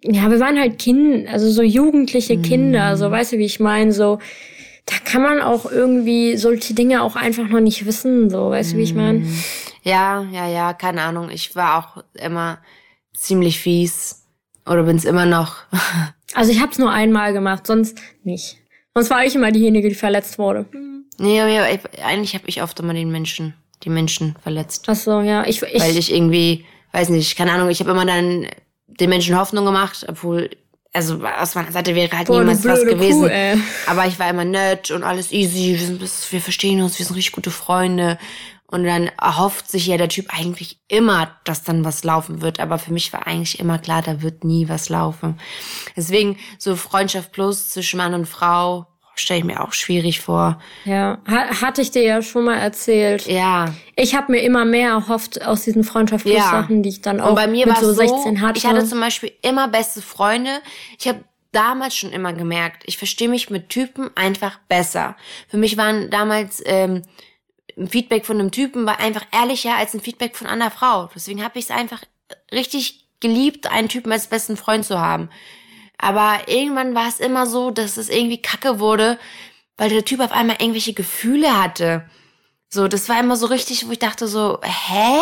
ja, 0.03 0.31
wir 0.31 0.40
waren 0.40 0.59
halt 0.59 0.79
Kinder, 0.79 1.31
also 1.31 1.50
so 1.50 1.62
jugendliche 1.62 2.37
Kinder, 2.38 2.96
so 2.96 3.11
weißt 3.11 3.33
du, 3.33 3.38
wie 3.38 3.46
ich 3.46 3.61
meine, 3.61 3.92
so 3.92 4.18
da 4.87 4.97
kann 5.05 5.23
man 5.23 5.40
auch 5.40 5.70
irgendwie 5.70 6.37
solche 6.37 6.75
Dinge 6.75 7.03
auch 7.03 7.16
einfach 7.16 7.49
noch 7.49 7.61
nicht 7.61 7.87
wissen, 7.87 8.29
so 8.29 8.51
weißt 8.51 8.73
du, 8.73 8.77
wie 8.77 8.83
ich 8.83 8.94
meine. 8.94 9.27
Ja, 9.83 10.27
ja, 10.33 10.47
ja, 10.49 10.73
keine 10.75 11.03
Ahnung. 11.03 11.31
Ich 11.31 11.57
war 11.57 11.79
auch 11.79 12.05
immer 12.14 12.59
ziemlich 13.14 13.59
fies. 13.61 14.25
Oder 14.66 14.85
bin's 14.85 15.05
immer 15.05 15.27
noch. 15.27 15.57
Also 16.37 16.51
ich 16.51 16.61
hab's 16.61 16.79
nur 16.79 16.90
einmal 16.90 17.33
gemacht, 17.33 17.64
sonst 17.64 17.97
nicht. 18.25 18.57
Sonst 18.92 19.09
war 19.09 19.25
ich 19.25 19.37
immer 19.37 19.53
diejenige, 19.53 19.88
die 19.88 19.94
verletzt 19.94 20.37
wurde. 20.37 20.66
nee, 21.16 21.40
aber 21.40 21.70
ich, 21.70 22.03
eigentlich 22.03 22.35
habe 22.35 22.49
ich 22.49 22.61
oft 22.61 22.81
immer 22.81 22.92
den 22.92 23.12
Menschen, 23.12 23.55
die 23.85 23.88
Menschen 23.88 24.35
verletzt. 24.42 24.87
Ach 24.88 24.97
so, 24.97 25.20
ja, 25.20 25.47
ich, 25.47 25.62
ich 25.62 25.81
Weil 25.81 25.97
ich 25.97 26.12
irgendwie, 26.12 26.64
weiß 26.90 27.11
nicht, 27.11 27.37
keine 27.37 27.53
Ahnung, 27.53 27.68
ich 27.68 27.79
habe 27.79 27.92
immer 27.92 28.05
dann 28.05 28.49
den 28.88 29.11
Menschen 29.11 29.38
Hoffnung 29.38 29.64
gemacht, 29.64 30.05
obwohl, 30.09 30.51
also 30.94 31.20
aus 31.24 31.54
meiner 31.54 31.72
Seite 31.72 31.94
wäre 31.94 32.16
halt 32.16 32.28
Boah, 32.28 32.38
niemals 32.38 32.64
was 32.64 32.85
gewesen. 32.85 33.22
Kuh, 33.22 33.26
ey. 33.26 33.59
Aber 33.87 34.07
ich 34.07 34.18
war 34.18 34.30
immer 34.30 34.44
nett 34.44 34.90
und 34.90 35.02
alles 35.02 35.33
easy, 35.33 35.78
wir, 35.78 35.87
sind, 35.87 36.33
wir 36.33 36.40
verstehen 36.40 36.80
uns, 36.80 36.98
wir 36.98 37.04
sind 37.04 37.16
richtig 37.16 37.33
gute 37.33 37.50
Freunde. 37.50 38.18
Und 38.66 38.85
dann 38.85 39.11
erhofft 39.20 39.70
sich 39.70 39.87
ja 39.87 39.98
der 39.98 40.09
Typ 40.09 40.26
eigentlich 40.37 40.80
immer, 40.88 41.30
dass 41.44 41.62
dann 41.62 41.85
was 41.85 42.02
laufen 42.02 42.40
wird. 42.40 42.61
Aber 42.61 42.78
für 42.78 42.92
mich 42.92 43.12
war 43.12 43.26
eigentlich 43.26 43.61
immer 43.61 43.78
klar, 43.78 44.02
da 44.02 44.22
wird 44.22 44.42
nie 44.42 44.68
was 44.68 44.88
laufen. 44.88 45.38
Deswegen 45.96 46.38
so 46.59 46.74
Freundschaft 46.74 47.33
plus 47.33 47.68
zwischen 47.68 47.98
Mann 47.98 48.14
und 48.14 48.26
Frau 48.26 48.87
stelle 49.16 49.38
ich 49.40 49.44
mir 49.44 49.62
auch 49.62 49.72
schwierig 49.72 50.20
vor. 50.20 50.61
ja, 50.85 51.18
ha- 51.29 51.61
hatte 51.61 51.81
ich 51.83 51.90
dir 51.90 52.03
ja 52.03 52.22
schon 52.22 52.44
mal 52.44 52.57
erzählt. 52.57 53.27
Ja. 53.27 53.74
Ich 53.96 54.14
habe 54.14 54.33
mir 54.33 54.38
immer 54.42 54.64
mehr 54.64 54.90
erhofft 54.90 55.44
aus 55.46 55.62
diesen 55.62 55.85
Freundschaftssachen, 55.85 56.83
die 56.83 56.88
ich 56.88 57.00
dann 57.03 57.20
auch 57.20 57.31
Und 57.31 57.35
bei 57.37 57.46
mir 57.46 57.66
mit 57.66 57.77
war 57.77 57.83
so 57.83 57.90
es 57.90 57.96
16 57.96 58.40
hatte. 58.40 58.59
ich 58.59 58.66
hatte 58.66 58.85
zum 58.85 59.00
Beispiel 59.00 59.33
immer 59.42 59.68
beste 59.68 60.03
Freunde. 60.03 60.50
Ich 60.98 61.07
habe 61.09 61.24
damals 61.53 61.96
schon 61.96 62.11
immer 62.11 62.33
gemerkt, 62.33 62.83
ich 62.87 62.98
verstehe 62.98 63.29
mich 63.29 63.48
mit 63.50 63.68
Typen 63.68 64.11
einfach 64.16 64.59
besser. 64.68 65.16
Für 65.48 65.57
mich 65.57 65.77
waren 65.77 66.11
damals 66.11 66.61
ähm, 66.66 67.03
ein 67.79 67.88
Feedback 67.88 68.27
von 68.27 68.38
einem 68.40 68.50
Typen 68.50 68.87
war 68.87 68.98
einfach 69.00 69.24
ehrlicher 69.33 69.77
als 69.77 69.94
ein 69.94 70.00
Feedback 70.00 70.37
von 70.37 70.46
einer 70.48 70.70
Frau. 70.72 71.09
Deswegen 71.14 71.42
habe 71.44 71.59
ich 71.59 71.66
es 71.66 71.70
einfach 71.70 72.03
richtig 72.53 73.07
geliebt, 73.20 73.70
einen 73.70 73.88
Typen 73.88 74.11
als 74.12 74.27
besten 74.27 74.57
Freund 74.57 74.85
zu 74.85 75.00
haben. 75.00 75.31
Aber 75.98 76.40
irgendwann 76.46 76.94
war 76.94 77.09
es 77.09 77.20
immer 77.20 77.46
so, 77.46 77.70
dass 77.70 77.96
es 77.96 78.09
irgendwie 78.09 78.42
kacke 78.42 78.78
wurde, 78.78 79.18
weil 79.76 79.90
der 79.90 80.04
Typ 80.04 80.20
auf 80.20 80.33
einmal 80.33 80.57
irgendwelche 80.61 80.92
Gefühle 80.92 81.62
hatte. 81.62 82.04
So, 82.68 82.88
das 82.88 83.09
war 83.09 83.20
immer 83.20 83.37
so 83.37 83.46
richtig, 83.46 83.87
wo 83.87 83.92
ich 83.92 83.98
dachte 83.98 84.26
so, 84.26 84.59
hä? 84.62 85.20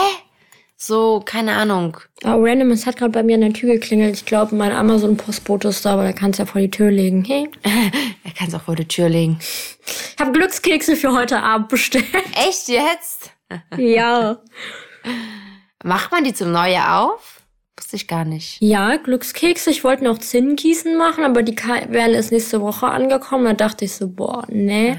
So, 0.76 1.22
keine 1.24 1.52
Ahnung. 1.54 1.98
oh, 2.24 2.42
random, 2.44 2.72
es 2.72 2.86
hat 2.86 2.96
gerade 2.96 3.12
bei 3.12 3.22
mir 3.22 3.36
an 3.36 3.42
der 3.42 3.52
Tür 3.52 3.74
geklingelt. 3.74 4.16
Ich 4.16 4.24
glaube, 4.24 4.56
mein 4.56 4.72
Amazon-Postbote 4.72 5.68
ist 5.68 5.84
da, 5.84 5.92
aber 5.92 6.02
der 6.02 6.12
kann 6.12 6.30
es 6.30 6.38
ja 6.38 6.46
vor 6.46 6.60
die 6.60 6.70
Tür 6.70 6.90
legen. 6.90 7.24
Hey, 7.24 7.48
Er 8.24 8.32
kann 8.32 8.48
es 8.48 8.54
auch 8.54 8.62
vor 8.62 8.74
die 8.74 8.88
Tür 8.88 9.08
legen. 9.08 9.38
ich 9.86 10.16
habe 10.18 10.32
Glückskekse 10.32 10.96
für 10.96 11.12
heute 11.12 11.40
Abend 11.40 11.68
bestellt. 11.68 12.06
Echt 12.48 12.66
jetzt? 12.68 13.30
ja. 13.76 14.38
Macht 15.84 16.10
man 16.10 16.24
die 16.24 16.34
zum 16.34 16.50
Neujahr 16.50 17.04
auf? 17.12 17.41
Wusste 17.82 17.96
ich 17.96 18.06
gar 18.06 18.24
nicht. 18.24 18.58
Ja, 18.60 18.96
Glückskekse. 18.96 19.70
Ich 19.70 19.82
wollte 19.82 20.04
noch 20.04 20.18
Zinngießen 20.18 20.96
machen, 20.96 21.24
aber 21.24 21.42
die 21.42 21.56
wären 21.56 22.14
erst 22.14 22.30
nächste 22.30 22.60
Woche 22.60 22.86
angekommen. 22.86 23.44
Da 23.44 23.54
dachte 23.54 23.84
ich 23.84 23.92
so, 23.92 24.06
boah, 24.06 24.44
nee. 24.48 24.96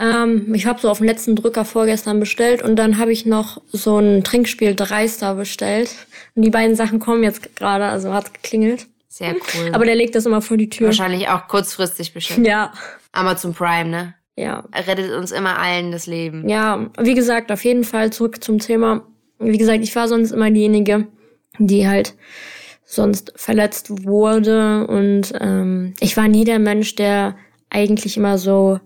Ähm, 0.00 0.54
ich 0.54 0.64
habe 0.64 0.80
so 0.80 0.88
auf 0.88 0.96
den 0.96 1.08
letzten 1.08 1.36
Drücker 1.36 1.66
vorgestern 1.66 2.18
bestellt 2.18 2.62
und 2.62 2.76
dann 2.76 2.96
habe 2.96 3.12
ich 3.12 3.26
noch 3.26 3.60
so 3.70 3.98
ein 3.98 4.24
Trinkspiel 4.24 4.74
Dreister 4.74 5.34
bestellt. 5.34 5.94
Und 6.34 6.40
die 6.40 6.48
beiden 6.48 6.74
Sachen 6.74 7.00
kommen 7.00 7.22
jetzt 7.22 7.54
gerade, 7.54 7.84
also 7.84 8.14
hat's 8.14 8.32
geklingelt. 8.32 8.86
Sehr 9.08 9.34
cool. 9.34 9.72
Aber 9.74 9.84
der 9.84 9.94
legt 9.94 10.14
das 10.14 10.24
immer 10.24 10.40
vor 10.40 10.56
die 10.56 10.70
Tür. 10.70 10.86
Wahrscheinlich 10.86 11.28
auch 11.28 11.48
kurzfristig 11.48 12.14
bestellt. 12.14 12.46
Ja, 12.46 12.72
Amazon 13.12 13.52
Prime, 13.52 13.90
ne? 13.90 14.14
ja. 14.36 14.64
Er 14.72 14.86
rettet 14.86 15.12
uns 15.12 15.32
immer 15.32 15.58
allen 15.58 15.92
das 15.92 16.06
Leben. 16.06 16.48
Ja, 16.48 16.86
wie 16.98 17.14
gesagt, 17.14 17.52
auf 17.52 17.62
jeden 17.62 17.84
Fall 17.84 18.10
zurück 18.10 18.42
zum 18.42 18.58
Thema. 18.58 19.02
Wie 19.38 19.58
gesagt, 19.58 19.82
ich 19.82 19.94
war 19.94 20.08
sonst 20.08 20.30
immer 20.30 20.50
diejenige, 20.50 21.08
die 21.58 21.88
halt 21.88 22.14
sonst 22.84 23.32
verletzt 23.36 24.04
wurde. 24.04 24.86
Und 24.86 25.32
ähm, 25.40 25.94
ich 26.00 26.16
war 26.16 26.28
nie 26.28 26.44
der 26.44 26.58
Mensch, 26.58 26.94
der 26.94 27.36
eigentlich 27.70 28.16
immer 28.16 28.38
so 28.38 28.80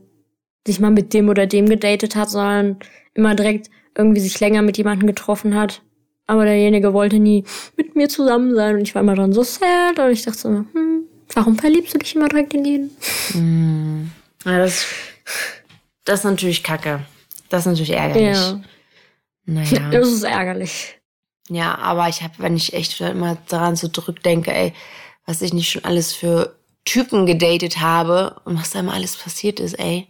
sich 0.67 0.81
mal 0.81 0.91
mit 0.91 1.15
dem 1.15 1.29
oder 1.29 1.47
dem 1.47 1.69
gedatet 1.69 2.17
hat, 2.17 2.31
sondern 2.31 2.79
immer 3.15 3.35
direkt 3.35 3.71
irgendwie 3.97 4.21
sich 4.21 4.39
länger 4.41 4.63
mit 4.63 4.79
jemandem 4.79 5.07
getroffen 5.07 5.55
hat. 5.55 5.83
Aber 6.27 6.45
derjenige 6.45 6.93
wollte 6.93 7.19
nie 7.19 7.45
mit 7.77 7.97
mir 7.97 8.09
zusammen 8.09 8.55
sein 8.55 8.77
und 8.77 8.83
ich 8.83 8.95
war 8.95 9.03
immer 9.03 9.17
dann 9.17 9.33
so 9.33 9.43
sad 9.43 9.99
und 9.99 10.11
ich 10.11 10.23
dachte 10.23 10.39
so, 10.39 10.49
hm, 10.49 11.05
warum 11.35 11.59
verliebst 11.59 11.95
du 11.95 11.99
dich 11.99 12.15
immer 12.15 12.29
direkt 12.29 12.55
in 12.55 12.65
jeden? 12.65 14.11
Ja, 14.45 14.59
das, 14.59 14.87
das 16.05 16.21
ist 16.21 16.25
natürlich 16.25 16.63
kacke. 16.63 17.01
Das 17.49 17.63
ist 17.63 17.67
natürlich 17.67 17.91
ärgerlich. 17.91 18.37
Ja, 18.37 18.61
Naja. 19.45 19.91
das 19.91 20.09
ist 20.09 20.23
ärgerlich. 20.23 21.00
Ja, 21.51 21.77
aber 21.79 22.09
ich 22.09 22.23
habe, 22.23 22.35
wenn 22.39 22.57
ich 22.57 22.75
echt 22.75 23.01
immer 23.01 23.37
daran 23.49 23.75
so 23.75 23.89
zurückdenke, 23.89 24.55
ey, 24.55 24.73
was 25.27 25.43
ich 25.43 25.53
nicht 25.53 25.69
schon 25.69 25.85
alles 25.85 26.13
für 26.13 26.57
Typen 26.85 27.27
gedatet 27.27 27.81
habe 27.81 28.41
und 28.45 28.57
was 28.57 28.71
da 28.71 28.79
immer 28.79 28.95
alles 28.95 29.17
passiert 29.17 29.59
ist, 29.59 29.75
ey. 29.75 30.09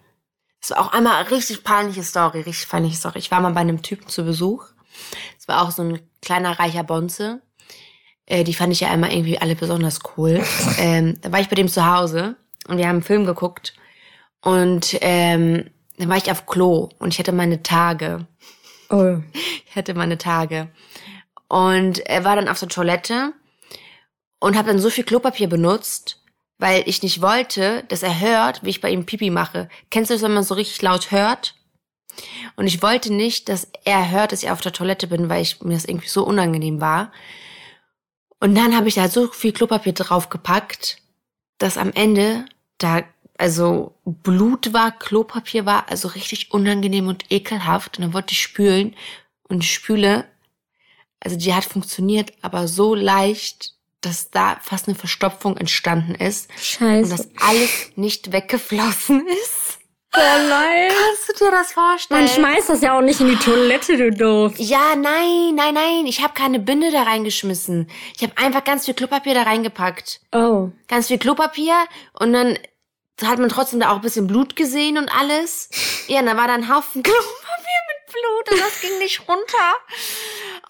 Das 0.61 0.71
war 0.71 0.81
auch 0.81 0.93
einmal 0.93 1.17
eine 1.17 1.31
richtig 1.31 1.65
peinliche 1.65 2.03
Story, 2.03 2.43
richtig 2.43 2.69
peinliche 2.69 2.97
Story. 2.97 3.19
Ich 3.19 3.31
war 3.31 3.41
mal 3.41 3.55
bei 3.55 3.61
einem 3.61 3.81
Typen 3.81 4.07
zu 4.09 4.23
Besuch. 4.23 4.67
Es 5.39 5.49
war 5.49 5.63
auch 5.63 5.71
so 5.71 5.83
ein 5.83 6.01
kleiner 6.21 6.59
reicher 6.59 6.85
Bonze. 6.85 7.41
Äh, 8.27 8.45
die 8.45 8.53
fand 8.53 8.75
ich 8.75 8.81
ja 8.81 8.91
einmal 8.91 9.11
irgendwie 9.11 9.39
alle 9.39 9.57
besonders 9.57 10.01
cool. 10.19 10.45
ähm, 10.79 11.19
da 11.23 11.33
war 11.33 11.41
ich 11.41 11.49
bei 11.49 11.57
dem 11.57 11.69
zu 11.69 11.87
Hause 11.87 12.37
und 12.69 12.77
wir 12.77 12.85
haben 12.85 12.97
einen 12.97 13.03
Film 13.03 13.25
geguckt. 13.25 13.73
Und 14.43 14.99
ähm, 15.01 15.71
dann 15.97 16.09
war 16.11 16.19
ich 16.19 16.31
auf 16.31 16.45
Klo 16.45 16.91
und 16.99 17.15
ich 17.15 17.19
hatte 17.19 17.33
meine 17.33 17.63
Tage. 17.63 18.27
Oh. 18.91 19.17
Ich 19.71 19.77
hatte 19.77 19.95
meine 19.95 20.19
Tage. 20.19 20.69
Und 21.51 21.99
er 22.07 22.25
war 22.25 22.37
dann 22.37 22.49
auf 22.49 22.61
der 22.61 22.69
Toilette 22.69 23.33
und 24.39 24.57
habe 24.57 24.69
dann 24.69 24.79
so 24.79 24.89
viel 24.89 25.03
Klopapier 25.03 25.49
benutzt, 25.49 26.23
weil 26.59 26.85
ich 26.87 27.03
nicht 27.03 27.23
wollte, 27.23 27.83
dass 27.89 28.05
er 28.05 28.21
hört, 28.21 28.63
wie 28.63 28.71
ich 28.71 28.81
bei 28.81 28.89
ihm 28.89 29.05
Pipi 29.05 29.31
mache. 29.31 29.69
Kennst 29.91 30.11
du 30.11 30.15
das, 30.15 30.23
wenn 30.23 30.33
man 30.33 30.45
so 30.45 30.55
richtig 30.55 30.81
laut 30.81 31.11
hört? 31.11 31.57
Und 32.55 32.69
ich 32.69 32.83
wollte 32.83 33.13
nicht, 33.13 33.49
dass 33.49 33.69
er 33.85 34.13
hört, 34.13 34.31
dass 34.31 34.45
ich 34.45 34.51
auf 34.53 34.61
der 34.61 34.73
Toilette 34.73 35.09
bin, 35.09 35.29
weil 35.29 35.43
ich, 35.43 35.61
mir 35.61 35.75
das 35.75 35.87
irgendwie 35.87 36.07
so 36.07 36.25
unangenehm 36.25 36.81
war. 36.81 37.11
Und 38.39 38.55
dann 38.55 38.77
habe 38.77 38.87
ich 38.87 38.95
da 38.95 39.09
so 39.09 39.27
viel 39.27 39.53
Klopapier 39.53 39.93
draufgepackt, 39.93 40.99
dass 41.59 41.77
am 41.77 41.91
Ende 41.93 42.47
da 42.79 43.03
also 43.39 43.97
Blut 44.05 44.73
war, 44.73 44.93
Klopapier 44.93 45.67
war, 45.67 45.91
also 45.91 46.07
richtig 46.07 46.53
unangenehm 46.53 47.09
und 47.09 47.25
ekelhaft. 47.33 47.99
Und 47.99 48.05
dann 48.05 48.15
wollte 48.15 48.35
ich 48.35 48.41
spülen 48.41 48.95
und 49.49 49.65
spüle 49.65 50.27
Also 51.21 51.37
die 51.37 51.55
hat 51.55 51.65
funktioniert, 51.65 52.33
aber 52.43 52.67
so 52.67 52.95
leicht, 52.95 53.75
dass 54.01 54.31
da 54.31 54.59
fast 54.63 54.89
eine 54.89 54.97
Verstopfung 54.97 55.57
entstanden 55.57 56.15
ist. 56.15 56.51
Scheiße. 56.59 57.03
Und 57.03 57.11
dass 57.11 57.29
alles 57.47 57.93
nicht 57.97 58.33
weggeflossen 58.33 59.27
ist. 59.45 59.79
Oh 60.13 60.19
nein. 60.19 60.91
Kannst 60.91 61.41
du 61.41 61.45
dir 61.45 61.51
das 61.53 61.73
vorstellen? 61.73 62.21
Man 62.21 62.29
schmeißt 62.29 62.69
das 62.69 62.81
ja 62.81 62.99
auch 62.99 63.03
nicht 63.03 63.21
in 63.21 63.29
die 63.29 63.37
Toilette, 63.37 63.97
du 63.97 64.11
doof. 64.11 64.55
Ja, 64.57 64.97
nein, 64.97 65.55
nein, 65.55 65.75
nein. 65.75 66.07
Ich 66.07 66.21
habe 66.21 66.35
keine 66.35 66.59
Binde 66.59 66.91
da 66.91 67.03
reingeschmissen. 67.03 67.89
Ich 68.17 68.23
habe 68.23 68.37
einfach 68.37 68.65
ganz 68.65 68.87
viel 68.87 68.95
Klopapier 68.95 69.35
da 69.35 69.43
reingepackt. 69.43 70.21
Oh. 70.33 70.71
Ganz 70.89 71.07
viel 71.07 71.19
Klopapier 71.19 71.77
und 72.19 72.33
dann 72.33 72.59
hat 73.23 73.39
man 73.39 73.51
trotzdem 73.51 73.79
da 73.79 73.91
auch 73.91 73.97
ein 73.97 74.01
bisschen 74.01 74.27
Blut 74.27 74.57
gesehen 74.57 74.99
und 74.99 75.09
alles. 75.15 75.69
Ja, 76.09 76.21
und 76.21 76.27
da 76.27 76.37
war 76.37 76.49
da 76.49 76.55
ein 76.55 76.75
Haufen 76.75 77.03
Klopapier 77.05 77.81
mit 77.87 78.13
Blut 78.13 78.53
und 78.53 78.61
das 78.61 78.81
ging 78.81 78.99
nicht 78.99 79.29
runter. 79.29 79.75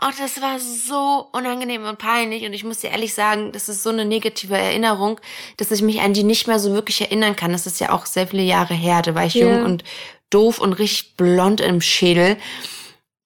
Oh, 0.03 0.11
das 0.19 0.41
war 0.41 0.59
so 0.59 1.29
unangenehm 1.33 1.85
und 1.85 1.99
peinlich. 1.99 2.45
Und 2.45 2.53
ich 2.53 2.65
muss 2.65 2.79
dir 2.81 2.91
ehrlich 2.91 3.15
sagen, 3.15 3.53
das 3.53 3.69
ist 3.69 3.83
so 3.83 3.91
eine 3.91 4.05
negative 4.05 4.57
Erinnerung, 4.57 5.21
dass 5.59 5.71
ich 5.71 5.83
mich 5.83 6.01
an 6.01 6.15
die 6.15 6.25
nicht 6.25 6.47
mehr 6.47 6.59
so 6.59 6.73
wirklich 6.73 7.01
erinnern 7.01 7.37
kann. 7.37 7.53
Das 7.53 7.67
ist 7.67 7.81
ja 7.81 7.91
auch 7.93 8.07
sehr 8.07 8.27
viele 8.27 8.43
Jahre 8.43 8.75
her. 8.75 9.03
Da 9.03 9.15
war 9.15 9.27
ich 9.27 9.35
Ja. 9.35 9.47
jung 9.47 9.65
und 9.65 9.85
doof 10.31 10.59
und 10.59 10.73
richtig 10.75 11.17
blond 11.17 11.61
im 11.61 11.81
Schädel. 11.81 12.37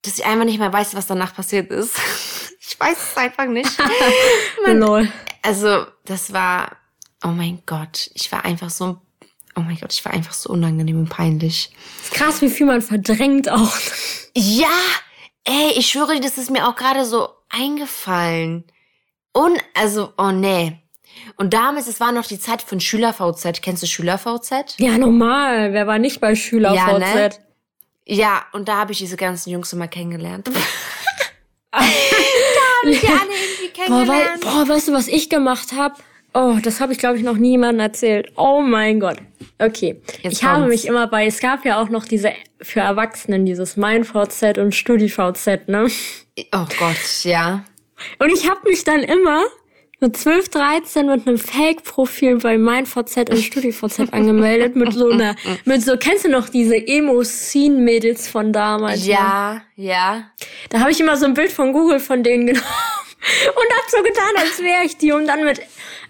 Dass 0.03 0.19
ich 0.19 0.25
einfach 0.27 0.45
nicht 0.45 0.59
mehr 0.59 0.73
weiß, 0.73 0.95
was 0.95 1.07
danach 1.07 1.35
passiert 1.35 1.71
ist. 1.71 1.95
Ich 2.67 2.81
weiß 2.81 2.97
es 3.11 3.17
einfach 3.19 3.45
nicht. 3.45 3.71
Man- 4.67 5.13
also, 5.43 5.85
das 6.07 6.33
war, 6.33 6.73
oh 7.23 7.29
mein 7.29 7.63
Gott, 7.67 8.11
ich 8.15 8.33
war 8.33 8.45
einfach 8.47 8.71
so, 8.71 8.97
oh 9.55 9.61
mein 9.61 9.77
Gott, 9.79 9.93
ich 9.93 10.03
war 10.05 10.13
einfach 10.15 10.33
so 10.33 10.49
unangenehm 10.49 10.99
und 10.99 11.11
peinlich. 11.11 11.71
Krass, 12.13 12.41
wie 12.41 12.49
viel 12.49 12.65
man 12.67 12.81
verdrängt 12.81 13.51
auch. 13.51 13.71
Ja, 14.35 14.67
ey, 15.45 15.73
ich 15.77 15.89
schwöre, 15.89 16.21
das 16.21 16.39
ist 16.39 16.51
mir 16.51 16.67
auch 16.67 16.77
gerade 16.77 17.05
so 17.05 17.29
eingefallen. 17.49 18.65
Und, 19.33 19.59
also, 19.75 20.13
oh 20.17 20.31
nee. 20.31 20.79
Und 21.37 21.55
damals, 21.55 21.87
es 21.87 22.01
war 22.01 22.13
noch 22.13 22.27
die 22.27 22.39
Zeit 22.39 22.63
von 22.63 22.81
Schüler-VZ. 22.81 23.63
Kennst 23.63 23.83
du 23.83 23.87
Schüler-VZ? 23.87 24.77
Ja, 24.79 24.99
normal. 24.99 25.73
Wer 25.73 25.87
war 25.87 25.99
nicht 25.99 26.21
bei 26.21 26.35
Schüler 26.35 26.75
Ja, 26.75 26.99
ne? 26.99 27.31
Ja, 28.07 28.45
und 28.53 28.69
da 28.69 28.77
habe 28.77 28.93
ich 28.93 28.99
diese 28.99 29.17
ganzen 29.17 29.51
Jungs 29.51 29.73
immer 29.73 29.89
kennengelernt. 29.89 30.49
da 31.73 31.79
habe 31.81 32.91
ich 32.91 33.01
die 33.01 33.09
alle 33.09 33.17
irgendwie 33.17 33.89
Boah, 33.89 34.01
wei 34.01 34.05
kennengelernt. 34.05 34.41
boah, 34.43 34.69
weißt 34.69 34.89
du, 34.89 34.93
was 34.93 35.09
ich 35.09 35.31
gemacht 35.31 35.73
habe? 35.73 35.95
Oh, 36.35 36.59
das 36.61 36.81
habe 36.81 36.93
ich, 36.93 36.99
glaube 36.99 37.17
ich, 37.17 37.23
noch 37.23 37.37
niemandem 37.37 37.81
erzählt. 37.81 38.33
Oh 38.37 38.61
mein 38.61 38.99
Gott. 38.99 39.19
Okay. 39.59 40.01
Jetzt 40.23 40.33
ich 40.33 40.45
habe 40.45 40.63
kommt's. 40.63 40.83
mich 40.83 40.87
immer 40.87 41.07
bei, 41.07 41.27
es 41.27 41.39
gab 41.39 41.65
ja 41.65 41.81
auch 41.81 41.89
noch 41.89 42.07
diese 42.07 42.33
für 42.61 42.81
Erwachsenen, 42.81 43.47
dieses 43.47 43.77
Mein 43.77 44.05
VZ 44.05 44.59
und 44.59 44.75
StudiVZ, 44.75 45.69
ne? 45.69 45.87
Oh 46.53 46.67
Gott, 46.79 47.23
ja. 47.23 47.65
Und 48.19 48.33
ich 48.33 48.51
habe 48.51 48.69
mich 48.69 48.83
dann 48.83 49.05
immer 49.05 49.45
mit 50.01 50.17
12, 50.17 50.49
13 50.49 51.07
mit 51.07 51.27
einem 51.27 51.39
Fake-Profil 51.39 52.39
bei 52.39 52.59
MeinVZ 52.59 53.31
und 53.31 53.39
StudiVZ 53.39 54.01
angemeldet, 54.13 54.75
mit 54.77 54.93
so 54.93 55.11
einer, 55.11 55.37
mit 55.65 55.83
so, 55.83 55.97
kennst 55.97 56.25
du 56.25 56.31
noch 56.31 56.49
diese 56.49 56.77
Emo-Scene-Mädels 56.77 58.29
von 58.29 58.53
damals? 58.53 59.05
ne? 59.07 59.13
Ja, 59.13 59.63
ja. 59.77 60.31
Da 60.71 60.81
habe 60.81 60.91
ich 60.91 61.01
immer 61.01 61.17
so 61.17 61.27
ein 61.27 61.35
Bild 61.35 61.53
von 61.53 61.73
Google 61.73 62.01
von 62.01 62.23
denen 62.23 62.47
genommen 62.49 62.65
und 63.57 63.77
hab 63.77 63.91
so 63.91 64.03
getan, 64.03 64.33
als 64.39 64.59
wäre 64.61 64.85
ich 64.85 64.99
die, 64.99 65.13
um 65.13 65.27
dann 65.27 65.45
mit 65.45 65.61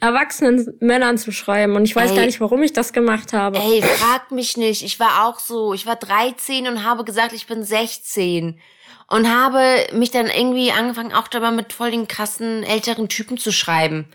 erwachsenen 0.01 0.77
Männern 0.81 1.19
zu 1.19 1.33
schreiben. 1.33 1.77
Und 1.77 1.85
ich 1.85 1.95
weiß 1.95 2.11
Ey. 2.11 2.17
gar 2.17 2.27
nicht, 2.27 2.41
warum 2.41 2.63
ich 2.63 2.73
das 2.73 2.93
gemacht 2.93 3.33
habe. 3.33 3.59
Ey, 3.59 3.83
frag 3.83 4.31
mich 4.31 4.57
nicht. 4.57 4.83
Ich 4.83 5.01
war 5.01 5.27
auch 5.27 5.39
so. 5.39 5.75
Ich 5.75 5.87
war 5.87 5.97
13 5.97 6.67
und 6.67 6.85
habe 6.85 7.05
gesagt, 7.05 7.33
ich 7.33 7.47
bin 7.47 7.65
16. 7.65 8.61
Und 9.09 9.31
habe 9.31 9.87
mich 9.93 10.11
dann 10.11 10.27
irgendwie 10.27 10.73
angefangen, 10.73 11.13
auch 11.13 11.29
dabei 11.29 11.51
mit 11.51 11.73
voll 11.73 11.91
den 11.91 12.09
krassen 12.09 12.63
älteren 12.63 13.09
Typen 13.09 13.37
zu 13.37 13.53
schreiben. 13.53 14.07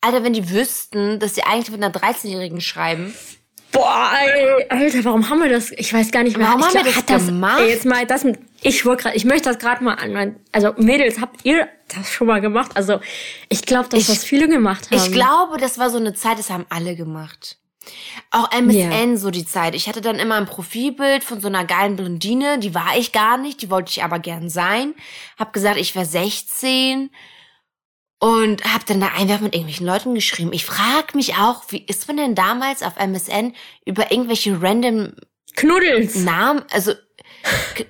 Alter, 0.00 0.24
wenn 0.24 0.32
die 0.32 0.50
wüssten, 0.50 1.20
dass 1.20 1.36
sie 1.36 1.44
eigentlich 1.44 1.70
mit 1.70 1.82
einer 1.82 1.94
13-Jährigen 1.94 2.60
schreiben. 2.60 3.14
Boah, 3.72 4.10
ey, 4.20 4.66
Alter, 4.68 5.04
warum 5.04 5.28
haben 5.30 5.42
wir 5.42 5.48
das? 5.48 5.70
Ich 5.72 5.92
weiß 5.92 6.10
gar 6.10 6.22
nicht 6.22 6.36
mehr. 6.36 6.46
Warum 6.46 6.60
ich 6.60 6.66
haben 6.66 6.74
wir 6.74 6.82
glaub, 6.92 7.06
das 7.06 7.16
hat 7.18 7.26
gemacht? 7.26 7.60
Ey, 7.60 7.70
jetzt 7.70 7.86
mal 7.86 8.06
das. 8.06 8.24
Ich 8.60 8.84
wollte 8.84 9.04
gerade, 9.04 9.16
ich 9.16 9.24
möchte 9.24 9.48
das 9.48 9.58
gerade 9.58 9.82
mal 9.82 9.94
an. 9.94 10.36
Also 10.52 10.74
Mädels, 10.76 11.20
habt 11.20 11.40
ihr 11.44 11.68
das 11.88 12.12
schon 12.12 12.26
mal 12.26 12.40
gemacht? 12.40 12.72
Also 12.74 13.00
ich 13.48 13.62
glaube, 13.62 13.88
dass 13.88 14.00
Ich- 14.00 14.06
das 14.06 14.24
viele 14.24 14.46
gemacht 14.48 14.90
haben. 14.90 14.98
Ich 14.98 15.10
glaube, 15.10 15.56
das 15.58 15.78
war 15.78 15.90
so 15.90 15.96
eine 15.98 16.12
Zeit, 16.14 16.38
das 16.38 16.50
haben 16.50 16.66
alle 16.68 16.94
gemacht. 16.96 17.56
Auch 18.30 18.52
MSN, 18.52 19.16
so 19.16 19.30
die 19.32 19.44
Zeit. 19.44 19.74
Ich 19.74 19.88
hatte 19.88 20.00
dann 20.00 20.16
immer 20.20 20.36
ein 20.36 20.46
Profilbild 20.46 21.24
von 21.24 21.40
so 21.40 21.48
einer 21.48 21.64
geilen 21.64 21.96
Blondine, 21.96 22.58
die 22.60 22.74
war 22.74 22.96
ich 22.96 23.10
gar 23.10 23.38
nicht, 23.38 23.60
die 23.62 23.70
wollte 23.70 23.90
ich 23.90 24.04
aber 24.04 24.20
gern 24.20 24.48
sein. 24.48 24.94
Hab 25.38 25.52
gesagt, 25.52 25.78
ich 25.78 25.96
war 25.96 26.04
16 26.04 27.10
und 28.22 28.62
hab 28.72 28.86
dann 28.86 29.00
da 29.00 29.08
einfach 29.08 29.40
mit 29.40 29.52
irgendwelchen 29.52 29.84
Leuten 29.84 30.14
geschrieben. 30.14 30.52
Ich 30.52 30.64
frag 30.64 31.16
mich 31.16 31.34
auch, 31.34 31.64
wie 31.70 31.84
ist 31.84 32.06
man 32.06 32.16
denn 32.16 32.36
damals 32.36 32.84
auf 32.84 32.96
MSN 32.96 33.52
über 33.84 34.12
irgendwelche 34.12 34.62
random 34.62 35.14
Knuddels. 35.56 36.14
Namen, 36.14 36.62
also 36.70 36.92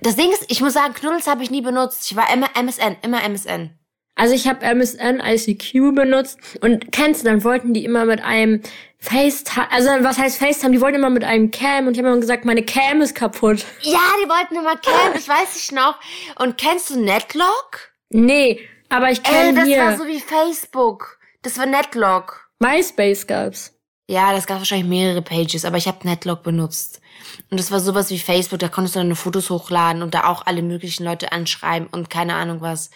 das 0.01 0.17
Ding 0.17 0.33
ist, 0.33 0.47
ich 0.49 0.63
muss 0.63 0.73
sagen, 0.73 0.95
Knuddels 0.95 1.27
habe 1.27 1.43
ich 1.43 1.51
nie 1.51 1.61
benutzt. 1.61 2.11
Ich 2.11 2.17
war 2.17 2.33
immer 2.33 2.49
MSN, 2.55 2.97
immer 3.03 3.23
MSN. 3.23 3.79
Also 4.15 4.35
ich 4.35 4.49
habe 4.49 4.65
MSN 4.65 5.21
ICQ 5.21 5.95
benutzt 5.95 6.39
und 6.63 6.93
kennst 6.93 7.23
du, 7.23 7.29
dann 7.29 7.45
wollten 7.45 7.75
die 7.75 7.85
immer 7.85 8.07
mit 8.07 8.25
einem 8.25 8.63
FaceTime, 9.01 9.71
also 9.71 9.91
was 10.01 10.17
heißt 10.17 10.39
FaceTime, 10.39 10.73
die 10.73 10.81
wollten 10.81 10.97
immer 10.97 11.11
mit 11.11 11.25
einem 11.25 11.51
Cam 11.51 11.87
und 11.87 11.93
ich 11.93 11.99
habe 11.99 12.09
immer 12.09 12.21
gesagt, 12.21 12.47
meine 12.47 12.65
Cam 12.65 13.03
ist 13.03 13.15
kaputt. 13.15 13.67
Ja, 13.83 14.01
die 14.25 14.29
wollten 14.31 14.55
immer 14.55 14.77
kennen, 14.77 15.13
das 15.13 15.29
weiß 15.29 15.57
ich 15.57 15.73
noch. 15.73 15.99
Und 16.39 16.57
kennst 16.57 16.89
du 16.89 16.99
Netlock? 16.99 17.93
Nee, 18.09 18.61
aber 18.93 19.11
ich 19.11 19.19
Ey, 19.25 19.33
kenne 19.33 19.55
das 19.59 19.65
hier 19.67 19.85
war 19.85 19.97
so 19.97 20.07
wie 20.07 20.21
Facebook. 20.21 21.19
Das 21.43 21.59
war 21.59 21.67
Netlock. 21.67 22.49
MySpace 22.61 23.27
gab's. 23.27 23.73
Ja, 24.09 24.33
das 24.33 24.47
gab 24.47 24.59
wahrscheinlich 24.59 24.89
mehrere 24.89 25.23
Pages, 25.23 25.65
aber 25.65 25.79
ich 25.79 25.89
habe 25.89 26.07
Netlock 26.07 26.43
benutzt. 26.43 27.01
Und 27.51 27.59
das 27.59 27.71
war 27.71 27.81
sowas 27.81 28.11
wie 28.11 28.19
Facebook, 28.19 28.59
da 28.59 28.69
konntest 28.69 28.95
du 28.95 29.01
deine 29.01 29.17
Fotos 29.17 29.49
hochladen 29.49 30.03
und 30.03 30.15
da 30.15 30.25
auch 30.25 30.47
alle 30.47 30.63
möglichen 30.63 31.05
Leute 31.05 31.33
anschreiben 31.33 31.89
und 31.91 32.11
keine 32.11 32.35
Ahnung 32.35 32.61
was. 32.61 32.91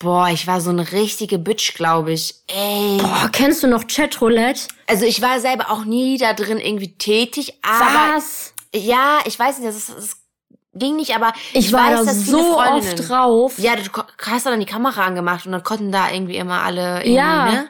Boah, 0.00 0.28
ich 0.28 0.46
war 0.46 0.60
so 0.60 0.70
eine 0.70 0.92
richtige 0.92 1.38
Bitch, 1.38 1.74
glaube 1.74 2.12
ich. 2.12 2.36
Ey. 2.46 2.98
Boah, 2.98 3.28
kennst 3.32 3.62
du 3.62 3.66
noch 3.66 3.86
Chatroulette? 3.86 4.68
Also 4.86 5.04
ich 5.04 5.20
war 5.22 5.40
selber 5.40 5.70
auch 5.70 5.84
nie 5.84 6.18
da 6.18 6.34
drin 6.34 6.58
irgendwie 6.58 6.96
tätig, 6.96 7.54
aber 7.62 8.16
Was? 8.16 8.54
ja, 8.74 9.20
ich 9.26 9.38
weiß 9.38 9.58
nicht, 9.58 9.68
das, 9.68 9.76
ist, 9.76 9.88
das 9.90 10.16
ging 10.78 10.96
nicht, 10.96 11.14
aber 11.14 11.32
Ich, 11.52 11.72
war 11.72 11.92
weiß, 11.92 12.06
da 12.06 12.12
so 12.14 12.58
oft 12.58 13.08
drauf. 13.08 13.58
Ja, 13.58 13.74
du 13.76 13.82
hast 14.26 14.46
dann 14.46 14.60
die 14.60 14.66
Kamera 14.66 15.04
angemacht 15.04 15.46
und 15.46 15.52
dann 15.52 15.62
konnten 15.62 15.92
da 15.92 16.10
irgendwie 16.12 16.36
immer 16.36 16.62
alle 16.62 16.98
irgendwie, 16.98 17.12
Ja. 17.14 17.44
ne? 17.50 17.68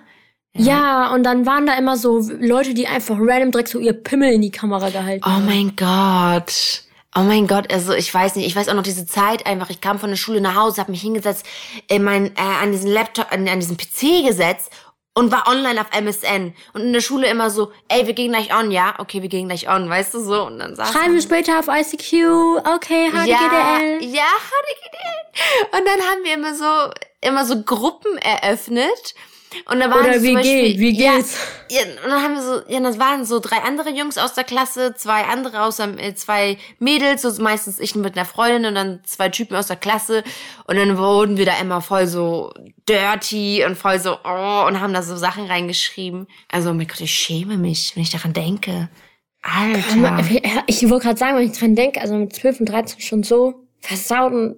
Ja, 0.57 1.13
und 1.15 1.23
dann 1.23 1.47
waren 1.47 1.67
da 1.67 1.75
immer 1.75 1.97
so 1.97 2.19
Leute, 2.41 2.75
die 2.75 2.89
einfach 2.89 3.17
random 3.19 3.53
direkt 3.53 3.69
so 3.69 3.79
ihr 3.79 3.93
Pimmel 3.93 4.33
in 4.33 4.43
die 4.43 4.51
Kamera 4.51 4.89
gehalten 4.91 5.23
Oh 5.25 5.31
haben. 5.31 5.47
mein 5.47 5.77
Gott. 5.77 6.83
Oh 7.17 7.21
mein 7.21 7.47
Gott, 7.47 7.73
also 7.73 7.95
ich 7.95 8.13
weiß 8.13 8.37
nicht, 8.37 8.47
ich 8.47 8.55
weiß 8.55 8.69
auch 8.69 8.75
noch 8.75 8.83
diese 8.83 9.07
Zeit 9.07 9.47
einfach, 9.47 9.71
ich 9.71 9.81
kam 9.81 9.99
von 9.99 10.11
der 10.11 10.17
Schule 10.17 10.41
nach 10.41 10.57
Hause, 10.57 10.81
habe 10.81 10.91
mich 10.91 11.01
hingesetzt, 11.01 11.45
in 11.89 12.03
mein, 12.05 12.27
äh, 12.37 12.41
an 12.63 12.71
diesen 12.73 12.91
Laptop, 12.91 13.33
an, 13.33 13.49
an 13.49 13.61
diesen 13.61 13.77
PC 13.77 14.27
gesetzt 14.27 14.71
und 15.19 15.33
war 15.33 15.49
online 15.49 15.81
auf 15.81 15.89
MSN. 15.91 16.55
Und 16.75 16.83
in 16.83 16.93
der 16.93 17.01
Schule 17.01 17.29
immer 17.29 17.51
so, 17.51 17.73
ey, 17.89 18.07
wir 18.07 18.15
gehen 18.15 18.31
gleich 18.31 18.55
on, 18.57 18.71
ja? 18.71 18.95
Okay, 18.99 19.21
wir 19.21 19.29
gehen 19.29 19.49
gleich 19.49 19.69
on, 19.69 19.91
weißt 19.91 20.15
du 20.15 20.21
so? 20.21 20.47
Und 20.47 20.61
dann 20.61 20.77
saß 20.77 20.93
Schreiben 20.93 21.15
wir 21.15 21.21
später 21.21 21.59
auf 21.59 21.67
ICQ, 21.67 22.63
okay, 22.77 23.11
ja, 23.27 23.37
HDGDL. 23.41 24.05
ja, 24.15 24.23
HDGDL. 24.23 25.77
Und 25.77 25.87
dann 25.89 26.01
haben 26.09 26.23
wir 26.23 26.35
immer 26.35 26.55
so, 26.55 26.93
immer 27.21 27.45
so 27.45 27.63
Gruppen 27.65 28.17
eröffnet. 28.19 29.17
Und 29.71 29.81
da 29.81 29.91
waren 29.91 30.05
Oder 30.05 30.19
so 30.19 30.23
wie 30.25 30.35
Beispiel, 30.35 30.63
geht, 30.63 30.79
wie 30.79 31.03
ja, 31.03 31.17
geht's? 31.17 31.39
Ja, 31.71 31.83
und 31.83 32.11
dann 32.11 32.23
haben 32.23 32.35
wir 32.35 32.43
so, 32.43 32.61
ja, 32.69 32.81
das 32.81 32.99
waren 32.99 33.25
so 33.25 33.41
drei 33.41 33.59
andere 33.59 33.91
Jungs 33.91 34.19
aus 34.19 34.35
der 34.35 34.45
Klasse, 34.45 34.95
zwei 34.95 35.25
andere 35.25 35.63
aus 35.63 35.79
äh, 35.79 36.15
zwei 36.15 36.59
Mädels, 36.79 37.23
so 37.23 37.43
meistens 37.43 37.79
ich 37.79 37.95
mit 37.95 38.17
einer 38.17 38.27
Freundin 38.27 38.67
und 38.67 38.75
dann 38.75 39.01
zwei 39.05 39.29
Typen 39.29 39.57
aus 39.57 39.67
der 39.67 39.77
Klasse. 39.77 40.23
Und 40.67 40.77
dann 40.77 40.99
wurden 40.99 41.37
wir 41.37 41.47
da 41.47 41.59
immer 41.61 41.81
voll 41.81 42.07
so 42.07 42.53
dirty 42.89 43.65
und 43.67 43.77
voll 43.77 43.99
so, 44.01 44.17
oh, 44.25 44.65
und 44.67 44.81
haben 44.81 44.93
da 44.93 45.03
so 45.03 45.17
Sachen 45.17 45.47
reingeschrieben. 45.47 46.27
Also, 46.51 46.71
oh 46.71 46.75
mein 46.75 46.87
Gott, 46.87 47.01
ich 47.01 47.15
schäme 47.15 47.57
mich, 47.57 47.93
wenn 47.95 48.03
ich 48.03 48.11
daran 48.11 48.33
denke. 48.33 48.89
Alter. 49.43 50.25
Ich 50.67 50.89
wollte 50.89 51.07
gerade 51.07 51.19
sagen, 51.19 51.37
wenn 51.37 51.51
ich 51.51 51.59
dran 51.59 51.75
denke, 51.75 52.01
also 52.01 52.15
mit 52.15 52.35
12 52.35 52.61
und 52.61 52.69
13 52.69 53.01
schon 53.01 53.23
so 53.23 53.67
versaut 53.81 54.33
und 54.33 54.57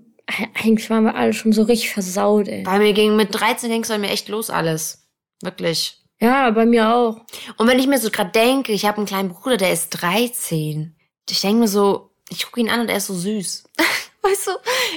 eigentlich 0.55 0.91
waren 0.91 1.05
wir 1.05 1.15
alle 1.15 1.33
schon 1.33 1.53
so 1.53 1.63
richtig 1.63 1.91
versaut, 1.91 2.49
ey. 2.49 2.63
Bei 2.63 2.79
mir 2.79 2.93
ging 2.93 3.17
mit 3.17 3.35
13 3.35 3.71
ging 3.71 3.83
es 3.83 3.89
bei 3.89 3.99
mir 3.99 4.11
echt 4.11 4.29
los 4.29 4.51
alles. 4.51 5.07
Wirklich. 5.43 5.97
Ja, 6.21 6.51
bei 6.51 6.67
mir 6.67 6.95
auch. 6.95 7.21
Und 7.57 7.67
wenn 7.67 7.79
ich 7.79 7.87
mir 7.87 7.99
so 7.99 8.11
gerade 8.11 8.31
denke, 8.31 8.73
ich 8.73 8.85
habe 8.85 8.99
einen 8.99 9.07
kleinen 9.07 9.31
Bruder, 9.31 9.57
der 9.57 9.73
ist 9.73 9.91
13. 9.91 10.95
Ich 11.29 11.41
denke 11.41 11.61
mir 11.61 11.69
so, 11.69 12.11
ich 12.29 12.45
gucke 12.45 12.61
ihn 12.61 12.69
an 12.69 12.81
und 12.81 12.89
er 12.89 12.99
ist 12.99 13.07
so 13.07 13.15
süß. 13.15 13.65
Weißt 14.23 14.49
du, 14.49 14.51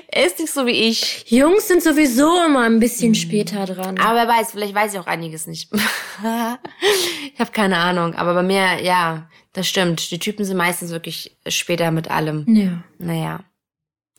er 0.08 0.26
ist 0.26 0.40
nicht 0.40 0.52
so 0.52 0.66
wie 0.66 0.72
ich. 0.72 1.24
Jungs 1.30 1.70
sind 1.70 1.82
sowieso 1.82 2.44
immer 2.46 2.64
ein 2.64 2.82
bisschen 2.82 3.16
später 3.16 3.66
dran. 3.66 3.98
Aber 3.98 4.16
wer 4.16 4.28
weiß, 4.28 4.52
vielleicht 4.52 4.76
weiß 4.76 4.94
ich 4.94 5.00
auch 5.00 5.08
einiges 5.08 5.48
nicht. 5.48 5.72
ich 7.34 7.40
habe 7.40 7.52
keine 7.54 7.78
Ahnung. 7.78 8.16
Aber 8.16 8.34
bei 8.34 8.44
mir, 8.44 8.82
ja, 8.84 9.30
das 9.54 9.70
stimmt. 9.70 10.12
Die 10.12 10.20
Typen 10.20 10.44
sind 10.44 10.58
meistens 10.58 10.92
wirklich 10.92 11.38
später 11.48 11.92
mit 11.92 12.12
allem. 12.12 12.44
ja. 12.48 12.84
Naja. 13.00 13.46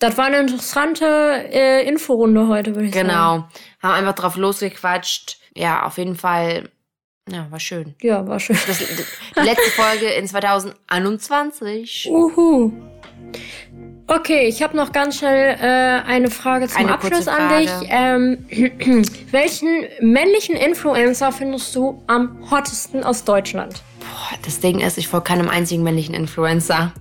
Das 0.04 0.18
war 0.18 0.26
eine 0.26 0.36
interessante 0.36 1.06
äh, 1.50 1.88
Inforunde 1.88 2.46
heute, 2.46 2.74
würde 2.74 2.88
ich 2.88 2.92
genau. 2.92 3.08
sagen. 3.08 3.44
Genau. 3.80 3.94
Haben 3.94 3.94
einfach 4.00 4.14
drauf 4.14 4.36
losgequatscht. 4.36 5.38
Ja, 5.56 5.86
auf 5.86 5.96
jeden 5.96 6.14
Fall. 6.14 6.68
Ja, 7.26 7.50
war 7.50 7.58
schön. 7.58 7.94
Ja, 8.02 8.26
war 8.26 8.38
schön. 8.38 8.54
Das, 8.66 8.80
die 8.80 9.40
letzte 9.40 9.70
Folge 9.70 10.08
in 10.08 10.28
2021. 10.28 12.10
Uhu. 12.10 12.70
Okay, 14.06 14.46
ich 14.46 14.62
habe 14.62 14.76
noch 14.76 14.92
ganz 14.92 15.20
schnell 15.20 15.56
äh, 15.58 16.06
eine 16.06 16.30
Frage 16.30 16.68
zum 16.68 16.82
Eine 16.82 16.92
Abschluss 16.92 17.26
an 17.26 17.58
dich. 17.58 17.70
Ähm, 17.88 18.44
welchen 19.30 19.86
männlichen 20.00 20.54
Influencer 20.54 21.32
findest 21.32 21.74
du 21.74 22.02
am 22.08 22.50
hottesten 22.50 23.04
aus 23.04 23.24
Deutschland? 23.24 23.82
Boah, 24.00 24.38
das 24.44 24.60
Ding 24.60 24.80
ist, 24.80 24.98
ich 24.98 25.08
folge 25.08 25.24
keinem 25.24 25.48
einzigen 25.48 25.82
männlichen 25.82 26.14
Influencer. 26.14 26.92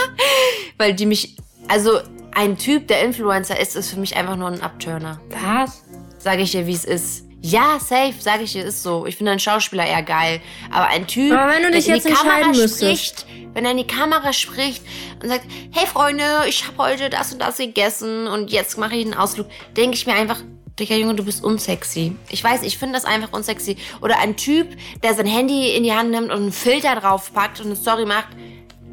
Weil 0.78 0.94
die 0.94 1.04
mich. 1.04 1.36
Also, 1.68 2.00
ein 2.34 2.58
Typ, 2.58 2.88
der 2.88 3.02
Influencer 3.02 3.58
ist, 3.58 3.76
ist 3.76 3.90
für 3.90 4.00
mich 4.00 4.16
einfach 4.16 4.36
nur 4.36 4.48
ein 4.48 4.62
Abturner. 4.62 5.20
Was? 5.30 5.84
Sage 6.18 6.42
ich 6.42 6.52
dir, 6.52 6.66
wie 6.66 6.74
es 6.74 6.84
ist. 6.84 7.24
Ja, 7.44 7.80
safe, 7.80 8.14
sage 8.20 8.44
ich 8.44 8.52
dir, 8.52 8.64
ist 8.64 8.82
so. 8.82 9.04
Ich 9.04 9.16
finde 9.16 9.32
einen 9.32 9.40
Schauspieler 9.40 9.84
eher 9.84 10.02
geil. 10.02 10.40
Aber 10.70 10.86
ein 10.86 11.06
Typ, 11.08 11.32
Aber 11.32 11.50
wenn 11.50 11.62
du 11.62 11.70
der 11.70 11.80
dich 11.80 11.88
in 11.88 11.96
jetzt 11.96 12.08
die 12.08 12.12
Kamera 12.12 12.54
spricht, 12.54 13.26
wenn 13.52 13.64
er 13.64 13.72
in 13.72 13.78
die 13.78 13.86
Kamera 13.86 14.32
spricht 14.32 14.84
und 15.20 15.28
sagt, 15.28 15.44
hey 15.72 15.86
Freunde, 15.86 16.24
ich 16.48 16.66
habe 16.66 16.78
heute 16.78 17.10
das 17.10 17.32
und 17.32 17.40
das 17.40 17.56
gegessen 17.56 18.28
und 18.28 18.52
jetzt 18.52 18.78
mache 18.78 18.94
ich 18.94 19.04
einen 19.04 19.14
Ausflug, 19.14 19.48
denke 19.76 19.96
ich 19.96 20.06
mir 20.06 20.14
einfach, 20.14 20.40
Dicker 20.78 20.96
Junge, 20.96 21.16
du 21.16 21.24
bist 21.24 21.44
unsexy. 21.44 22.16
Ich 22.30 22.42
weiß, 22.42 22.62
ich 22.62 22.78
finde 22.78 22.94
das 22.94 23.04
einfach 23.04 23.32
unsexy. 23.32 23.76
Oder 24.00 24.18
ein 24.20 24.36
Typ, 24.36 24.68
der 25.02 25.14
sein 25.14 25.26
Handy 25.26 25.76
in 25.76 25.82
die 25.82 25.92
Hand 25.92 26.10
nimmt 26.10 26.30
und 26.30 26.42
einen 26.42 26.52
Filter 26.52 26.94
draufpackt 26.94 27.60
und 27.60 27.66
eine 27.66 27.76
Story 27.76 28.06
macht. 28.06 28.28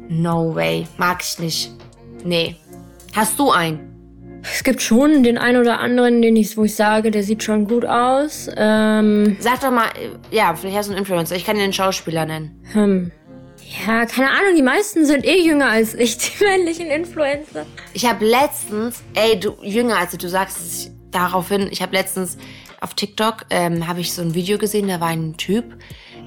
No 0.08 0.54
way. 0.54 0.86
Mag 0.98 1.22
ich 1.22 1.38
nicht. 1.38 1.70
Nee. 2.22 2.56
Hast 3.14 3.38
du 3.38 3.50
einen? 3.50 3.90
Es 4.42 4.64
gibt 4.64 4.80
schon 4.80 5.22
den 5.22 5.36
einen 5.36 5.60
oder 5.60 5.80
anderen, 5.80 6.22
den 6.22 6.36
ich, 6.36 6.56
wo 6.56 6.64
ich 6.64 6.74
sage, 6.74 7.10
der 7.10 7.22
sieht 7.22 7.42
schon 7.42 7.66
gut 7.66 7.84
aus. 7.84 8.48
Ähm, 8.56 9.36
Sag 9.40 9.60
doch 9.60 9.70
mal, 9.70 9.88
äh, 9.88 10.34
ja, 10.34 10.54
vielleicht 10.54 10.76
hast 10.76 10.88
du 10.88 10.92
einen 10.92 11.00
Influencer. 11.00 11.36
Ich 11.36 11.44
kann 11.44 11.56
dir 11.56 11.62
einen 11.62 11.72
Schauspieler 11.72 12.24
nennen. 12.26 12.60
hm. 12.72 13.12
Ja, 13.86 14.04
keine 14.04 14.30
Ahnung, 14.30 14.56
die 14.56 14.62
meisten 14.62 15.06
sind 15.06 15.24
eh 15.24 15.42
jünger 15.42 15.68
als 15.68 15.94
ich, 15.94 16.16
die 16.38 16.42
männlichen 16.42 16.86
Influencer. 16.86 17.66
Ich 17.92 18.04
habe 18.04 18.24
letztens, 18.24 19.02
ey, 19.14 19.38
du 19.38 19.56
jünger 19.62 19.98
als 19.98 20.10
du, 20.12 20.16
du 20.16 20.28
sagst 20.28 20.58
es 20.58 20.90
daraufhin, 21.12 21.68
ich 21.70 21.80
habe 21.80 21.94
letztens 21.94 22.36
auf 22.80 22.94
TikTok 22.94 23.44
ähm, 23.50 23.86
habe 23.86 24.00
ich 24.00 24.12
so 24.12 24.22
ein 24.22 24.34
Video 24.34 24.58
gesehen, 24.58 24.88
da 24.88 25.00
war 25.00 25.08
ein 25.08 25.36
Typ 25.36 25.76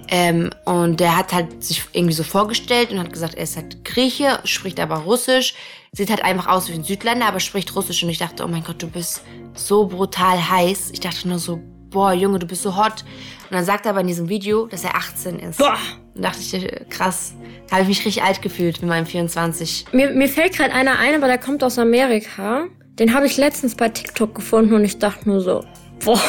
ähm, 0.09 0.51
und 0.65 0.99
der 0.99 1.17
hat 1.17 1.33
halt 1.33 1.63
sich 1.63 1.83
irgendwie 1.91 2.13
so 2.13 2.23
vorgestellt 2.23 2.91
und 2.91 2.99
hat 2.99 3.11
gesagt, 3.11 3.35
er 3.35 3.43
ist 3.43 3.57
halt 3.57 3.83
Grieche, 3.83 4.39
spricht 4.45 4.79
aber 4.79 4.97
Russisch, 4.97 5.55
sieht 5.93 6.09
halt 6.09 6.23
einfach 6.23 6.47
aus 6.47 6.69
wie 6.69 6.73
ein 6.73 6.83
Südländer, 6.83 7.27
aber 7.27 7.39
spricht 7.39 7.73
Russisch 7.75 8.03
und 8.03 8.09
ich 8.09 8.17
dachte, 8.17 8.43
oh 8.43 8.47
mein 8.47 8.63
Gott, 8.63 8.81
du 8.81 8.87
bist 8.87 9.21
so 9.53 9.85
brutal 9.85 10.49
heiß. 10.49 10.89
Ich 10.91 10.99
dachte 10.99 11.27
nur 11.27 11.37
so, 11.37 11.61
boah, 11.91 12.13
Junge, 12.13 12.39
du 12.39 12.47
bist 12.47 12.63
so 12.63 12.75
hot. 12.75 13.05
Und 13.49 13.51
dann 13.51 13.63
sagt 13.63 13.85
er 13.85 13.91
aber 13.91 14.01
in 14.01 14.07
diesem 14.07 14.27
Video, 14.27 14.65
dass 14.65 14.83
er 14.83 14.95
18 14.95 15.39
ist. 15.39 15.59
Boah. 15.59 15.77
Und 16.15 16.23
dachte 16.23 16.39
ich, 16.39 16.53
äh, 16.55 16.85
krass, 16.89 17.35
habe 17.71 17.83
ich 17.83 17.87
mich 17.87 17.99
richtig 17.99 18.23
alt 18.23 18.41
gefühlt 18.41 18.81
mit 18.81 18.89
meinem 18.89 19.05
24. 19.05 19.85
Mir, 19.93 20.09
mir 20.09 20.27
fällt 20.27 20.57
gerade 20.57 20.73
einer 20.73 20.97
ein, 20.97 21.13
aber 21.13 21.27
der 21.27 21.37
kommt 21.37 21.63
aus 21.63 21.77
Amerika. 21.77 22.65
Den 22.97 23.13
habe 23.13 23.27
ich 23.27 23.37
letztens 23.37 23.75
bei 23.75 23.89
TikTok 23.89 24.33
gefunden 24.33 24.73
und 24.73 24.83
ich 24.83 24.97
dachte 24.97 25.29
nur 25.29 25.41
so, 25.41 25.63
boah. 26.03 26.19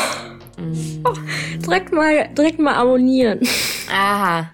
direkt, 1.66 1.90
mal, 1.92 2.28
direkt 2.36 2.58
mal 2.58 2.74
abonnieren. 2.74 3.40
Aha. 3.90 4.50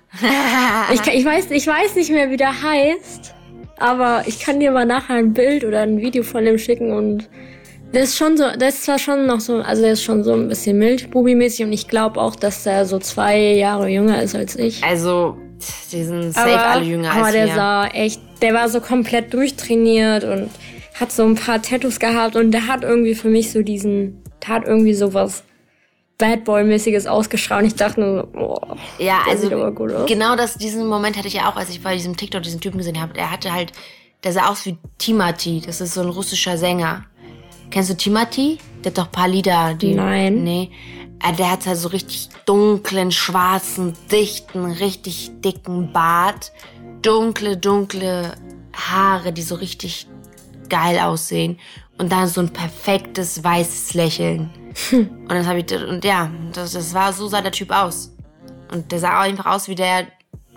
Ich, 0.92 1.00
ich, 1.00 1.24
weiß, 1.24 1.50
ich 1.50 1.66
weiß 1.66 1.94
nicht 1.96 2.10
mehr, 2.10 2.30
wie 2.30 2.36
der 2.36 2.62
heißt, 2.62 3.34
aber 3.80 4.24
ich 4.26 4.40
kann 4.40 4.60
dir 4.60 4.70
mal 4.70 4.86
nachher 4.86 5.14
ein 5.14 5.32
Bild 5.32 5.64
oder 5.64 5.80
ein 5.80 6.00
Video 6.00 6.22
von 6.22 6.44
dem 6.44 6.58
schicken 6.58 6.92
und 6.92 7.28
der 7.92 8.04
ist 8.04 8.16
schon 8.16 8.36
so, 8.36 8.44
der 8.56 8.68
ist 8.68 8.84
zwar 8.84 8.98
schon 8.98 9.26
noch 9.26 9.40
so, 9.40 9.56
also 9.56 9.82
der 9.82 9.92
ist 9.92 10.04
schon 10.04 10.22
so 10.22 10.32
ein 10.32 10.48
bisschen 10.48 10.78
Milchbubi-mäßig 10.78 11.64
und 11.64 11.72
ich 11.72 11.88
glaube 11.88 12.20
auch, 12.20 12.36
dass 12.36 12.62
der 12.62 12.86
so 12.86 12.98
zwei 12.98 13.38
Jahre 13.54 13.88
jünger 13.88 14.22
ist 14.22 14.36
als 14.36 14.54
ich. 14.54 14.84
Also, 14.84 15.36
die 15.90 16.04
sind 16.04 16.32
safe 16.32 16.50
aber, 16.50 16.66
alle 16.66 16.84
jünger 16.84 17.10
aber 17.10 17.24
als 17.24 17.32
der 17.32 17.46
wir. 17.46 17.54
sah 17.54 17.86
echt, 17.88 18.20
der 18.42 18.54
war 18.54 18.68
so 18.68 18.80
komplett 18.80 19.34
durchtrainiert 19.34 20.22
und 20.24 20.50
hat 21.00 21.10
so 21.10 21.24
ein 21.24 21.34
paar 21.34 21.60
Tattoos 21.60 21.98
gehabt 21.98 22.36
und 22.36 22.52
der 22.52 22.68
hat 22.68 22.84
irgendwie 22.84 23.14
für 23.14 23.28
mich 23.28 23.50
so 23.50 23.62
diesen, 23.62 24.22
der 24.42 24.54
hat 24.54 24.66
irgendwie 24.66 24.94
sowas 24.94 25.42
Bad 26.20 26.44
Boy-mäßiges 26.44 27.06
ausgestrahlt 27.06 27.66
ich 27.66 27.74
dachte 27.74 28.00
nur 28.00 28.26
boah, 28.28 28.76
ja, 28.98 29.22
also 29.28 29.42
sieht 29.44 29.52
aber 29.52 29.72
gut 29.72 29.90
aus. 29.92 30.08
genau 30.08 30.36
das, 30.36 30.54
diesen 30.54 30.86
Moment 30.86 31.16
hatte 31.16 31.26
ich 31.26 31.34
ja 31.34 31.50
auch, 31.50 31.56
als 31.56 31.70
ich 31.70 31.82
bei 31.82 31.94
diesem 31.94 32.16
TikTok 32.16 32.42
diesen 32.42 32.60
Typen 32.60 32.78
gesehen 32.78 33.00
habe. 33.00 33.14
Der 33.14 33.30
hatte 33.30 33.52
halt, 33.52 33.72
der 34.22 34.32
sah 34.32 34.48
aus 34.48 34.64
wie 34.66 34.76
Timati. 34.98 35.62
Das 35.64 35.80
ist 35.80 35.94
so 35.94 36.02
ein 36.02 36.08
russischer 36.10 36.56
Sänger. 36.58 37.04
Kennst 37.70 37.90
du 37.90 37.96
Timati? 37.96 38.58
Der 38.84 38.90
hat 38.90 38.98
doch 38.98 39.06
ein 39.06 39.12
paar 39.12 39.28
Lieder. 39.28 39.74
Die, 39.74 39.94
Nein. 39.94 40.44
Nee. 40.44 40.70
Äh, 41.26 41.34
Der 41.34 41.50
hat 41.52 41.66
halt 41.66 41.78
so 41.78 41.88
richtig 41.88 42.28
dunklen, 42.46 43.12
schwarzen, 43.12 43.94
dichten, 44.10 44.64
richtig 44.64 45.30
dicken 45.44 45.92
Bart. 45.92 46.52
Dunkle, 47.02 47.56
dunkle 47.56 48.34
Haare, 48.74 49.32
die 49.32 49.42
so 49.42 49.54
richtig 49.54 50.06
geil 50.68 50.98
aussehen. 50.98 51.58
Und 51.98 52.10
dann 52.12 52.28
so 52.28 52.40
ein 52.40 52.50
perfektes 52.50 53.42
weißes 53.44 53.94
Lächeln. 53.94 54.50
Und 54.92 55.28
das 55.28 55.46
habe 55.46 55.60
ich, 55.60 55.72
und 55.72 56.04
ja, 56.04 56.30
das, 56.52 56.72
das 56.72 56.94
war, 56.94 57.12
so 57.12 57.28
sah 57.28 57.40
der 57.40 57.52
Typ 57.52 57.70
aus. 57.70 58.14
Und 58.72 58.92
der 58.92 58.98
sah 58.98 59.20
einfach 59.20 59.46
aus 59.46 59.68
wie 59.68 59.74
der 59.74 60.06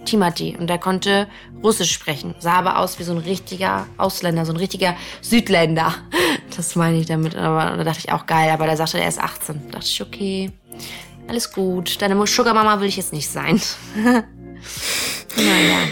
Timati. 0.05 0.55
Und 0.57 0.67
der 0.67 0.77
konnte 0.77 1.27
Russisch 1.63 1.91
sprechen. 1.91 2.35
Sah 2.39 2.53
aber 2.53 2.77
aus 2.79 2.99
wie 2.99 3.03
so 3.03 3.13
ein 3.13 3.19
richtiger 3.19 3.87
Ausländer, 3.97 4.45
so 4.45 4.53
ein 4.53 4.57
richtiger 4.57 4.95
Südländer. 5.21 5.93
Das 6.55 6.75
meine 6.75 6.99
ich 6.99 7.07
damit. 7.07 7.35
Aber 7.35 7.77
da 7.77 7.83
dachte 7.83 7.97
ich 7.97 8.11
auch 8.11 8.27
geil. 8.27 8.51
Aber 8.51 8.67
da 8.67 8.77
sagte 8.77 8.97
er, 8.97 9.03
er 9.03 9.09
ist 9.09 9.19
18. 9.19 9.55
Da 9.65 9.79
dachte 9.79 9.87
ich, 9.87 10.01
okay, 10.03 10.51
alles 11.27 11.51
gut. 11.51 11.99
Deine 11.99 12.27
Sugar 12.27 12.53
Mama 12.53 12.79
will 12.79 12.87
ich 12.87 12.97
jetzt 12.97 13.11
nicht 13.11 13.27
sein. 13.27 13.59
naja. 15.35 15.87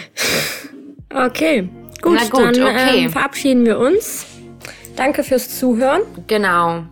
Okay, 1.10 1.68
gut, 2.00 2.20
Na 2.22 2.30
gut, 2.30 2.58
dann 2.58 2.64
okay. 2.64 3.06
Ähm, 3.06 3.12
verabschieden 3.12 3.66
wir 3.66 3.80
uns. 3.80 4.28
Danke 4.96 5.24
fürs 5.24 5.58
Zuhören. 5.58 6.02
Genau. 6.28 6.84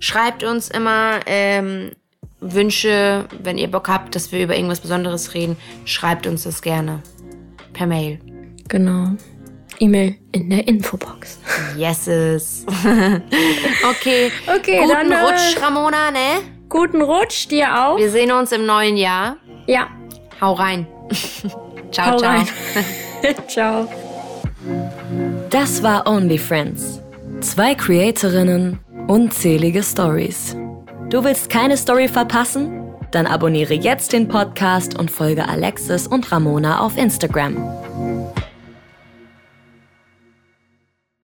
Schreibt 0.00 0.44
uns 0.44 0.68
immer 0.68 1.20
ähm, 1.26 1.92
Wünsche, 2.40 3.26
wenn 3.42 3.58
ihr 3.58 3.70
Bock 3.70 3.88
habt, 3.88 4.14
dass 4.14 4.32
wir 4.32 4.42
über 4.42 4.54
irgendwas 4.54 4.80
Besonderes 4.80 5.34
reden. 5.34 5.56
Schreibt 5.84 6.26
uns 6.26 6.44
das 6.44 6.62
gerne. 6.62 7.02
Per 7.72 7.86
Mail. 7.86 8.20
Genau. 8.68 9.12
E-Mail 9.80 10.16
in 10.32 10.50
der 10.50 10.66
Infobox. 10.66 11.38
Yeses. 11.76 12.66
okay. 13.90 14.32
Okay, 14.46 14.78
Guten 14.80 14.88
dann, 14.88 15.12
äh, 15.12 15.20
Rutsch, 15.20 15.62
Ramona, 15.62 16.10
ne? 16.10 16.42
Guten 16.68 17.00
Rutsch 17.02 17.48
dir 17.48 17.86
auch. 17.86 17.96
Wir 17.96 18.10
sehen 18.10 18.32
uns 18.32 18.52
im 18.52 18.66
neuen 18.66 18.96
Jahr. 18.96 19.36
Ja, 19.66 19.88
Hau 20.40 20.52
rein. 20.52 20.86
ciao, 21.90 22.12
hau 22.12 22.18
ciao. 22.18 22.30
rein. 22.30 22.46
Ciao. 23.48 23.88
Das 25.50 25.82
war 25.82 26.06
Only 26.06 26.38
Friends. 26.38 27.00
Zwei 27.40 27.74
Creatorinnen, 27.74 28.78
unzählige 29.08 29.82
Stories. 29.82 30.54
Du 31.08 31.24
willst 31.24 31.48
keine 31.48 31.76
Story 31.76 32.08
verpassen? 32.08 32.92
Dann 33.10 33.26
abonniere 33.26 33.72
jetzt 33.72 34.12
den 34.12 34.28
Podcast 34.28 34.98
und 34.98 35.10
folge 35.10 35.48
Alexis 35.48 36.06
und 36.06 36.30
Ramona 36.30 36.80
auf 36.80 36.98
Instagram. 36.98 37.56